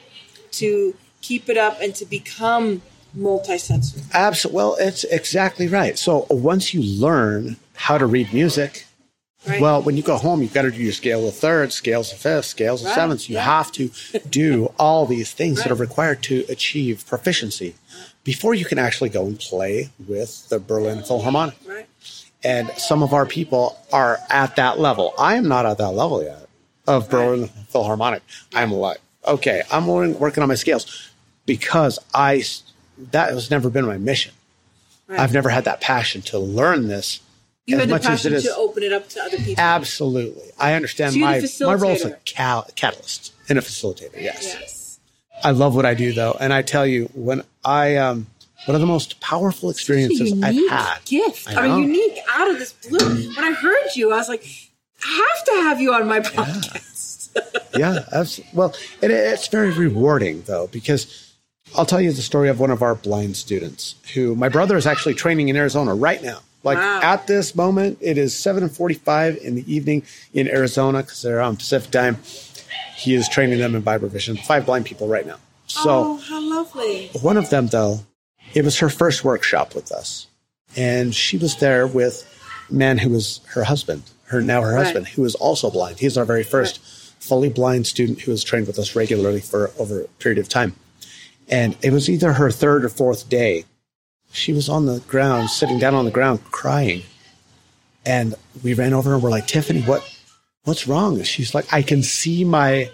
to 0.53 0.95
keep 1.21 1.49
it 1.49 1.57
up 1.57 1.81
and 1.81 1.95
to 1.97 2.05
become 2.07 2.83
multisensory. 3.17 4.03
Absolutely. 4.13 4.57
Well, 4.57 4.77
it's 4.81 5.05
exactly 5.05 5.69
right. 5.69 5.99
So 5.99 6.27
once 6.31 6.73
you 6.73 6.83
learn 6.83 7.57
how 7.75 7.99
to 7.99 8.07
read 8.07 8.33
music, 8.33 8.87
right. 9.47 9.61
well, 9.61 9.83
when 9.83 9.97
you 9.97 10.03
go 10.03 10.17
home, 10.17 10.43
you've 10.43 10.55
got 10.55 10.63
to 10.63 10.71
do 10.71 10.83
your 10.83 10.93
scale 10.93 11.27
of 11.29 11.35
thirds, 11.35 11.75
scales 11.75 12.13
of 12.13 12.19
fifths, 12.19 12.49
scales 12.49 12.83
of 12.83 12.87
right. 12.87 12.95
sevenths. 12.95 13.29
You 13.29 13.37
yeah. 13.37 13.45
have 13.45 13.73
to 13.73 13.91
do 14.29 14.73
all 14.79 15.07
these 15.07 15.33
things 15.33 15.59
right. 15.59 15.69
that 15.69 15.73
are 15.73 15.77
required 15.77 16.23
to 16.25 16.45
achieve 16.49 17.05
proficiency 17.07 17.75
before 18.25 18.55
you 18.55 18.65
can 18.65 18.79
actually 18.79 19.11
go 19.11 19.27
and 19.27 19.39
play 19.39 19.91
with 20.07 20.49
the 20.49 20.59
Berlin 20.59 21.03
Philharmonic. 21.03 21.57
Right. 21.67 21.87
And 22.45 22.71
some 22.77 23.03
of 23.03 23.13
our 23.13 23.27
people 23.27 23.79
are 23.93 24.19
at 24.29 24.57
that 24.57 24.79
level. 24.79 25.15
I 25.19 25.37
am 25.37 25.47
not 25.47 25.67
at 25.67 25.79
that 25.79 25.91
level 25.91 26.23
yet 26.23 26.49
of 26.87 27.09
Berlin 27.09 27.49
Philharmonic. 27.69 28.23
I'm 28.53 28.73
like, 28.73 28.99
okay, 29.27 29.63
I'm 29.71 29.87
working 29.87 30.43
on 30.43 30.49
my 30.49 30.57
scales 30.57 31.11
because 31.47 31.99
I 32.13 32.43
that 33.11 33.31
has 33.31 33.51
never 33.51 33.71
been 33.71 33.87
my 33.87 33.99
mission. 33.99 34.33
I've 35.09 35.35
never 35.35 35.51
had 35.51 35.65
that 35.65 35.81
passion 35.81 36.23
to 36.23 36.39
learn 36.39 36.89
this. 36.89 37.21
You 37.67 37.77
as 37.77 37.83
had 37.83 37.91
much 37.91 38.03
the 38.03 38.09
passion 38.09 38.33
as 38.35 38.45
it 38.45 38.49
is, 38.49 38.55
to 38.55 38.61
open 38.61 38.83
it 38.83 38.93
up 38.93 39.09
to 39.11 39.23
other 39.23 39.37
people. 39.37 39.63
Absolutely, 39.63 40.51
I 40.59 40.75
understand 40.75 41.15
so 41.15 41.21
my 41.21 41.41
my 41.61 41.75
role 41.75 41.93
as 41.93 42.05
a 42.05 42.17
cal- 42.25 42.67
catalyst 42.75 43.33
and 43.49 43.59
a 43.59 43.63
facilitator. 43.63 44.21
Yes. 44.21 44.43
yes. 44.43 45.01
I 45.45 45.51
love 45.53 45.75
what 45.75 45.87
I 45.87 45.95
do 45.95 46.13
though, 46.13 46.37
and 46.39 46.53
I 46.53 46.63
tell 46.63 46.87
you 46.87 47.07
when 47.15 47.43
I 47.65 47.97
um 47.97 48.27
one 48.67 48.75
of 48.75 48.81
the 48.81 48.87
most 48.87 49.21
powerful 49.21 49.71
experiences 49.71 50.33
I've 50.43 50.71
had. 50.71 51.05
Gift. 51.05 51.49
I, 51.49 51.67
I, 51.67 51.69
mean, 51.69 51.89
unique 51.89 52.19
out 52.33 52.51
of 52.51 52.59
this 52.59 52.73
blue. 52.73 53.33
When 53.35 53.45
I 53.45 53.53
heard 53.53 53.97
you, 53.97 54.13
I 54.13 54.17
was 54.17 54.29
like, 54.29 54.45
I 55.05 55.35
have 55.35 55.45
to 55.47 55.53
have 55.63 55.81
you 55.81 55.95
on 55.95 56.07
my 56.07 56.21
podcast. 56.21 56.79
Yeah 57.35 57.53
yeah, 57.77 58.05
absolutely. 58.13 58.57
Well, 58.57 58.75
it, 59.01 59.11
it's 59.11 59.49
very 59.49 59.71
rewarding 59.71 60.43
though 60.43 60.67
because 60.69 61.35
I'll 61.77 61.87
tell 61.87 62.01
you 62.01 62.13
the 62.13 62.23
story 62.23 62.49
of 62.49 62.61
one 62.61 62.71
of 62.71 62.83
our 62.83 62.95
blind 62.95 63.37
students 63.37 63.95
who 64.15 64.35
my 64.35 64.49
brother 64.49 64.77
is 64.77 64.87
actually 64.87 65.15
training 65.15 65.49
in 65.49 65.57
Arizona 65.57 65.95
right 65.95 66.23
now. 66.23 66.41
Like 66.63 66.79
wow. 66.79 67.01
at 67.03 67.27
this 67.27 67.55
moment, 67.55 67.99
it 68.01 68.19
is 68.19 68.35
7:45 68.35 69.37
in 69.39 69.55
the 69.55 69.73
evening 69.73 70.05
in 70.33 70.49
Arizona 70.49 71.03
because 71.03 71.23
they're 71.23 71.41
on 71.41 71.57
Pacific 71.57 71.91
time. 71.91 72.19
He 72.97 73.15
is 73.15 73.29
training 73.29 73.59
them 73.59 73.75
in 73.75 74.09
Vision. 74.09 74.37
Five 74.37 74.67
blind 74.67 74.87
people 74.87 75.09
right 75.09 75.27
now. 75.27 75.39
So, 75.67 75.91
oh, 75.91 76.17
how 76.17 76.41
lovely! 76.41 77.09
One 77.21 77.37
of 77.37 77.51
them, 77.51 77.69
though, 77.69 78.01
it 78.55 78.65
was 78.65 78.79
her 78.79 78.89
first 78.89 79.25
workshop 79.25 79.75
with 79.75 79.91
us, 79.91 80.27
and 80.77 81.15
she 81.15 81.39
was 81.39 81.57
there 81.57 81.87
with 81.87 82.29
a 82.71 82.75
man 82.75 82.99
who 82.99 83.11
was 83.11 83.41
her 83.55 83.65
husband, 83.65 84.03
her 84.25 84.41
now 84.41 84.61
her 84.61 84.77
husband, 84.77 85.07
right. 85.07 85.15
who 85.15 85.25
is 85.25 85.35
also 85.35 85.71
blind. 85.71 85.99
He's 85.99 86.19
our 86.19 86.25
very 86.25 86.45
first. 86.45 86.79
Right 86.79 86.99
fully 87.23 87.49
blind 87.49 87.87
student 87.87 88.21
who 88.21 88.33
has 88.33 88.43
trained 88.43 88.67
with 88.67 88.79
us 88.79 88.97
regularly 88.97 89.41
for 89.41 89.71
over 89.79 90.03
a 90.03 90.09
period 90.19 90.39
of 90.39 90.49
time. 90.49 90.75
And 91.49 91.77
it 91.81 91.93
was 91.93 92.11
either 92.11 92.33
her 92.33 92.51
third 92.51 92.85
or 92.85 92.89
fourth 92.89 93.29
day. 93.29 93.65
She 94.33 94.53
was 94.53 94.69
on 94.69 94.87
the 94.87 95.01
ground, 95.01 95.51
sitting 95.51 95.79
down 95.79 95.95
on 95.95 96.05
the 96.05 96.11
ground, 96.11 96.43
crying. 96.51 97.03
And 98.05 98.35
we 98.65 98.75
ran 98.75 98.95
over 98.95 99.15
and 99.15 99.23
we're 99.23 99.31
like, 99.31 99.47
Tiffany, 99.47 99.83
what, 99.83 100.03
what's 100.65 100.89
wrong? 100.89 101.23
She's 101.23 101.55
like, 101.55 101.73
I 101.73 101.83
can 101.83 102.03
see 102.03 102.45
my 102.45 102.91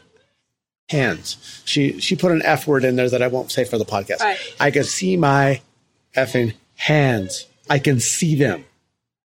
hands. 0.88 1.62
She, 1.64 2.00
she 2.00 2.16
put 2.16 2.32
an 2.32 2.42
F 2.44 2.66
word 2.66 2.84
in 2.84 2.96
there 2.96 3.08
that 3.08 3.22
I 3.22 3.28
won't 3.28 3.52
say 3.52 3.64
for 3.64 3.78
the 3.78 3.84
podcast. 3.84 4.20
Right. 4.20 4.38
I 4.58 4.70
can 4.70 4.84
see 4.84 5.16
my 5.16 5.60
effing 6.16 6.54
hands. 6.74 7.46
I 7.70 7.78
can 7.78 8.00
see 8.00 8.34
them. 8.34 8.64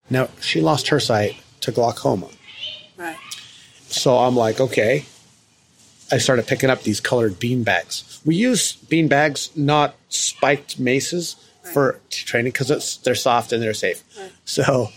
Now, 0.09 0.29
she 0.41 0.61
lost 0.61 0.89
her 0.89 0.99
sight 0.99 1.37
to 1.61 1.71
glaucoma. 1.71 2.29
Right. 2.97 3.17
So 3.87 4.17
I'm 4.17 4.35
like, 4.35 4.59
okay. 4.59 5.05
I 6.11 6.17
started 6.17 6.45
picking 6.45 6.69
up 6.69 6.83
these 6.83 6.99
colored 6.99 7.39
bean 7.39 7.63
bags. 7.63 8.19
We 8.25 8.35
use 8.35 8.73
bean 8.73 9.07
bags, 9.07 9.49
not 9.55 9.95
spiked 10.09 10.77
maces, 10.77 11.37
right. 11.63 11.73
for 11.73 12.01
training 12.09 12.51
because 12.51 12.71
it's 12.71 12.97
they're 12.97 13.15
soft 13.15 13.51
and 13.51 13.61
they're 13.61 13.73
safe. 13.73 14.03
Right. 14.17 14.31
So 14.45 14.89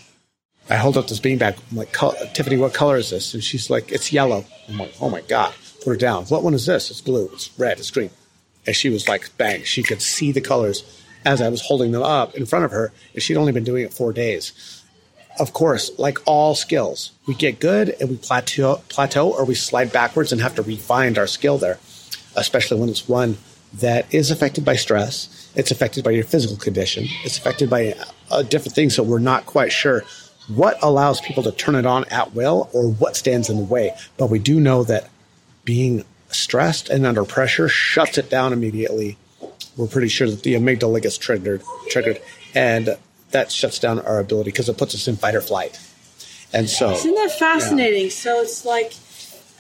I 0.71 0.77
hold 0.77 0.97
up 0.97 1.09
this 1.09 1.21
bean 1.21 1.39
bag. 1.39 1.57
I'm 1.71 1.77
like, 1.77 1.93
Tiffany, 2.33 2.57
what 2.57 2.75
color 2.75 2.97
is 2.97 3.11
this? 3.11 3.35
And 3.35 3.43
she's 3.43 3.71
like, 3.71 3.93
it's 3.93 4.13
yellow. 4.13 4.45
I'm 4.69 4.79
like, 4.79 4.95
oh 5.01 5.11
my 5.11 5.21
God, 5.23 5.55
put 5.79 5.91
her 5.91 5.97
down. 5.97 6.25
What 6.27 6.43
one 6.43 6.55
is 6.55 6.67
this? 6.67 6.91
It's 6.91 7.01
blue, 7.01 7.29
it's 7.33 7.51
red, 7.59 7.79
it's 7.79 7.91
green. 7.91 8.11
And 8.67 8.75
she 8.75 8.89
was 8.89 9.09
like, 9.09 9.37
bang, 9.37 9.63
she 9.63 9.83
could 9.83 10.01
see 10.01 10.33
the 10.33 10.41
colors 10.41 11.03
as 11.25 11.43
I 11.43 11.49
was 11.49 11.63
holding 11.63 11.93
them 11.93 12.03
up 12.03 12.35
in 12.35 12.47
front 12.47 12.65
of 12.65 12.71
her. 12.71 12.93
And 13.13 13.23
she'd 13.23 13.37
only 13.37 13.53
been 13.53 13.65
doing 13.65 13.85
it 13.85 13.93
four 13.93 14.13
days 14.13 14.83
of 15.39 15.53
course, 15.53 15.91
like 15.99 16.19
all 16.27 16.55
skills, 16.55 17.13
we 17.27 17.35
get 17.35 17.61
good 17.61 17.95
and 18.01 18.11
we 18.11 18.17
plateau, 18.17 18.83
plateau 18.89 19.33
or 19.33 19.45
we 19.45 19.55
slide 19.55 19.93
backwards 19.93 20.33
and 20.33 20.41
have 20.41 20.55
to 20.57 20.63
refine 20.63 21.19
our 21.19 21.27
skill 21.27 21.59
there, 21.59 21.79
especially 22.37 22.81
when 22.81 22.89
it's 22.89 23.09
one 23.09 23.39
that 23.81 24.13
is 24.15 24.31
affected 24.31 24.65
by 24.65 24.77
stress. 24.77 25.51
It's 25.55 25.71
affected 25.71 26.05
by 26.05 26.13
your 26.13 26.25
physical 26.25 26.57
condition. 26.57 27.05
It's 27.25 27.39
affected 27.39 27.69
by 27.69 27.95
uh, 28.31 28.43
different 28.43 28.75
things. 28.75 28.95
So 28.95 29.03
we're 29.03 29.19
not 29.19 29.47
quite 29.47 29.73
sure 29.73 30.05
what 30.49 30.81
allows 30.83 31.21
people 31.21 31.43
to 31.43 31.53
turn 31.53 31.75
it 31.75 31.87
on 31.87 32.05
at 32.07 32.35
will 32.35 32.69
or 32.73 32.91
what 32.91 33.17
stands 33.17 33.49
in 33.49 33.57
the 33.57 33.65
way. 33.65 33.95
But 34.17 34.31
we 34.31 34.39
do 34.39 34.61
know 34.61 34.85
that 34.85 35.09
being 35.65 36.05
stressed 36.29 36.89
and 36.89 37.07
under 37.07 37.25
pressure 37.25 37.69
shuts 37.69 38.19
it 38.19 38.29
down 38.29 38.53
immediately. 38.53 39.17
We're 39.77 39.87
pretty 39.87 40.09
sure 40.09 40.29
that 40.29 40.43
the 40.43 40.55
amygdala 40.55 41.03
gets 41.03 41.19
triggered, 41.19 41.63
triggered, 41.89 42.21
and 42.55 42.97
that 43.31 43.51
shuts 43.51 43.79
down 43.79 43.99
our 44.01 44.21
ability 44.21 44.51
because 44.51 44.69
it 44.69 44.79
puts 44.79 44.95
us 44.95 45.09
in 45.09 45.17
fight 45.17 45.35
or 45.35 45.41
flight. 45.41 45.81
And 46.53 46.69
so, 46.69 46.93
isn't 46.93 47.15
that 47.15 47.33
fascinating? 47.33 48.05
Yeah. 48.05 48.11
So 48.11 48.41
it's 48.43 48.65
like 48.65 48.93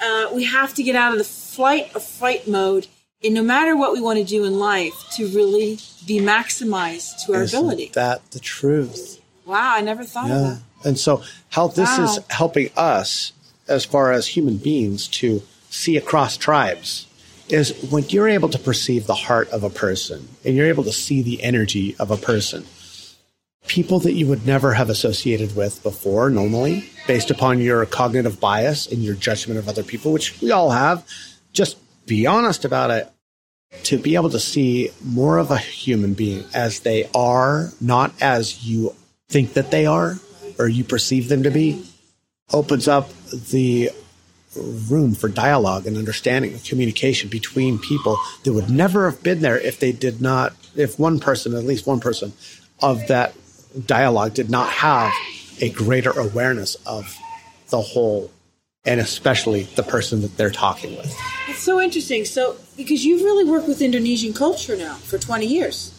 uh, 0.00 0.28
we 0.32 0.44
have 0.44 0.74
to 0.74 0.82
get 0.82 0.94
out 0.94 1.12
of 1.12 1.18
the 1.18 1.24
flight 1.24 1.90
or 1.94 2.00
fight 2.00 2.46
mode 2.46 2.86
in 3.24 3.32
no 3.32 3.42
matter 3.42 3.74
what 3.74 3.92
we 3.94 4.02
want 4.02 4.18
to 4.18 4.24
do 4.24 4.44
in 4.44 4.58
life 4.58 4.92
to 5.16 5.26
really 5.28 5.78
be 6.06 6.20
maximized 6.20 7.24
to 7.24 7.34
our 7.34 7.42
Isn't 7.42 7.58
ability. 7.58 7.90
that 7.94 8.30
the 8.30 8.38
truth? 8.38 9.20
Wow, 9.46 9.74
I 9.74 9.80
never 9.80 10.04
thought 10.04 10.30
of 10.30 10.42
that. 10.42 10.62
And 10.84 10.98
so, 10.98 11.22
how 11.48 11.68
this 11.68 11.98
is 11.98 12.20
helping 12.28 12.68
us 12.76 13.32
as 13.66 13.86
far 13.86 14.12
as 14.12 14.26
human 14.26 14.58
beings 14.58 15.08
to 15.08 15.42
see 15.70 15.96
across 15.96 16.36
tribes 16.36 17.06
is 17.48 17.90
when 17.90 18.04
you're 18.10 18.28
able 18.28 18.50
to 18.50 18.58
perceive 18.58 19.06
the 19.06 19.14
heart 19.14 19.48
of 19.48 19.64
a 19.64 19.70
person 19.70 20.28
and 20.44 20.54
you're 20.54 20.68
able 20.68 20.84
to 20.84 20.92
see 20.92 21.22
the 21.22 21.42
energy 21.42 21.96
of 21.98 22.10
a 22.10 22.18
person. 22.18 22.64
People 23.66 23.98
that 24.00 24.12
you 24.12 24.26
would 24.26 24.46
never 24.46 24.74
have 24.74 24.90
associated 24.90 25.56
with 25.56 25.82
before, 25.82 26.28
normally, 26.28 26.90
based 27.06 27.30
upon 27.30 27.60
your 27.60 27.86
cognitive 27.86 28.38
bias 28.38 28.86
and 28.86 29.02
your 29.02 29.14
judgment 29.14 29.58
of 29.58 29.66
other 29.68 29.82
people, 29.82 30.12
which 30.12 30.38
we 30.42 30.50
all 30.50 30.70
have, 30.70 31.06
just 31.54 31.78
be 32.06 32.26
honest 32.26 32.66
about 32.66 32.90
it 32.90 33.10
to 33.82 33.98
be 33.98 34.14
able 34.14 34.30
to 34.30 34.40
see 34.40 34.90
more 35.04 35.38
of 35.38 35.50
a 35.50 35.58
human 35.58 36.14
being 36.14 36.44
as 36.54 36.80
they 36.80 37.08
are, 37.14 37.70
not 37.80 38.14
as 38.22 38.64
you 38.64 38.94
think 39.28 39.54
that 39.54 39.70
they 39.70 39.84
are 39.86 40.18
or 40.58 40.68
you 40.68 40.84
perceive 40.84 41.28
them 41.28 41.42
to 41.42 41.50
be, 41.50 41.84
opens 42.52 42.88
up 42.88 43.10
the 43.32 43.90
room 44.56 45.14
for 45.14 45.28
dialogue 45.28 45.86
and 45.86 45.96
understanding 45.96 46.52
and 46.52 46.64
communication 46.64 47.28
between 47.28 47.78
people 47.78 48.18
that 48.44 48.52
would 48.52 48.70
never 48.70 49.10
have 49.10 49.22
been 49.22 49.40
there 49.40 49.58
if 49.58 49.80
they 49.80 49.92
did 49.92 50.20
not, 50.20 50.54
if 50.76 50.98
one 50.98 51.18
person, 51.18 51.54
at 51.54 51.64
least 51.64 51.86
one 51.86 52.00
person 52.00 52.32
of 52.80 53.06
that 53.08 53.34
dialogue 53.86 54.34
did 54.34 54.48
not 54.50 54.70
have 54.70 55.12
a 55.60 55.70
greater 55.70 56.10
awareness 56.10 56.76
of 56.86 57.16
the 57.70 57.80
whole 57.80 58.30
and 58.84 59.00
especially 59.00 59.62
the 59.62 59.82
person 59.82 60.20
that 60.20 60.36
they're 60.36 60.50
talking 60.50 60.96
with. 60.96 61.18
It's 61.48 61.60
so 61.60 61.80
interesting. 61.80 62.24
So, 62.24 62.56
because 62.76 63.04
you've 63.04 63.22
really 63.22 63.44
worked 63.44 63.68
with 63.68 63.80
Indonesian 63.80 64.32
culture 64.32 64.76
now 64.76 64.94
for 64.94 65.18
20 65.18 65.46
years. 65.46 65.92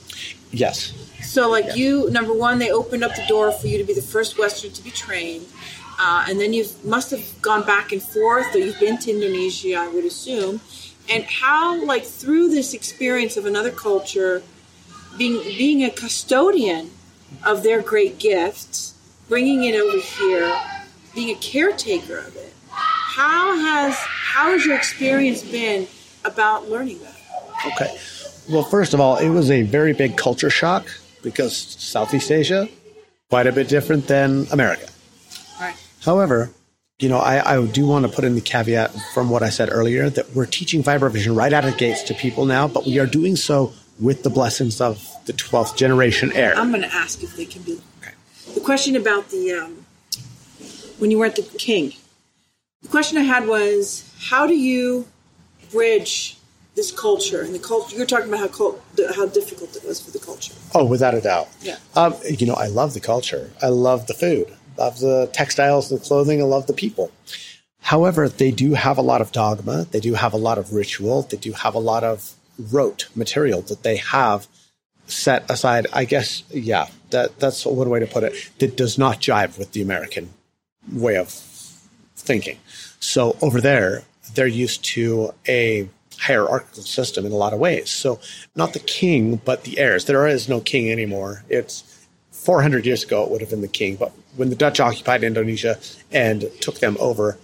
Yes. 0.52 0.94
So, 1.24 1.50
like 1.50 1.76
you, 1.76 2.10
number 2.12 2.34
one, 2.34 2.60
they 2.60 2.72
opened 2.72 3.04
up 3.04 3.16
the 3.16 3.26
door 3.28 3.52
for 3.52 3.68
you 3.68 3.78
to 3.78 3.84
be 3.84 3.94
the 3.94 4.02
first 4.02 4.38
Western 4.38 4.72
to 4.72 4.84
be 4.84 4.92
trained. 4.92 5.46
Uh, 6.00 6.26
and 6.30 6.40
then 6.40 6.54
you 6.54 6.66
must 6.84 7.12
have 7.12 7.42
gone 7.42 7.66
back 7.66 7.92
and 7.92 8.02
forth, 8.02 8.54
or 8.54 8.60
you've 8.60 8.80
been 8.80 8.98
to 9.00 9.12
Indonesia, 9.12 9.76
I 9.76 9.88
would 9.88 10.06
assume. 10.06 10.62
And 11.10 11.24
how, 11.24 11.84
like, 11.86 12.04
through 12.04 12.50
this 12.50 12.74
experience 12.74 13.38
of 13.38 13.46
another 13.46 13.72
culture, 13.72 14.44
being 15.18 15.42
being 15.58 15.84
a 15.84 15.90
custodian 15.90 16.92
of 17.46 17.64
their 17.64 17.82
great 17.82 18.18
gifts, 18.18 18.94
bringing 19.30 19.64
it 19.64 19.76
over 19.76 20.00
here, 20.00 20.54
being 21.14 21.36
a 21.36 21.40
caretaker 21.40 22.18
of 22.18 22.36
it, 22.36 22.54
how 22.70 23.58
has 23.58 23.96
how 23.96 24.52
has 24.52 24.66
your 24.66 24.76
experience 24.76 25.42
been 25.42 25.88
about 26.26 26.70
learning 26.70 27.00
that? 27.00 27.16
Okay. 27.74 27.98
Well, 28.50 28.64
first 28.64 28.94
of 28.94 29.00
all, 29.00 29.18
it 29.18 29.30
was 29.30 29.50
a 29.50 29.64
very 29.64 29.94
big 29.94 30.18
culture 30.18 30.50
shock 30.50 30.88
because 31.24 31.56
Southeast 31.58 32.32
Asia, 32.32 32.70
quite 33.30 33.48
a 33.48 33.52
bit 33.52 33.68
different 33.68 34.08
than 34.08 34.46
America. 34.52 34.88
Right. 35.60 35.76
However, 36.04 36.52
you 37.00 37.10
know, 37.10 37.18
I, 37.18 37.56
I 37.56 37.66
do 37.66 37.86
want 37.88 38.06
to 38.06 38.12
put 38.12 38.24
in 38.24 38.36
the 38.36 38.42
caveat 38.42 38.92
from 39.14 39.30
what 39.30 39.44
I 39.44 39.50
said 39.50 39.70
earlier 39.72 40.10
that 40.10 40.36
we're 40.36 40.46
teaching 40.46 40.84
vibrovision 40.84 41.36
right 41.36 41.52
out 41.52 41.66
of 41.66 41.74
the 41.74 41.78
gates 41.78 42.04
to 42.04 42.14
people 42.14 42.46
now, 42.46 42.68
but 42.68 42.86
we 42.86 43.00
are 43.00 43.08
doing 43.08 43.36
so 43.36 43.74
with 44.00 44.24
the 44.24 44.30
blessings 44.30 44.80
of 44.80 45.06
the 45.26 45.34
12th 45.34 45.76
generation 45.76 46.32
heir. 46.34 46.56
I'm 46.56 46.70
going 46.70 46.84
to 46.84 46.94
ask 46.94 47.24
if 47.24 47.36
they 47.36 47.46
can 47.46 47.64
do. 47.64 47.82
The 48.54 48.62
question 48.62 48.96
about 48.96 49.30
the 49.30 49.52
um, 49.54 49.86
when 51.00 51.12
you 51.12 51.20
weren't 51.20 51.36
the 51.36 51.44
king. 51.58 51.94
The 52.84 52.90
question 52.90 53.18
I 53.18 53.24
had 53.24 53.48
was, 53.48 54.14
how 54.30 54.48
do 54.48 54.56
you 54.56 55.08
bridge 55.76 56.38
this 56.76 56.92
culture 56.92 57.42
and 57.42 57.54
the 57.54 57.60
culture? 57.60 57.96
You're 57.98 58.06
talking 58.06 58.30
about 58.30 58.40
how 58.40 58.48
cult, 58.48 58.96
the- 58.96 59.14
how 59.14 59.26
difficult 59.28 59.76
it 59.76 59.84
was 59.86 60.00
for 60.02 60.12
the 60.12 60.20
culture. 60.30 60.54
Oh, 60.74 60.86
without 60.86 61.14
a 61.14 61.22
doubt. 61.22 61.48
Yeah. 61.62 61.78
Um, 61.96 62.16
you 62.40 62.48
know, 62.48 62.54
I 62.56 62.68
love 62.68 62.94
the 62.94 63.00
culture. 63.00 63.52
I 63.62 63.68
love 63.68 64.08
the 64.08 64.14
food. 64.14 64.48
Love 64.78 65.00
the 65.00 65.30
textiles, 65.34 65.90
the 65.90 66.00
clothing. 66.00 66.42
I 66.42 66.46
love 66.46 66.68
the 66.68 66.74
people. 66.74 67.12
However, 67.94 68.28
they 68.28 68.52
do 68.52 68.74
have 68.74 68.98
a 68.98 69.02
lot 69.12 69.22
of 69.22 69.32
dogma. 69.32 69.86
They 69.92 70.00
do 70.00 70.14
have 70.16 70.34
a 70.34 70.38
lot 70.38 70.58
of 70.58 70.74
ritual. 70.74 71.22
They 71.22 71.38
do 71.38 71.52
have 71.54 71.76
a 71.76 71.80
lot 71.80 72.04
of 72.04 72.34
rote 72.72 73.08
material 73.16 73.62
that 73.70 73.84
they 73.84 73.98
have 73.98 74.48
set 75.08 75.50
aside. 75.50 75.86
I 75.94 76.04
guess, 76.06 76.44
yeah, 76.50 76.88
that 77.12 77.40
that's 77.40 77.66
one 77.66 77.90
way 77.90 78.00
to 78.00 78.08
put 78.08 78.24
it. 78.24 78.34
That 78.60 78.76
does 78.76 78.98
not 78.98 79.20
jive 79.22 79.58
with 79.60 79.72
the 79.74 79.82
American 79.84 80.34
way 80.92 81.16
of 81.16 81.30
thinking. 82.18 82.58
So 83.00 83.38
over 83.42 83.62
there, 83.62 84.04
they're 84.36 84.48
used 84.48 84.84
to 84.86 85.34
a 85.48 85.90
hierarchical 86.20 86.84
system 86.84 87.26
in 87.26 87.32
a 87.32 87.36
lot 87.36 87.54
of 87.54 87.60
ways. 87.60 87.90
So 87.90 88.20
not 88.56 88.74
the 88.74 88.80
king, 88.80 89.38
but 89.44 89.64
the 89.64 89.80
heirs. 89.80 90.06
There 90.06 90.28
is 90.28 90.48
no 90.48 90.62
king 90.62 90.92
anymore. 90.92 91.44
It's 91.50 91.84
400 92.32 92.86
years 92.86 93.04
ago, 93.04 93.24
it 93.24 93.32
would 93.32 93.42
have 93.42 93.50
been 93.50 93.62
the 93.62 93.68
king, 93.68 93.96
but 93.96 94.12
when 94.36 94.50
the 94.50 94.56
Dutch 94.56 94.80
occupied 94.80 95.24
Indonesia 95.24 95.80
and 96.12 96.50
took 96.62 96.80
them 96.80 96.96
over, 97.00 97.38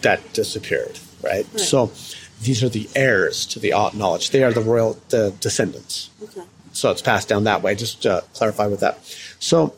that 0.00 0.32
disappeared, 0.32 0.98
right? 1.22 1.44
So 1.58 1.92
these 2.40 2.62
are 2.62 2.68
the 2.68 2.88
heirs 2.94 3.44
to 3.46 3.58
the 3.58 3.70
knowledge. 3.94 4.30
They 4.30 4.44
are 4.44 4.52
the 4.52 4.60
royal, 4.60 4.98
the 5.08 5.34
descendants. 5.40 6.10
Okay. 6.22 6.42
So 6.72 6.90
it's 6.90 7.02
passed 7.02 7.28
down 7.28 7.44
that 7.44 7.62
way. 7.62 7.74
Just 7.74 8.02
to 8.02 8.24
clarify 8.34 8.68
with 8.68 8.80
that. 8.80 8.98
So 9.40 9.74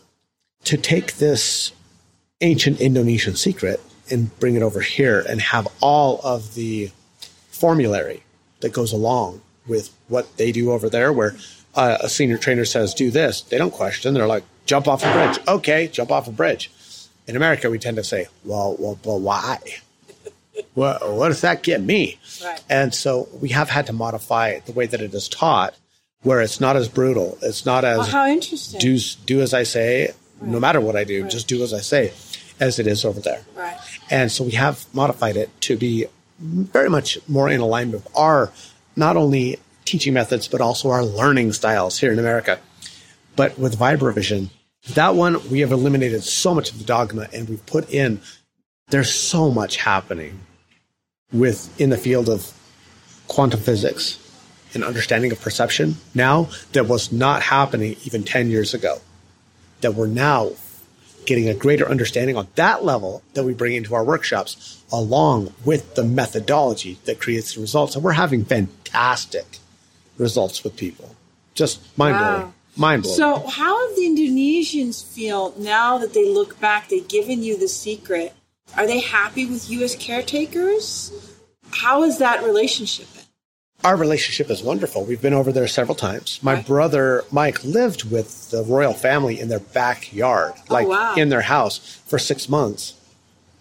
to 0.65 0.77
take 0.77 1.15
this 1.15 1.73
ancient 2.43 2.81
Indonesian 2.81 3.37
secret 3.37 3.81
and 4.11 4.37
bring 4.41 4.57
it 4.57 4.63
over 4.63 4.81
here 4.81 5.25
and 5.29 5.41
have 5.41 5.69
all 5.81 6.21
of 6.23 6.55
the 6.55 6.91
formulary 7.51 8.23
that 8.61 8.73
goes 8.73 8.93
along 8.93 9.41
with 9.67 9.91
what 10.09 10.37
they 10.37 10.53
do 10.53 10.73
over 10.73 10.89
there, 10.89 11.13
where 11.13 11.37
uh, 11.75 11.99
a 12.01 12.09
senior 12.09 12.39
trainer 12.39 12.65
says, 12.65 12.95
do 12.95 13.11
this, 13.11 13.43
they 13.43 13.59
don't 13.59 13.73
question. 13.73 14.15
They're 14.15 14.27
like, 14.27 14.45
jump 14.67 14.89
off 14.89 15.05
a 15.05 15.13
bridge. 15.13 15.39
Okay, 15.47 15.89
jump 15.89 16.11
off 16.11 16.27
a 16.29 16.33
bridge. 16.33 16.71
In 17.27 17.37
America, 17.37 17.71
we 17.71 17.79
tend 17.79 17.97
to 17.97 18.05
say, 18.05 18.27
well, 18.45 18.77
well, 18.79 18.99
well 19.05 19.21
why? 19.21 19.59
Well, 20.75 21.17
what 21.17 21.29
does 21.29 21.41
that 21.41 21.63
get 21.63 21.81
me? 21.81 22.19
Right. 22.45 22.63
And 22.69 22.95
so 22.95 23.29
we 23.41 23.49
have 23.49 23.71
had 23.71 23.87
to 23.87 23.95
modify 23.95 24.59
the 24.61 24.73
way 24.73 24.85
that 24.85 25.01
it 25.01 25.15
is 25.15 25.27
taught, 25.27 25.75
where 26.23 26.43
it's 26.43 26.61
not 26.61 26.77
as 26.77 26.87
brutal. 26.87 27.39
It's 27.41 27.65
not 27.65 27.83
as 27.83 27.99
Well, 27.99 28.07
how 28.07 28.27
interesting. 28.27 28.79
do 28.79 28.99
do 29.25 29.41
as 29.41 29.55
I 29.55 29.63
say, 29.63 30.13
no 30.43 30.61
matter 30.61 30.79
what 30.79 30.97
I 30.97 31.05
do, 31.05 31.27
just 31.29 31.49
do 31.49 31.63
as 31.63 31.73
I 31.73 31.81
say, 31.81 32.13
as 32.61 32.79
it 32.79 32.87
is 32.87 33.05
over 33.05 33.21
there. 33.21 33.43
Right. 33.57 33.79
And 34.11 34.31
so 34.31 34.45
we 34.45 34.53
have 34.53 34.87
modified 34.95 35.37
it 35.37 35.49
to 35.63 35.77
be 35.77 36.07
very 36.39 36.89
much 36.89 37.19
more 37.29 37.49
in 37.49 37.61
alignment 37.61 38.05
with 38.05 38.17
our 38.17 38.53
not 38.97 39.17
only 39.17 39.59
teaching 39.85 40.15
methods 40.15 40.47
but 40.47 40.61
also 40.61 40.91
our 40.91 41.05
learning 41.05 41.53
styles 41.53 41.99
here 41.99 42.13
in 42.13 42.19
America. 42.19 42.61
But 43.37 43.59
with 43.59 43.79
Vibrovision, 43.79 44.51
that 44.95 45.15
one 45.15 45.49
we 45.51 45.61
have 45.61 45.73
eliminated 45.73 46.23
so 46.23 46.55
much 46.55 46.71
of 46.71 46.79
the 46.79 46.85
dogma 46.85 47.29
and 47.33 47.49
we've 47.49 47.65
put 47.67 47.91
in 47.91 48.21
there's 48.89 49.13
so 49.13 49.51
much 49.51 49.77
happening 49.77 50.41
with 51.33 51.79
in 51.81 51.91
the 51.91 51.97
field 51.97 52.29
of 52.29 52.53
quantum 53.29 53.61
physics 53.61 54.19
and 54.75 54.83
understanding 54.83 55.31
of 55.31 55.41
perception 55.41 55.97
now 56.15 56.49
that 56.73 56.89
was 56.89 57.13
not 57.13 57.43
happening 57.43 57.97
even 58.05 58.25
10 58.25 58.51
years 58.51 58.75
ago 58.75 58.99
that 59.83 59.95
we're 59.95 60.07
now 60.07 60.51
getting 61.27 61.49
a 61.49 61.55
greater 61.55 61.89
understanding 61.89 62.37
on 62.37 62.49
that 62.55 62.85
level 62.85 63.23
that 63.35 63.45
we 63.45 63.55
bring 63.55 63.75
into 63.75 63.95
our 63.95 64.05
workshops 64.05 64.83
along 64.93 65.53
with 65.65 65.95
the 65.95 66.05
methodology 66.05 66.99
that 67.05 67.21
creates 67.21 67.55
the 67.55 67.61
results 67.61 67.95
and 67.95 68.05
we're 68.05 68.13
having 68.13 68.45
fantastic 68.45 69.59
results 70.19 70.65
with 70.65 70.77
people 70.77 71.15
just 71.55 71.81
mind-blowing 71.99 72.43
Wow. 72.43 72.53
mind-blowing 72.77 73.17
So, 73.17 73.47
how 73.49 73.87
have 73.87 73.97
the 73.97 74.03
Indonesians 74.03 75.05
feel 75.05 75.55
now 75.59 75.99
that 75.99 76.15
they 76.15 76.29
look 76.29 76.59
back? 76.61 76.89
They've 76.89 77.07
given 77.07 77.43
you 77.43 77.59
the 77.59 77.69
secret. 77.69 78.33
Are 78.77 78.87
they 78.87 79.01
happy 79.01 79.47
with 79.47 79.69
you 79.69 79.83
as 79.83 79.97
caretakers? 79.97 81.13
How 81.73 82.05
is 82.05 82.19
that 82.19 82.45
relationship 82.45 83.13
been? 83.15 83.25
Our 83.85 83.97
relationship 83.97 84.51
is 84.51 84.63
wonderful. 84.63 85.05
We've 85.05 85.23
been 85.23 85.33
over 85.35 85.53
there 85.53 85.67
several 85.69 85.95
times. 85.95 86.39
My 86.43 86.55
Right. 86.55 86.67
brother 86.67 87.25
Mike 87.31 87.63
lived 87.65 88.11
with 88.11 88.51
the 88.51 88.63
royal 88.63 88.93
family 88.93 89.41
in 89.41 89.49
their 89.49 89.61
backyard, 89.61 90.53
oh, 90.57 90.75
like 90.75 90.87
Oh, 90.87 90.91
wow. 90.91 91.15
in 91.15 91.29
their 91.31 91.41
house, 91.43 91.79
for 92.07 92.19
six 92.19 92.49
months 92.49 92.95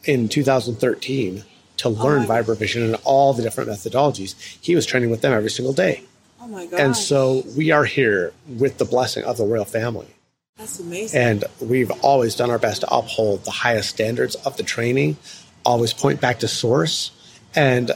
in 0.05 0.27
2013 0.29 1.43
to 1.77 1.87
oh, 1.87 1.91
learn 1.91 2.23
Oh 2.23 2.27
vibrovision 2.27 2.83
and 2.83 2.97
all 3.03 3.33
the 3.33 3.43
different 3.43 3.69
methodologies. 3.69 4.35
He 4.61 4.75
was 4.75 4.85
training 4.85 5.09
with 5.09 5.21
them 5.21 5.33
every 5.33 5.49
single 5.51 5.73
day. 5.73 6.03
Oh 6.41 6.47
my 6.47 6.65
god! 6.65 6.79
And 6.79 6.95
so 6.97 7.43
we 7.57 7.71
are 7.71 7.85
here 7.85 8.33
with 8.47 8.77
the 8.77 8.85
blessing 8.85 9.23
of 9.23 9.37
the 9.37 9.45
royal 9.45 9.65
family. 9.65 10.07
that's 10.57 10.79
amazing. 10.79 11.21
And 11.21 11.43
we've 11.61 11.91
always 12.03 12.35
done 12.35 12.49
our 12.49 12.59
best 12.59 12.81
to 12.81 12.93
uphold 12.93 13.45
the 13.45 13.51
highest 13.51 13.89
standards 13.89 14.35
of 14.35 14.57
the 14.57 14.63
training, 14.63 15.15
always 15.65 15.93
point 15.93 16.19
back 16.19 16.39
to 16.39 16.47
source. 16.49 17.11
And 17.55 17.91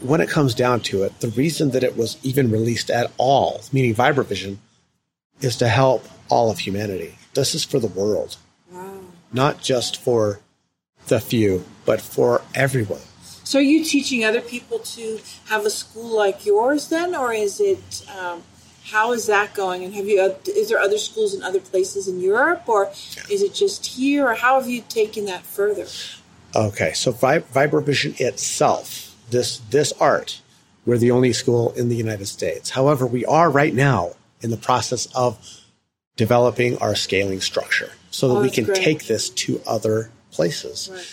when 0.00 0.20
it 0.20 0.28
comes 0.28 0.54
down 0.54 0.80
to 0.80 1.02
it, 1.02 1.20
the 1.20 1.28
reason 1.28 1.70
that 1.70 1.84
it 1.84 1.96
was 1.96 2.16
even 2.22 2.50
released 2.50 2.90
at 2.90 3.10
all, 3.18 3.60
meaning 3.72 3.94
Vibrovision, 3.94 4.58
is 5.40 5.56
to 5.56 5.68
help 5.68 6.06
all 6.28 6.50
of 6.50 6.60
humanity. 6.60 7.16
This 7.34 7.54
is 7.54 7.64
for 7.64 7.78
the 7.78 7.86
world, 7.86 8.36
wow. 8.70 9.00
not 9.32 9.62
just 9.62 9.96
for 9.96 10.40
the 11.08 11.20
few, 11.20 11.64
but 11.84 12.00
for 12.00 12.42
everyone. 12.54 13.00
So 13.44 13.58
are 13.58 13.62
you 13.62 13.84
teaching 13.84 14.24
other 14.24 14.40
people 14.40 14.78
to 14.78 15.18
have 15.46 15.66
a 15.66 15.70
school 15.70 16.16
like 16.16 16.46
yours 16.46 16.88
then, 16.88 17.14
or 17.14 17.32
is 17.32 17.60
it? 17.60 18.06
Um, 18.16 18.42
how 18.84 19.12
is 19.12 19.26
that 19.26 19.54
going? 19.54 19.84
And 19.84 19.94
have 19.94 20.06
you? 20.06 20.20
Is 20.46 20.68
there 20.68 20.78
other 20.78 20.98
schools 20.98 21.34
in 21.34 21.42
other 21.42 21.60
places 21.60 22.06
in 22.08 22.20
Europe, 22.20 22.68
or 22.68 22.90
is 23.30 23.42
it 23.42 23.54
just 23.54 23.86
here, 23.86 24.28
or 24.28 24.34
how 24.34 24.60
have 24.60 24.68
you 24.68 24.82
taken 24.88 25.24
that 25.26 25.42
further? 25.42 25.86
Okay, 26.54 26.92
so 26.92 27.12
Vibrovision 27.12 28.20
itself, 28.20 29.09
this 29.30 29.58
this 29.70 29.92
art, 30.00 30.40
we're 30.86 30.98
the 30.98 31.10
only 31.10 31.32
school 31.32 31.72
in 31.72 31.88
the 31.88 31.96
United 31.96 32.26
States. 32.26 32.70
However, 32.70 33.06
we 33.06 33.24
are 33.24 33.50
right 33.50 33.74
now 33.74 34.12
in 34.40 34.50
the 34.50 34.56
process 34.56 35.06
of 35.14 35.38
developing 36.16 36.78
our 36.78 36.94
scaling 36.94 37.40
structure 37.40 37.92
so 38.10 38.28
that 38.28 38.34
oh, 38.34 38.42
we 38.42 38.50
can 38.50 38.64
great. 38.64 38.76
take 38.76 39.06
this 39.06 39.30
to 39.30 39.60
other 39.66 40.10
places. 40.30 40.90
Right. 40.92 41.06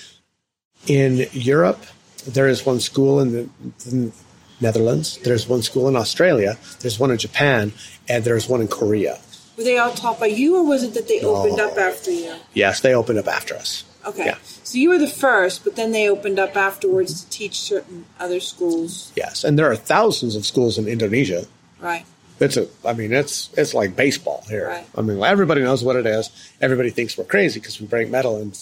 In 0.88 1.28
Europe, 1.32 1.84
there 2.26 2.47
is 2.47 2.65
one 2.65 2.80
school 2.80 3.20
in 3.20 3.32
the, 3.32 3.49
in 3.89 4.13
Netherlands, 4.59 5.18
there's 5.24 5.47
one 5.47 5.61
school 5.61 5.88
in 5.88 5.95
Australia, 5.95 6.57
there's 6.80 6.99
one 6.99 7.11
in 7.11 7.18
Japan, 7.18 7.72
and 8.09 8.24
there's 8.24 8.49
one 8.49 8.61
in 8.61 8.68
Korea. 8.68 9.20
Were 9.55 9.63
they 9.63 9.78
all 9.78 9.93
taught 9.93 10.20
by 10.20 10.28
you, 10.28 10.57
or 10.57 10.63
was 10.65 10.84
it 10.84 10.93
that 10.93 11.07
they 11.07 11.22
opened 11.22 11.59
up 11.59 11.78
after 11.78 12.11
you? 12.11 12.36
Yes, 12.53 12.82
they 12.82 12.93
opened 12.93 13.20
up 13.20 13.28
after 13.28 13.55
us. 13.55 13.84
Okay. 14.05 14.26
Yeah. 14.26 14.38
So 14.68 14.80
you 14.80 14.89
were 14.89 14.97
the 14.97 15.07
first, 15.07 15.63
but 15.63 15.78
then 15.78 15.93
they 15.93 16.09
opened 16.09 16.39
up 16.39 16.57
afterwards 16.57 17.24
to 17.24 17.30
teach 17.30 17.57
certain 17.57 18.03
other 18.20 18.41
schools. 18.41 19.13
Yes, 19.15 19.45
and 19.45 19.57
there 19.57 19.72
are 19.72 19.78
thousands 19.78 20.36
of 20.36 20.45
schools 20.45 20.78
in 20.78 20.89
Indonesia. 20.89 21.45
Right. 21.80 22.05
It's 22.41 22.57
a, 22.57 22.68
I 22.84 22.91
mean, 22.91 23.13
it's 23.13 23.49
it's 23.55 23.74
like 23.74 23.95
baseball 23.95 24.43
here. 24.49 24.68
Right. 24.68 24.86
I 24.93 25.01
mean, 25.03 25.24
everybody 25.24 25.61
knows 25.61 25.86
what 25.86 25.95
it 25.95 26.05
is. 26.05 26.30
Everybody 26.59 26.89
thinks 26.89 27.18
we're 27.18 27.24
crazy 27.24 27.61
because 27.61 27.80
we 27.80 27.88
break 27.88 28.09
metal, 28.09 28.41
and 28.41 28.59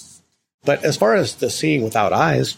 but 0.63 0.85
as 0.85 0.95
far 0.95 1.15
as 1.15 1.33
the 1.33 1.49
seeing 1.49 1.83
without 1.83 2.13
eyes, 2.13 2.55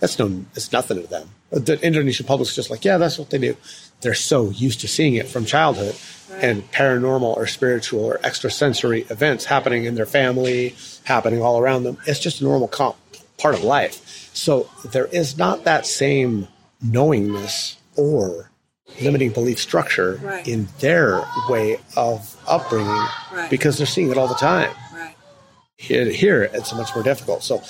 that's 0.00 0.18
no, 0.18 0.44
it's 0.56 0.72
nothing 0.72 1.00
to 1.00 1.06
them. 1.06 1.30
The 1.52 1.80
Indonesian 1.80 2.26
public's 2.26 2.56
just 2.56 2.70
like, 2.70 2.84
yeah, 2.84 2.98
that's 2.98 3.20
what 3.20 3.30
they 3.30 3.38
do. 3.38 3.56
They're 4.00 4.14
so 4.14 4.50
used 4.50 4.80
to 4.80 4.88
seeing 4.88 5.14
it 5.14 5.28
from 5.28 5.44
childhood 5.44 5.94
right. 6.28 6.42
and 6.42 6.72
paranormal 6.72 7.36
or 7.36 7.46
spiritual 7.46 8.04
or 8.04 8.18
extrasensory 8.24 9.02
events 9.10 9.44
happening 9.44 9.84
in 9.84 9.94
their 9.94 10.06
family, 10.06 10.74
happening 11.04 11.42
all 11.42 11.58
around 11.58 11.84
them. 11.84 11.98
It's 12.06 12.20
just 12.20 12.40
a 12.40 12.44
normal 12.44 12.68
comp, 12.68 12.96
part 13.38 13.54
of 13.54 13.62
life. 13.62 14.30
So 14.34 14.68
there 14.84 15.06
is 15.06 15.38
not 15.38 15.64
that 15.64 15.86
same 15.86 16.48
knowingness 16.82 17.76
or 17.96 18.50
limiting 19.00 19.30
belief 19.30 19.58
structure 19.58 20.20
right. 20.22 20.46
in 20.46 20.68
their 20.80 21.24
way 21.48 21.78
of 21.96 22.36
upbringing 22.46 22.88
right. 23.32 23.48
because 23.50 23.78
they're 23.78 23.86
seeing 23.86 24.10
it 24.10 24.18
all 24.18 24.28
the 24.28 24.34
time. 24.34 24.70
Right. 24.92 25.14
Here, 25.76 26.10
here 26.10 26.42
it's 26.42 26.74
much 26.74 26.94
more 26.94 27.04
difficult. 27.04 27.42
So, 27.42 27.62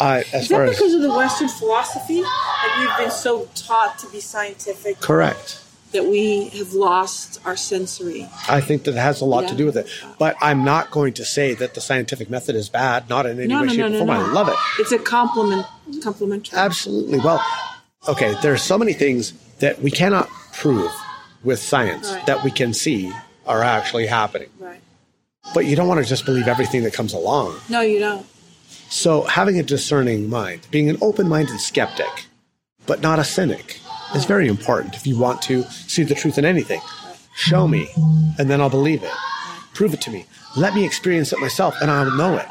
uh, 0.00 0.22
as 0.32 0.44
Is 0.44 0.48
far 0.48 0.66
that 0.66 0.70
because 0.70 0.92
as, 0.92 0.94
of 0.94 1.02
the 1.02 1.10
Western 1.10 1.48
philosophy? 1.48 2.22
Like 2.22 2.78
we've 2.78 2.96
been 2.98 3.10
so 3.10 3.48
taught 3.54 3.98
to 3.98 4.08
be 4.10 4.20
scientific. 4.20 5.00
Correct. 5.00 5.62
That 5.92 6.04
we 6.04 6.48
have 6.50 6.74
lost 6.74 7.40
our 7.46 7.56
sensory. 7.56 8.28
I 8.46 8.60
think 8.60 8.84
that 8.84 8.94
has 8.94 9.22
a 9.22 9.24
lot 9.24 9.44
yeah. 9.44 9.50
to 9.50 9.56
do 9.56 9.64
with 9.64 9.76
it. 9.76 9.88
But 10.18 10.36
I'm 10.40 10.62
not 10.62 10.90
going 10.90 11.14
to 11.14 11.24
say 11.24 11.54
that 11.54 11.74
the 11.74 11.80
scientific 11.80 12.28
method 12.28 12.56
is 12.56 12.68
bad, 12.68 13.08
not 13.08 13.24
in 13.24 13.38
any 13.38 13.48
no, 13.48 13.62
way, 13.62 13.68
no, 13.68 13.72
shape, 13.72 13.92
no, 13.92 13.96
or 14.02 14.06
form. 14.06 14.10
I 14.10 14.32
love 14.32 14.48
it. 14.48 14.56
It's 14.78 14.92
a 14.92 14.98
compliment, 14.98 15.66
complementary. 16.02 16.58
Absolutely. 16.58 17.20
Well, 17.20 17.42
okay, 18.06 18.34
there 18.42 18.52
are 18.52 18.58
so 18.58 18.76
many 18.76 18.92
things 18.92 19.32
that 19.60 19.80
we 19.80 19.90
cannot 19.90 20.28
prove 20.52 20.92
with 21.42 21.58
science 21.58 22.12
right. 22.12 22.26
that 22.26 22.44
we 22.44 22.50
can 22.50 22.74
see 22.74 23.10
are 23.46 23.62
actually 23.62 24.06
happening. 24.06 24.50
Right. 24.58 24.80
But 25.54 25.64
you 25.64 25.74
don't 25.74 25.88
want 25.88 26.02
to 26.02 26.06
just 26.06 26.26
believe 26.26 26.48
everything 26.48 26.82
that 26.82 26.92
comes 26.92 27.14
along. 27.14 27.58
No, 27.70 27.80
you 27.80 27.98
don't. 27.98 28.26
So 28.90 29.22
having 29.22 29.58
a 29.58 29.62
discerning 29.62 30.28
mind, 30.28 30.66
being 30.70 30.90
an 30.90 30.98
open-minded 31.00 31.60
skeptic, 31.60 32.26
but 32.86 33.00
not 33.00 33.18
a 33.18 33.24
cynic, 33.24 33.80
is 34.14 34.24
very 34.24 34.48
important 34.48 34.94
if 34.94 35.06
you 35.06 35.18
want 35.18 35.42
to 35.42 35.62
see 35.64 36.02
the 36.02 36.14
truth 36.14 36.38
in 36.38 36.44
anything. 36.44 36.80
Show 37.34 37.68
me, 37.68 37.88
and 38.38 38.50
then 38.50 38.60
I'll 38.60 38.70
believe 38.70 39.02
it. 39.02 39.12
Prove 39.74 39.94
it 39.94 40.00
to 40.02 40.10
me. 40.10 40.26
Let 40.56 40.74
me 40.74 40.84
experience 40.84 41.32
it 41.32 41.38
myself, 41.38 41.74
and 41.80 41.90
I'll 41.90 42.10
know 42.16 42.36
it. 42.36 42.46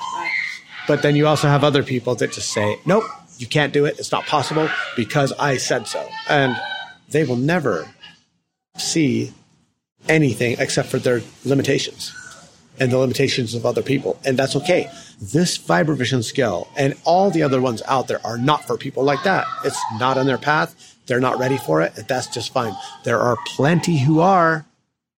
But 0.88 1.02
then 1.02 1.16
you 1.16 1.28
also 1.28 1.48
have 1.48 1.64
other 1.64 1.84
people 1.84 2.16
that 2.16 2.32
just 2.32 2.54
say, 2.54 2.80
nope, 2.86 3.04
you 3.38 3.48
can't 3.48 3.74
do 3.74 3.86
it. 3.86 4.00
It's 4.00 4.12
not 4.12 4.26
possible 4.26 4.70
because 4.96 5.34
I 5.34 5.58
said 5.58 5.88
so. 5.88 6.08
And 6.30 6.56
they 7.10 7.26
will 7.26 7.36
never 7.36 7.90
see 8.78 9.34
anything 10.08 10.56
except 10.60 10.88
for 10.88 11.00
their 11.00 11.22
limitations 11.44 12.14
and 12.80 12.92
the 12.92 12.98
limitations 12.98 13.56
of 13.56 13.66
other 13.66 13.82
people. 13.82 14.20
And 14.26 14.38
that's 14.38 14.56
okay. 14.56 14.90
This 15.20 15.58
Vibrovision 15.58 16.24
skill 16.24 16.68
and 16.78 16.96
all 17.04 17.32
the 17.32 17.44
other 17.44 17.60
ones 17.60 17.82
out 17.88 18.08
there 18.08 18.26
are 18.26 18.38
not 18.38 18.66
for 18.66 18.78
people 18.78 19.04
like 19.04 19.24
that. 19.24 19.46
It's 19.66 19.82
not 20.00 20.18
on 20.18 20.28
their 20.28 20.38
path. 20.38 20.96
They're 21.08 21.20
not 21.20 21.40
ready 21.40 21.58
for 21.58 21.82
it. 21.82 21.96
That's 22.08 22.28
just 22.28 22.54
fine. 22.54 22.76
There 23.04 23.20
are 23.20 23.38
plenty 23.46 23.98
who 24.00 24.20
are. 24.20 24.66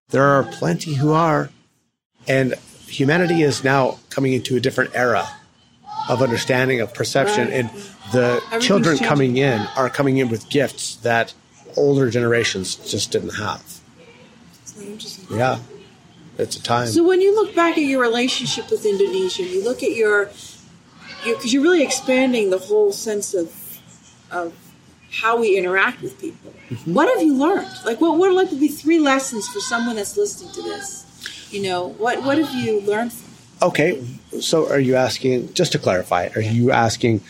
There 0.09 0.23
are 0.23 0.43
plenty 0.43 0.93
who 0.93 1.11
are. 1.11 1.49
And 2.27 2.53
humanity 2.87 3.41
is 3.41 3.63
now 3.63 3.99
coming 4.09 4.33
into 4.33 4.55
a 4.55 4.59
different 4.59 4.95
era 4.95 5.27
of 6.07 6.21
understanding 6.21 6.81
of 6.81 6.93
perception 6.93 7.45
right. 7.45 7.53
and 7.53 7.69
the 8.11 8.41
children 8.59 8.97
coming 8.97 9.37
in 9.37 9.61
are 9.75 9.89
coming 9.89 10.17
in 10.17 10.29
with 10.29 10.49
gifts 10.49 10.95
that 10.97 11.33
older 11.77 12.09
generations 12.09 12.75
just 12.75 13.11
didn't 13.11 13.35
have. 13.35 13.63
Yeah, 15.29 15.59
it's 16.37 16.55
a 16.55 16.63
time. 16.63 16.87
So 16.87 17.07
when 17.07 17.21
you 17.21 17.35
look 17.35 17.53
back 17.53 17.77
at 17.77 17.83
your 17.83 18.01
relationship 18.01 18.71
with 18.71 18.85
Indonesia, 18.85 19.43
you 19.43 19.63
look 19.63 19.83
at 19.83 19.91
your, 19.91 20.31
because 21.23 21.53
you, 21.53 21.59
are 21.59 21.63
really 21.63 21.83
expanding 21.83 22.49
the 22.49 22.57
whole 22.57 22.91
sense 22.91 23.35
of, 23.35 23.53
of 24.31 24.53
how 25.11 25.39
we 25.39 25.57
interact 25.57 26.01
with 26.01 26.19
people. 26.19 26.53
Mm-hmm. 26.69 26.93
What 26.93 27.09
have 27.09 27.25
you 27.25 27.35
learned? 27.35 27.69
Like, 27.85 27.99
what 28.01 28.17
what 28.17 28.31
like 28.33 28.51
would 28.51 28.59
be 28.59 28.67
three 28.67 28.99
lessons 28.99 29.47
for 29.47 29.59
someone 29.59 29.95
that's 29.95 30.17
listening 30.17 30.51
to 30.53 30.61
this? 30.61 31.05
You 31.51 31.63
know, 31.63 31.89
what 31.89 32.23
what 32.23 32.37
have 32.37 32.53
you 32.53 32.81
learned? 32.81 33.13
From? 33.13 33.69
Okay, 33.69 34.05
so 34.39 34.69
are 34.69 34.79
you 34.79 34.95
asking? 34.95 35.53
Just 35.53 35.71
to 35.73 35.79
clarify, 35.79 36.29
are 36.35 36.41
you 36.41 36.71
asking? 36.71 37.21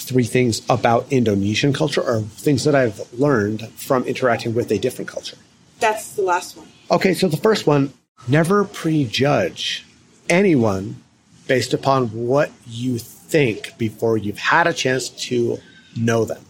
three 0.00 0.24
things 0.24 0.62
about 0.70 1.10
Indonesian 1.10 1.72
culture 1.72 2.00
or 2.00 2.20
things 2.20 2.64
that 2.64 2.74
I've 2.74 3.12
learned 3.12 3.68
from 3.70 4.04
interacting 4.04 4.54
with 4.54 4.70
a 4.70 4.78
different 4.78 5.08
culture? 5.08 5.36
That's 5.80 6.14
the 6.14 6.22
last 6.22 6.56
one. 6.56 6.68
Okay, 6.90 7.14
so 7.14 7.28
the 7.28 7.36
first 7.36 7.66
one 7.66 7.92
never 8.26 8.64
prejudge 8.64 9.84
anyone 10.28 11.02
based 11.46 11.72
upon 11.72 12.08
what 12.08 12.50
you 12.66 12.98
think 12.98 13.76
before 13.78 14.16
you've 14.16 14.38
had 14.38 14.66
a 14.66 14.72
chance 14.72 15.08
to 15.08 15.58
know 15.96 16.24
them. 16.24 16.44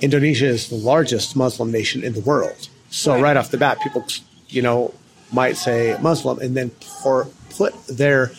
Indonesia 0.00 0.46
is 0.46 0.68
the 0.68 0.76
largest 0.76 1.36
Muslim 1.36 1.70
nation 1.70 2.02
in 2.02 2.12
the 2.12 2.20
world. 2.20 2.68
So 2.90 3.12
right, 3.12 3.22
right 3.22 3.36
off 3.36 3.50
the 3.50 3.58
bat, 3.58 3.78
people, 3.80 4.04
you 4.48 4.62
know, 4.62 4.94
might 5.32 5.56
say 5.56 5.96
Muslim 6.00 6.38
and 6.38 6.56
then 6.56 6.70
pour, 6.80 7.26
put 7.50 7.74
their 7.86 8.32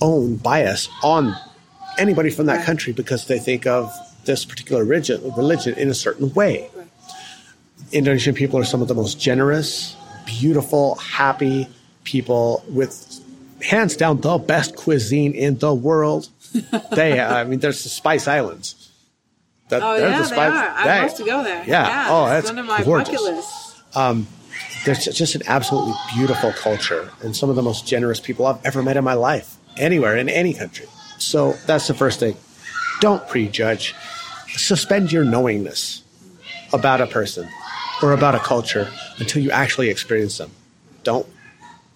own 0.00 0.36
bias 0.36 0.88
on 1.02 1.34
anybody 1.98 2.30
from 2.30 2.46
that 2.46 2.64
country 2.64 2.92
because 2.92 3.26
they 3.26 3.38
think 3.38 3.66
of 3.66 3.92
this 4.24 4.44
particular 4.44 4.84
religion, 4.84 5.22
religion 5.36 5.74
in 5.74 5.88
a 5.88 5.94
certain 5.94 6.32
way. 6.34 6.70
Indonesian 7.92 8.34
people 8.34 8.58
are 8.58 8.64
some 8.64 8.82
of 8.82 8.88
the 8.88 8.94
most 8.94 9.20
generous, 9.20 9.96
beautiful, 10.24 10.94
happy 10.96 11.68
people 12.04 12.64
with 12.68 13.20
hands 13.62 13.96
down 13.96 14.20
the 14.20 14.38
best 14.38 14.76
cuisine 14.76 15.32
in 15.32 15.58
the 15.58 15.74
world. 15.74 16.28
they, 16.92 17.20
I 17.20 17.44
mean, 17.44 17.60
there's 17.60 17.82
the 17.82 17.88
Spice 17.88 18.28
Islands. 18.28 18.81
That, 19.72 19.82
oh 19.82 19.96
yeah, 19.96 20.20
the 20.20 20.28
they 20.28 20.36
are. 20.36 20.52
I'd 20.52 21.02
love 21.06 21.16
to 21.16 21.24
go 21.24 21.42
there. 21.42 21.64
Yeah. 21.64 21.88
yeah 21.88 22.06
oh, 22.10 22.26
that's 22.26 22.46
one 22.46 22.58
of 22.58 22.66
my 22.66 22.84
gorgeous. 22.84 23.08
bucket 23.08 23.22
lists. 23.22 23.82
Um, 23.96 24.26
there's 24.84 25.06
just 25.06 25.34
an 25.34 25.40
absolutely 25.46 25.94
beautiful 26.14 26.52
culture 26.52 27.10
and 27.22 27.34
some 27.34 27.48
of 27.48 27.56
the 27.56 27.62
most 27.62 27.86
generous 27.86 28.20
people 28.20 28.44
I've 28.44 28.62
ever 28.66 28.82
met 28.82 28.98
in 28.98 29.04
my 29.04 29.14
life, 29.14 29.56
anywhere 29.78 30.18
in 30.18 30.28
any 30.28 30.52
country. 30.52 30.84
So 31.16 31.54
that's 31.64 31.88
the 31.88 31.94
first 31.94 32.20
thing. 32.20 32.36
Don't 33.00 33.26
prejudge. 33.28 33.94
Suspend 34.48 35.10
your 35.10 35.24
knowingness 35.24 36.02
about 36.74 37.00
a 37.00 37.06
person 37.06 37.48
or 38.02 38.12
about 38.12 38.34
a 38.34 38.40
culture 38.40 38.90
until 39.16 39.42
you 39.42 39.50
actually 39.52 39.88
experience 39.88 40.36
them. 40.36 40.50
Don't 41.02 41.26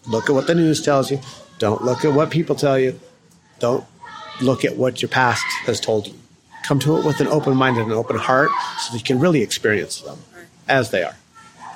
look 0.09 0.31
at 0.31 0.33
what 0.33 0.47
the 0.47 0.55
news 0.55 0.81
tells 0.81 1.11
you. 1.11 1.21
Don't 1.59 1.85
look 1.85 2.07
at 2.07 2.15
what 2.15 2.31
people 2.31 2.57
tell 2.57 2.79
you. 2.79 2.99
Don't 3.59 3.85
look 4.41 4.65
at 4.65 4.79
what 4.79 5.03
your 5.03 5.11
past 5.11 5.45
has 5.67 5.79
told 5.79 6.07
you. 6.07 6.15
Come 6.67 6.79
to 6.81 6.97
it 6.97 7.05
with 7.05 7.21
an 7.21 7.29
open 7.29 7.57
mind 7.57 7.77
and 7.77 7.87
an 7.87 7.97
open 7.97 8.17
heart 8.17 8.51
so 8.81 8.93
that 8.93 8.99
you 8.99 9.05
can 9.05 9.21
really 9.21 9.41
experience 9.41 10.01
them 10.01 10.19
as 10.69 10.91
they 10.91 11.05
are, 11.05 11.15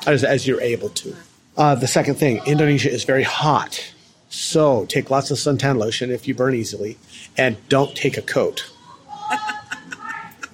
as, 0.06 0.24
as 0.24 0.48
you're 0.48 0.60
able 0.60 0.88
to. 0.88 1.14
Uh, 1.56 1.76
the 1.76 1.86
second 1.86 2.16
thing 2.16 2.40
Indonesia 2.44 2.90
is 2.90 3.04
very 3.04 3.22
hot. 3.22 3.92
So 4.30 4.86
take 4.86 5.10
lots 5.10 5.30
of 5.30 5.38
suntan 5.38 5.76
lotion 5.76 6.10
if 6.10 6.26
you 6.26 6.34
burn 6.34 6.54
easily 6.54 6.98
and 7.36 7.56
don't 7.68 7.94
take 7.94 8.16
a 8.16 8.22
coat. 8.22 8.68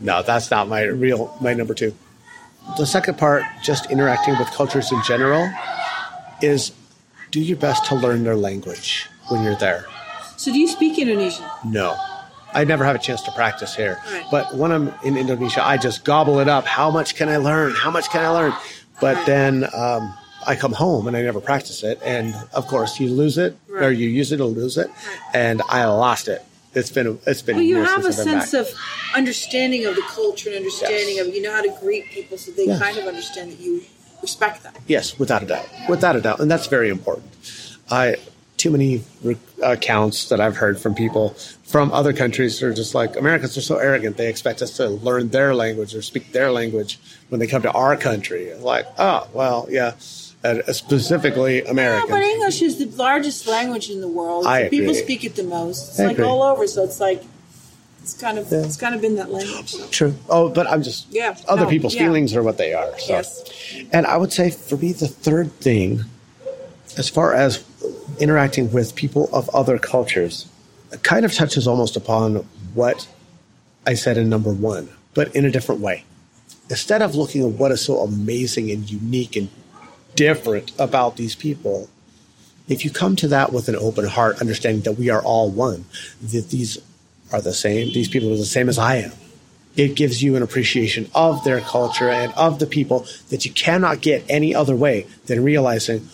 no, 0.01 0.23
that's 0.23 0.51
not 0.51 0.69
my 0.69 0.83
real 0.83 1.35
my 1.41 1.55
number 1.55 1.75
two. 1.75 1.95
The 2.77 2.87
second 2.87 3.17
part, 3.17 3.43
just 3.63 3.91
interacting 3.91 4.37
with 4.39 4.49
cultures 4.49 4.91
in 4.93 5.01
general, 5.05 5.51
is 6.43 6.73
do 7.31 7.41
your 7.41 7.57
best 7.57 7.87
to 7.87 7.95
learn 7.95 8.25
their 8.25 8.37
language 8.37 9.09
when 9.29 9.45
you're 9.45 9.57
there. 9.57 9.87
So 10.37 10.53
do 10.53 10.59
you 10.59 10.69
speak 10.69 10.99
Indonesian? 10.99 11.47
No. 11.65 11.97
I 12.55 12.65
never 12.65 12.85
have 12.85 12.97
a 12.97 12.99
chance 12.99 13.23
to 13.23 13.31
practice 13.33 13.75
here. 13.75 14.01
Right. 14.11 14.25
But 14.31 14.55
when 14.57 14.73
I'm 14.73 14.93
in 15.05 15.17
Indonesia, 15.17 15.65
I 15.65 15.77
just 15.77 16.05
gobble 16.05 16.39
it 16.41 16.49
up. 16.49 16.65
How 16.67 16.91
much 16.91 17.15
can 17.15 17.29
I 17.29 17.37
learn? 17.37 17.73
How 17.75 17.91
much 17.91 18.09
can 18.11 18.25
I 18.25 18.29
learn? 18.31 18.53
But 19.01 19.17
Right. 19.17 19.27
then 19.27 19.65
um, 19.75 20.15
I 20.47 20.57
come 20.57 20.73
home 20.73 21.07
and 21.09 21.17
I 21.17 21.23
never 21.23 21.41
practice 21.41 21.83
it. 21.83 22.01
And 22.05 22.35
of 22.55 22.67
course, 22.67 22.99
you 23.01 23.09
lose 23.11 23.37
it 23.37 23.57
or 23.69 23.91
you 23.91 24.09
use 24.09 24.33
it 24.33 24.41
or 24.41 24.47
lose 24.47 24.79
it. 24.79 24.89
And 25.35 25.61
I 25.69 25.85
lost 25.87 26.29
it. 26.29 26.43
It's 26.75 26.91
been 26.91 27.19
it's 27.27 27.43
been 27.43 27.57
Well, 27.57 27.65
you 27.65 27.83
have 27.83 28.05
a 28.05 28.13
sense 28.13 28.53
back. 28.53 28.61
of 28.61 28.69
understanding 29.15 29.87
of 29.87 29.95
the 29.97 30.03
culture 30.03 30.49
and 30.51 30.59
understanding 30.59 31.17
Yes. 31.17 31.27
of 31.27 31.35
you 31.35 31.41
know 31.43 31.53
how 31.53 31.63
to 31.63 31.75
greet 31.81 32.05
people, 32.11 32.37
so 32.39 32.51
they 32.53 32.67
Yes. 32.67 32.79
kind 32.79 32.97
of 32.99 33.07
understand 33.07 33.53
that 33.53 33.61
you 33.61 33.83
respect 34.23 34.63
them. 34.63 34.75
Yes, 34.87 35.19
without 35.19 35.43
a 35.43 35.47
doubt, 35.47 35.67
without 35.89 36.17
a 36.17 36.21
doubt, 36.21 36.39
and 36.41 36.51
that's 36.51 36.67
very 36.67 36.91
important. 36.91 37.27
I 37.91 38.17
too 38.57 38.71
many 38.71 39.03
re- 39.23 39.37
accounts 39.63 40.29
that 40.29 40.41
I've 40.41 40.57
heard 40.57 40.81
from 40.81 40.95
people 40.95 41.31
from 41.65 41.93
other 41.93 42.13
countries 42.13 42.63
are 42.63 42.73
just 42.73 42.95
like 42.95 43.17
Americans 43.17 43.57
are 43.57 43.61
so 43.63 43.77
arrogant. 43.77 44.17
They 44.17 44.29
expect 44.29 44.63
us 44.63 44.77
to 44.79 44.89
learn 44.89 45.29
their 45.29 45.55
language 45.55 45.95
or 45.95 46.03
speak 46.03 46.33
their 46.33 46.51
language 46.51 46.99
when 47.29 47.39
they 47.41 47.47
come 47.47 47.63
to 47.63 47.73
our 47.73 47.97
country. 47.97 48.55
Like, 48.55 48.87
oh, 48.99 49.29
well, 49.33 49.67
yeah, 49.69 49.93
uh, 50.45 50.63
specifically 50.73 51.63
Yeah, 51.63 51.71
American. 51.71 52.09
but 52.11 52.23
English 52.23 52.63
is 52.63 52.79
the 52.79 52.87
largest 52.97 53.47
language 53.47 53.91
in 53.91 54.01
the 54.01 54.09
world. 54.09 54.47
I 54.47 54.65
so 54.65 54.71
people 54.71 54.95
speak 54.95 55.25
it 55.25 55.35
the 55.37 55.43
most. 55.43 55.91
It's 55.91 56.01
I 56.01 56.05
like 56.07 56.13
agree. 56.15 56.25
all 56.27 56.43
over, 56.43 56.67
so 56.67 56.85
it's 56.85 57.01
like 57.01 57.23
it's 58.01 58.15
kind 58.15 58.39
of 58.39 58.51
Yeah. 58.51 58.59
it's 58.65 58.77
kind 58.77 58.95
of 58.95 59.01
been 59.01 59.17
that 59.17 59.31
language. 59.33 59.75
True. 59.91 60.15
Oh, 60.31 60.49
but 60.49 60.71
I'm 60.71 60.83
just 60.83 61.09
Yeah, 61.11 61.37
Other 61.49 61.65
no, 61.65 61.69
people's 61.69 61.95
yeah. 61.95 62.05
feelings 62.05 62.35
are 62.37 62.43
what 62.43 62.57
they 62.57 62.73
are. 62.73 62.97
So. 63.01 63.13
Yes. 63.13 63.43
And 63.93 64.07
I 64.07 64.17
would 64.17 64.33
say 64.33 64.51
for 64.51 64.77
me, 64.77 64.93
the 64.93 65.09
third 65.09 65.53
thing, 65.61 66.05
as 66.97 67.09
far 67.09 67.35
as 67.35 67.65
interacting 68.21 68.73
with 68.73 68.95
people 68.95 69.29
of 69.33 69.49
other 69.51 69.79
cultures, 69.79 70.49
kind 71.03 71.25
of 71.25 71.33
touches 71.33 71.67
almost 71.67 71.97
upon 71.97 72.47
what 72.75 73.09
I 73.87 73.95
said 73.95 74.17
in 74.17 74.29
number 74.29 74.53
one, 74.53 74.89
but 75.15 75.35
in 75.35 75.45
a 75.45 75.51
different 75.51 75.81
way. 75.81 76.05
Instead 76.69 77.03
of 77.03 77.15
looking 77.15 77.43
at 77.45 77.59
what 77.59 77.71
is 77.71 77.81
so 77.81 78.01
amazing 78.01 78.71
and 78.71 78.91
unique 78.91 79.37
and 79.37 79.49
different 80.15 80.73
about 80.79 81.17
these 81.17 81.35
people, 81.35 81.89
if 82.69 82.85
you 82.85 82.91
come 82.91 83.15
to 83.17 83.29
that 83.29 83.53
with 83.53 83.69
an 83.69 83.77
open 83.77 84.07
heart, 84.07 84.41
understanding 84.41 84.83
that 84.83 84.93
we 84.93 85.09
are 85.11 85.23
all 85.23 85.51
one, 85.51 85.85
that 86.21 86.51
these 86.51 86.79
are 87.33 87.41
the 87.41 87.55
same, 87.55 87.93
these 87.93 88.09
people 88.09 88.33
are 88.33 88.37
the 88.37 88.45
same 88.45 88.69
as 88.69 88.79
I 88.79 88.97
am, 88.97 89.13
it 89.77 89.95
gives 89.95 90.23
you 90.23 90.37
an 90.37 90.43
appreciation 90.43 91.09
of 91.15 91.45
their 91.45 91.61
culture 91.61 92.09
and 92.09 92.33
of 92.33 92.59
the 92.59 92.67
people 92.67 93.07
that 93.29 93.45
you 93.45 93.53
cannot 93.53 94.01
get 94.01 94.25
any 94.29 94.55
other 94.55 94.75
way 94.75 95.07
than 95.27 95.45
realizing 95.45 96.09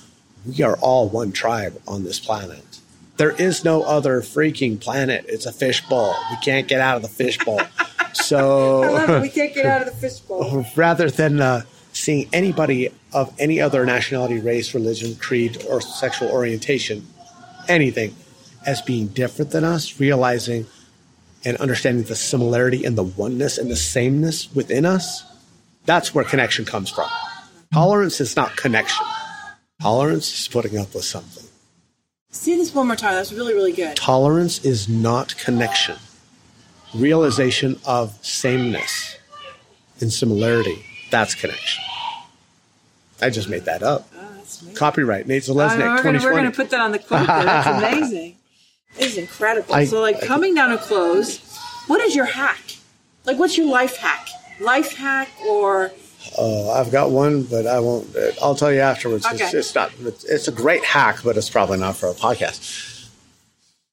we 0.47 0.63
are 0.63 0.77
all 0.79 1.09
one 1.09 1.33
tribe 1.33 1.81
on 1.87 2.05
this 2.05 2.19
planet. 2.19 2.81
There 3.17 3.31
is 3.31 3.65
no 3.65 3.83
other 3.83 4.21
freaking 4.21 4.81
planet. 4.81 5.25
It's 5.29 5.47
a 5.47 5.53
fishbowl. 5.53 6.15
We 6.31 6.37
can't 6.39 6.67
get 6.67 6.81
out 6.81 6.97
of 6.97 7.03
the 7.03 7.09
fishbowl. 7.09 7.61
So. 8.15 9.21
We 9.23 9.31
can't 9.31 9.55
get 9.55 9.65
out 9.65 9.81
of 9.81 9.87
the 9.87 9.99
fishbowl. 9.99 10.67
rather 10.77 11.11
than 11.11 11.41
uh, 11.41 11.63
seeing 11.95 12.29
anybody 12.31 12.91
of 13.15 13.35
any 13.39 13.59
other 13.59 13.87
nationality, 13.87 14.39
race, 14.39 14.75
religion, 14.75 15.17
creed, 15.17 15.65
or 15.69 15.81
sexual 15.81 16.29
orientation, 16.31 17.07
anything, 17.69 18.15
as 18.67 18.83
being 18.83 19.09
different 19.09 19.51
than 19.51 19.65
us, 19.65 19.99
realizing 19.99 20.67
and 21.45 21.57
understanding 21.57 22.05
the 22.05 22.15
similarity 22.15 22.85
and 22.85 22.97
the 22.97 23.03
oneness 23.03 23.57
and 23.57 23.71
the 23.71 23.77
sameness 23.77 24.55
within 24.55 24.85
us, 24.85 25.25
that's 25.87 26.15
where 26.15 26.25
connection 26.25 26.65
comes 26.65 26.91
from. 26.91 27.09
Tolerance 27.73 28.21
is 28.21 28.37
not 28.37 28.57
connection. 28.57 29.05
Tolerance 29.83 30.41
is 30.41 30.47
putting 30.47 30.79
up 30.79 30.95
with 30.95 31.05
something. 31.05 31.43
See 32.31 32.57
this 32.57 32.73
one 32.73 32.87
more 32.87 32.95
time. 32.95 33.15
That's 33.15 33.33
really 33.33 33.53
really 33.53 33.73
good. 33.73 33.97
Tolerance 33.97 34.65
is 34.65 34.89
not 34.89 35.37
connection. 35.39 35.97
Realization 36.95 37.81
of 37.85 38.17
sameness 38.25 39.17
and 40.01 40.13
similarity, 40.13 40.85
that's 41.11 41.35
connection. 41.35 41.83
I 43.21 43.31
just 43.31 43.49
made 43.49 43.65
that 43.65 43.83
up. 43.83 44.09
Oh. 44.17 44.29
Copyright, 44.75 45.27
Nate 45.27 45.43
Zalesnik, 45.43 45.81
uh, 45.81 45.97
we're 45.97 46.03
gonna, 46.03 46.19
2020. 46.19 46.25
we're 46.27 46.35
gonna 46.37 46.51
put 46.53 46.71
that 46.71 46.81
on 46.81 46.93
the 46.93 46.99
quote. 47.01 47.27
There. 47.27 47.45
That's 47.45 47.67
amazing. 47.67 48.37
This 48.97 49.13
is 49.13 49.19
incredible. 49.19 49.75
I- 49.75 49.85
so, 49.87 50.01
like, 50.01 50.23
I- 50.23 50.27
coming 50.27 50.55
down 50.55 50.71
to 50.71 50.79
close, 50.79 51.39
what 51.89 52.01
is 52.01 52.15
your 52.15 52.27
hack? 52.27 52.61
Like, 53.25 53.37
what's 53.39 53.57
your 53.59 53.67
life 53.69 53.97
hack? 53.97 54.29
Life 54.61 54.93
hack, 54.97 55.29
or 55.47 55.91
Uh, 56.39 56.71
I've 56.73 56.91
got 56.91 57.11
one, 57.11 57.43
but 57.43 57.67
I 57.67 57.81
won't. 57.81 58.15
uh, 58.17 58.31
I'll 58.43 58.55
tell 58.55 58.73
you 58.73 58.81
afterwards. 58.81 59.27
It's, 59.31 59.43
Okay. 59.43 59.59
it's 59.59 59.75
not. 59.75 59.93
It's, 60.01 60.25
it's 60.25 60.49
a 60.49 60.53
great 60.53 60.85
hack, 60.85 61.19
but 61.25 61.37
it's 61.37 61.51
probably 61.51 61.79
not 61.79 61.97
for 61.97 62.09
a 62.09 62.15
podcast. 62.15 63.09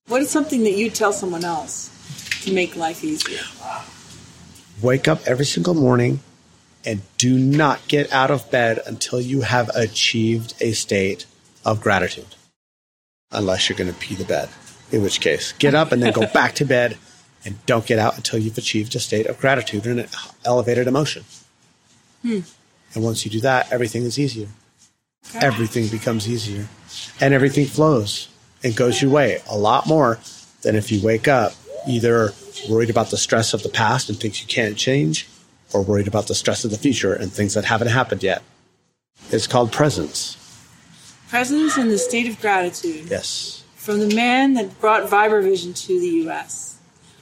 what 0.07 0.21
is 0.21 0.29
something 0.29 0.63
that 0.63 0.73
you 0.73 0.89
tell 0.89 1.11
someone 1.13 1.43
else 1.43 1.89
to 2.43 2.53
make 2.53 2.75
life 2.75 3.03
easier? 3.03 3.41
Wake 4.81 5.07
up 5.07 5.19
every 5.27 5.45
single 5.45 5.73
morning, 5.73 6.21
and 6.85 7.01
do 7.17 7.37
not 7.37 7.85
get 7.87 8.11
out 8.13 8.31
of 8.31 8.49
bed 8.49 8.79
until 8.85 9.19
you 9.19 9.41
have 9.41 9.69
achieved 9.75 10.53
a 10.61 10.71
state 10.71 11.25
of 11.65 11.81
gratitude, 11.81 12.35
unless 13.31 13.67
you're 13.67 13.77
going 13.77 13.91
to 13.91 13.99
pee 13.99 14.15
the 14.15 14.23
bed. 14.23 14.49
In 14.91 15.03
which 15.03 15.19
case, 15.21 15.51
get 15.59 15.75
up 15.75 15.91
and 15.91 16.01
then 16.01 16.13
go 16.13 16.25
back 16.27 16.55
to 16.55 16.65
bed, 16.65 16.97
and 17.45 17.63
don't 17.65 17.85
get 17.85 17.99
out 17.99 18.15
until 18.17 18.39
you've 18.39 18.57
achieved 18.57 18.95
a 18.95 18.99
state 18.99 19.25
of 19.27 19.37
gratitude 19.39 19.85
and 19.85 19.99
an 19.99 20.07
elevated 20.45 20.87
emotion. 20.87 21.25
Hmm. 22.21 22.39
And 22.95 23.03
once 23.03 23.23
you 23.25 23.31
do 23.31 23.39
that, 23.41 23.71
everything 23.71 24.03
is 24.03 24.17
easier. 24.19 24.47
Okay. 25.35 25.45
everything 25.45 25.87
becomes 25.89 26.27
easier 26.29 26.65
and 27.19 27.33
everything 27.33 27.65
flows 27.65 28.29
and 28.63 28.75
goes 28.75 29.01
your 29.01 29.11
way 29.11 29.41
a 29.49 29.55
lot 29.57 29.85
more 29.85 30.17
than 30.63 30.75
if 30.75 30.91
you 30.91 31.01
wake 31.05 31.27
up 31.27 31.53
either 31.87 32.33
worried 32.69 32.89
about 32.89 33.09
the 33.11 33.17
stress 33.17 33.53
of 33.53 33.61
the 33.61 33.69
past 33.69 34.09
and 34.09 34.17
things 34.19 34.41
you 34.41 34.47
can't 34.47 34.75
change 34.77 35.27
or 35.73 35.83
worried 35.83 36.07
about 36.07 36.27
the 36.27 36.33
stress 36.33 36.63
of 36.65 36.71
the 36.71 36.77
future 36.77 37.13
and 37.13 37.31
things 37.31 37.53
that 37.53 37.65
haven't 37.65 37.89
happened 37.89 38.23
yet. 38.23 38.41
It's 39.29 39.45
called 39.45 39.71
presence. 39.71 40.35
Presence 41.27 41.77
in 41.77 41.89
the 41.89 41.97
state 41.97 42.27
of 42.27 42.39
gratitude 42.41 43.09
Yes. 43.09 43.63
from 43.75 43.99
the 43.99 44.15
man 44.15 44.53
that 44.55 44.79
brought 44.79 45.03
Vibrovision 45.09 45.75
to 45.85 45.99
the 45.99 46.07
U.S. 46.23 46.79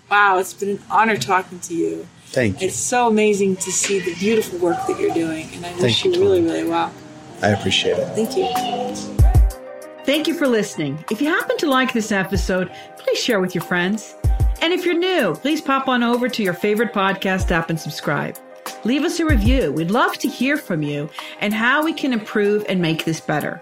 Wow, 0.09 0.37
it's 0.37 0.53
been 0.53 0.69
an 0.69 0.83
honor 0.89 1.17
talking 1.17 1.59
to 1.61 1.73
you. 1.73 2.07
Thank 2.37 2.61
you. 2.61 2.67
It's 2.67 2.75
so 2.75 3.07
amazing 3.07 3.55
to 3.55 3.71
see 3.71 3.97
the 3.99 4.13
beautiful 4.13 4.59
work 4.59 4.77
that 4.85 4.99
you're 4.99 5.11
doing, 5.11 5.49
and 5.55 5.65
I 5.65 5.73
wish 5.81 6.05
you 6.05 6.13
you, 6.13 6.21
really, 6.21 6.43
really 6.43 6.69
well. 6.69 6.93
I 7.41 7.47
appreciate 7.47 7.97
it. 7.97 8.05
Thank 8.09 8.37
you. 8.37 10.05
Thank 10.05 10.27
you 10.27 10.35
for 10.35 10.47
listening. 10.47 11.03
If 11.09 11.19
you 11.19 11.29
happen 11.29 11.57
to 11.57 11.67
like 11.67 11.93
this 11.93 12.11
episode, 12.11 12.71
please 12.99 13.17
share 13.17 13.39
with 13.39 13.55
your 13.55 13.63
friends. 13.63 14.15
And 14.61 14.71
if 14.71 14.85
you're 14.85 14.93
new, 14.93 15.33
please 15.33 15.61
pop 15.61 15.87
on 15.87 16.03
over 16.03 16.29
to 16.29 16.43
your 16.43 16.53
favorite 16.53 16.93
podcast 16.93 17.49
app 17.49 17.71
and 17.71 17.79
subscribe. 17.79 18.37
Leave 18.83 19.01
us 19.01 19.19
a 19.19 19.25
review. 19.25 19.71
We'd 19.71 19.89
love 19.89 20.19
to 20.19 20.27
hear 20.27 20.57
from 20.57 20.83
you 20.83 21.09
and 21.41 21.55
how 21.55 21.83
we 21.83 21.91
can 21.91 22.13
improve 22.13 22.63
and 22.69 22.79
make 22.79 23.03
this 23.03 23.19
better, 23.19 23.59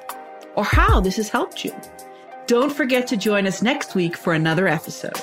or 0.56 0.66
how 0.66 1.00
this 1.00 1.16
has 1.16 1.30
helped 1.30 1.64
you. 1.64 1.74
Don't 2.46 2.74
forget 2.74 3.08
to 3.08 3.16
join 3.16 3.48
us 3.48 3.62
next 3.62 3.96
week 3.96 4.18
for 4.18 4.34
another 4.34 4.68
episode. 4.68 5.18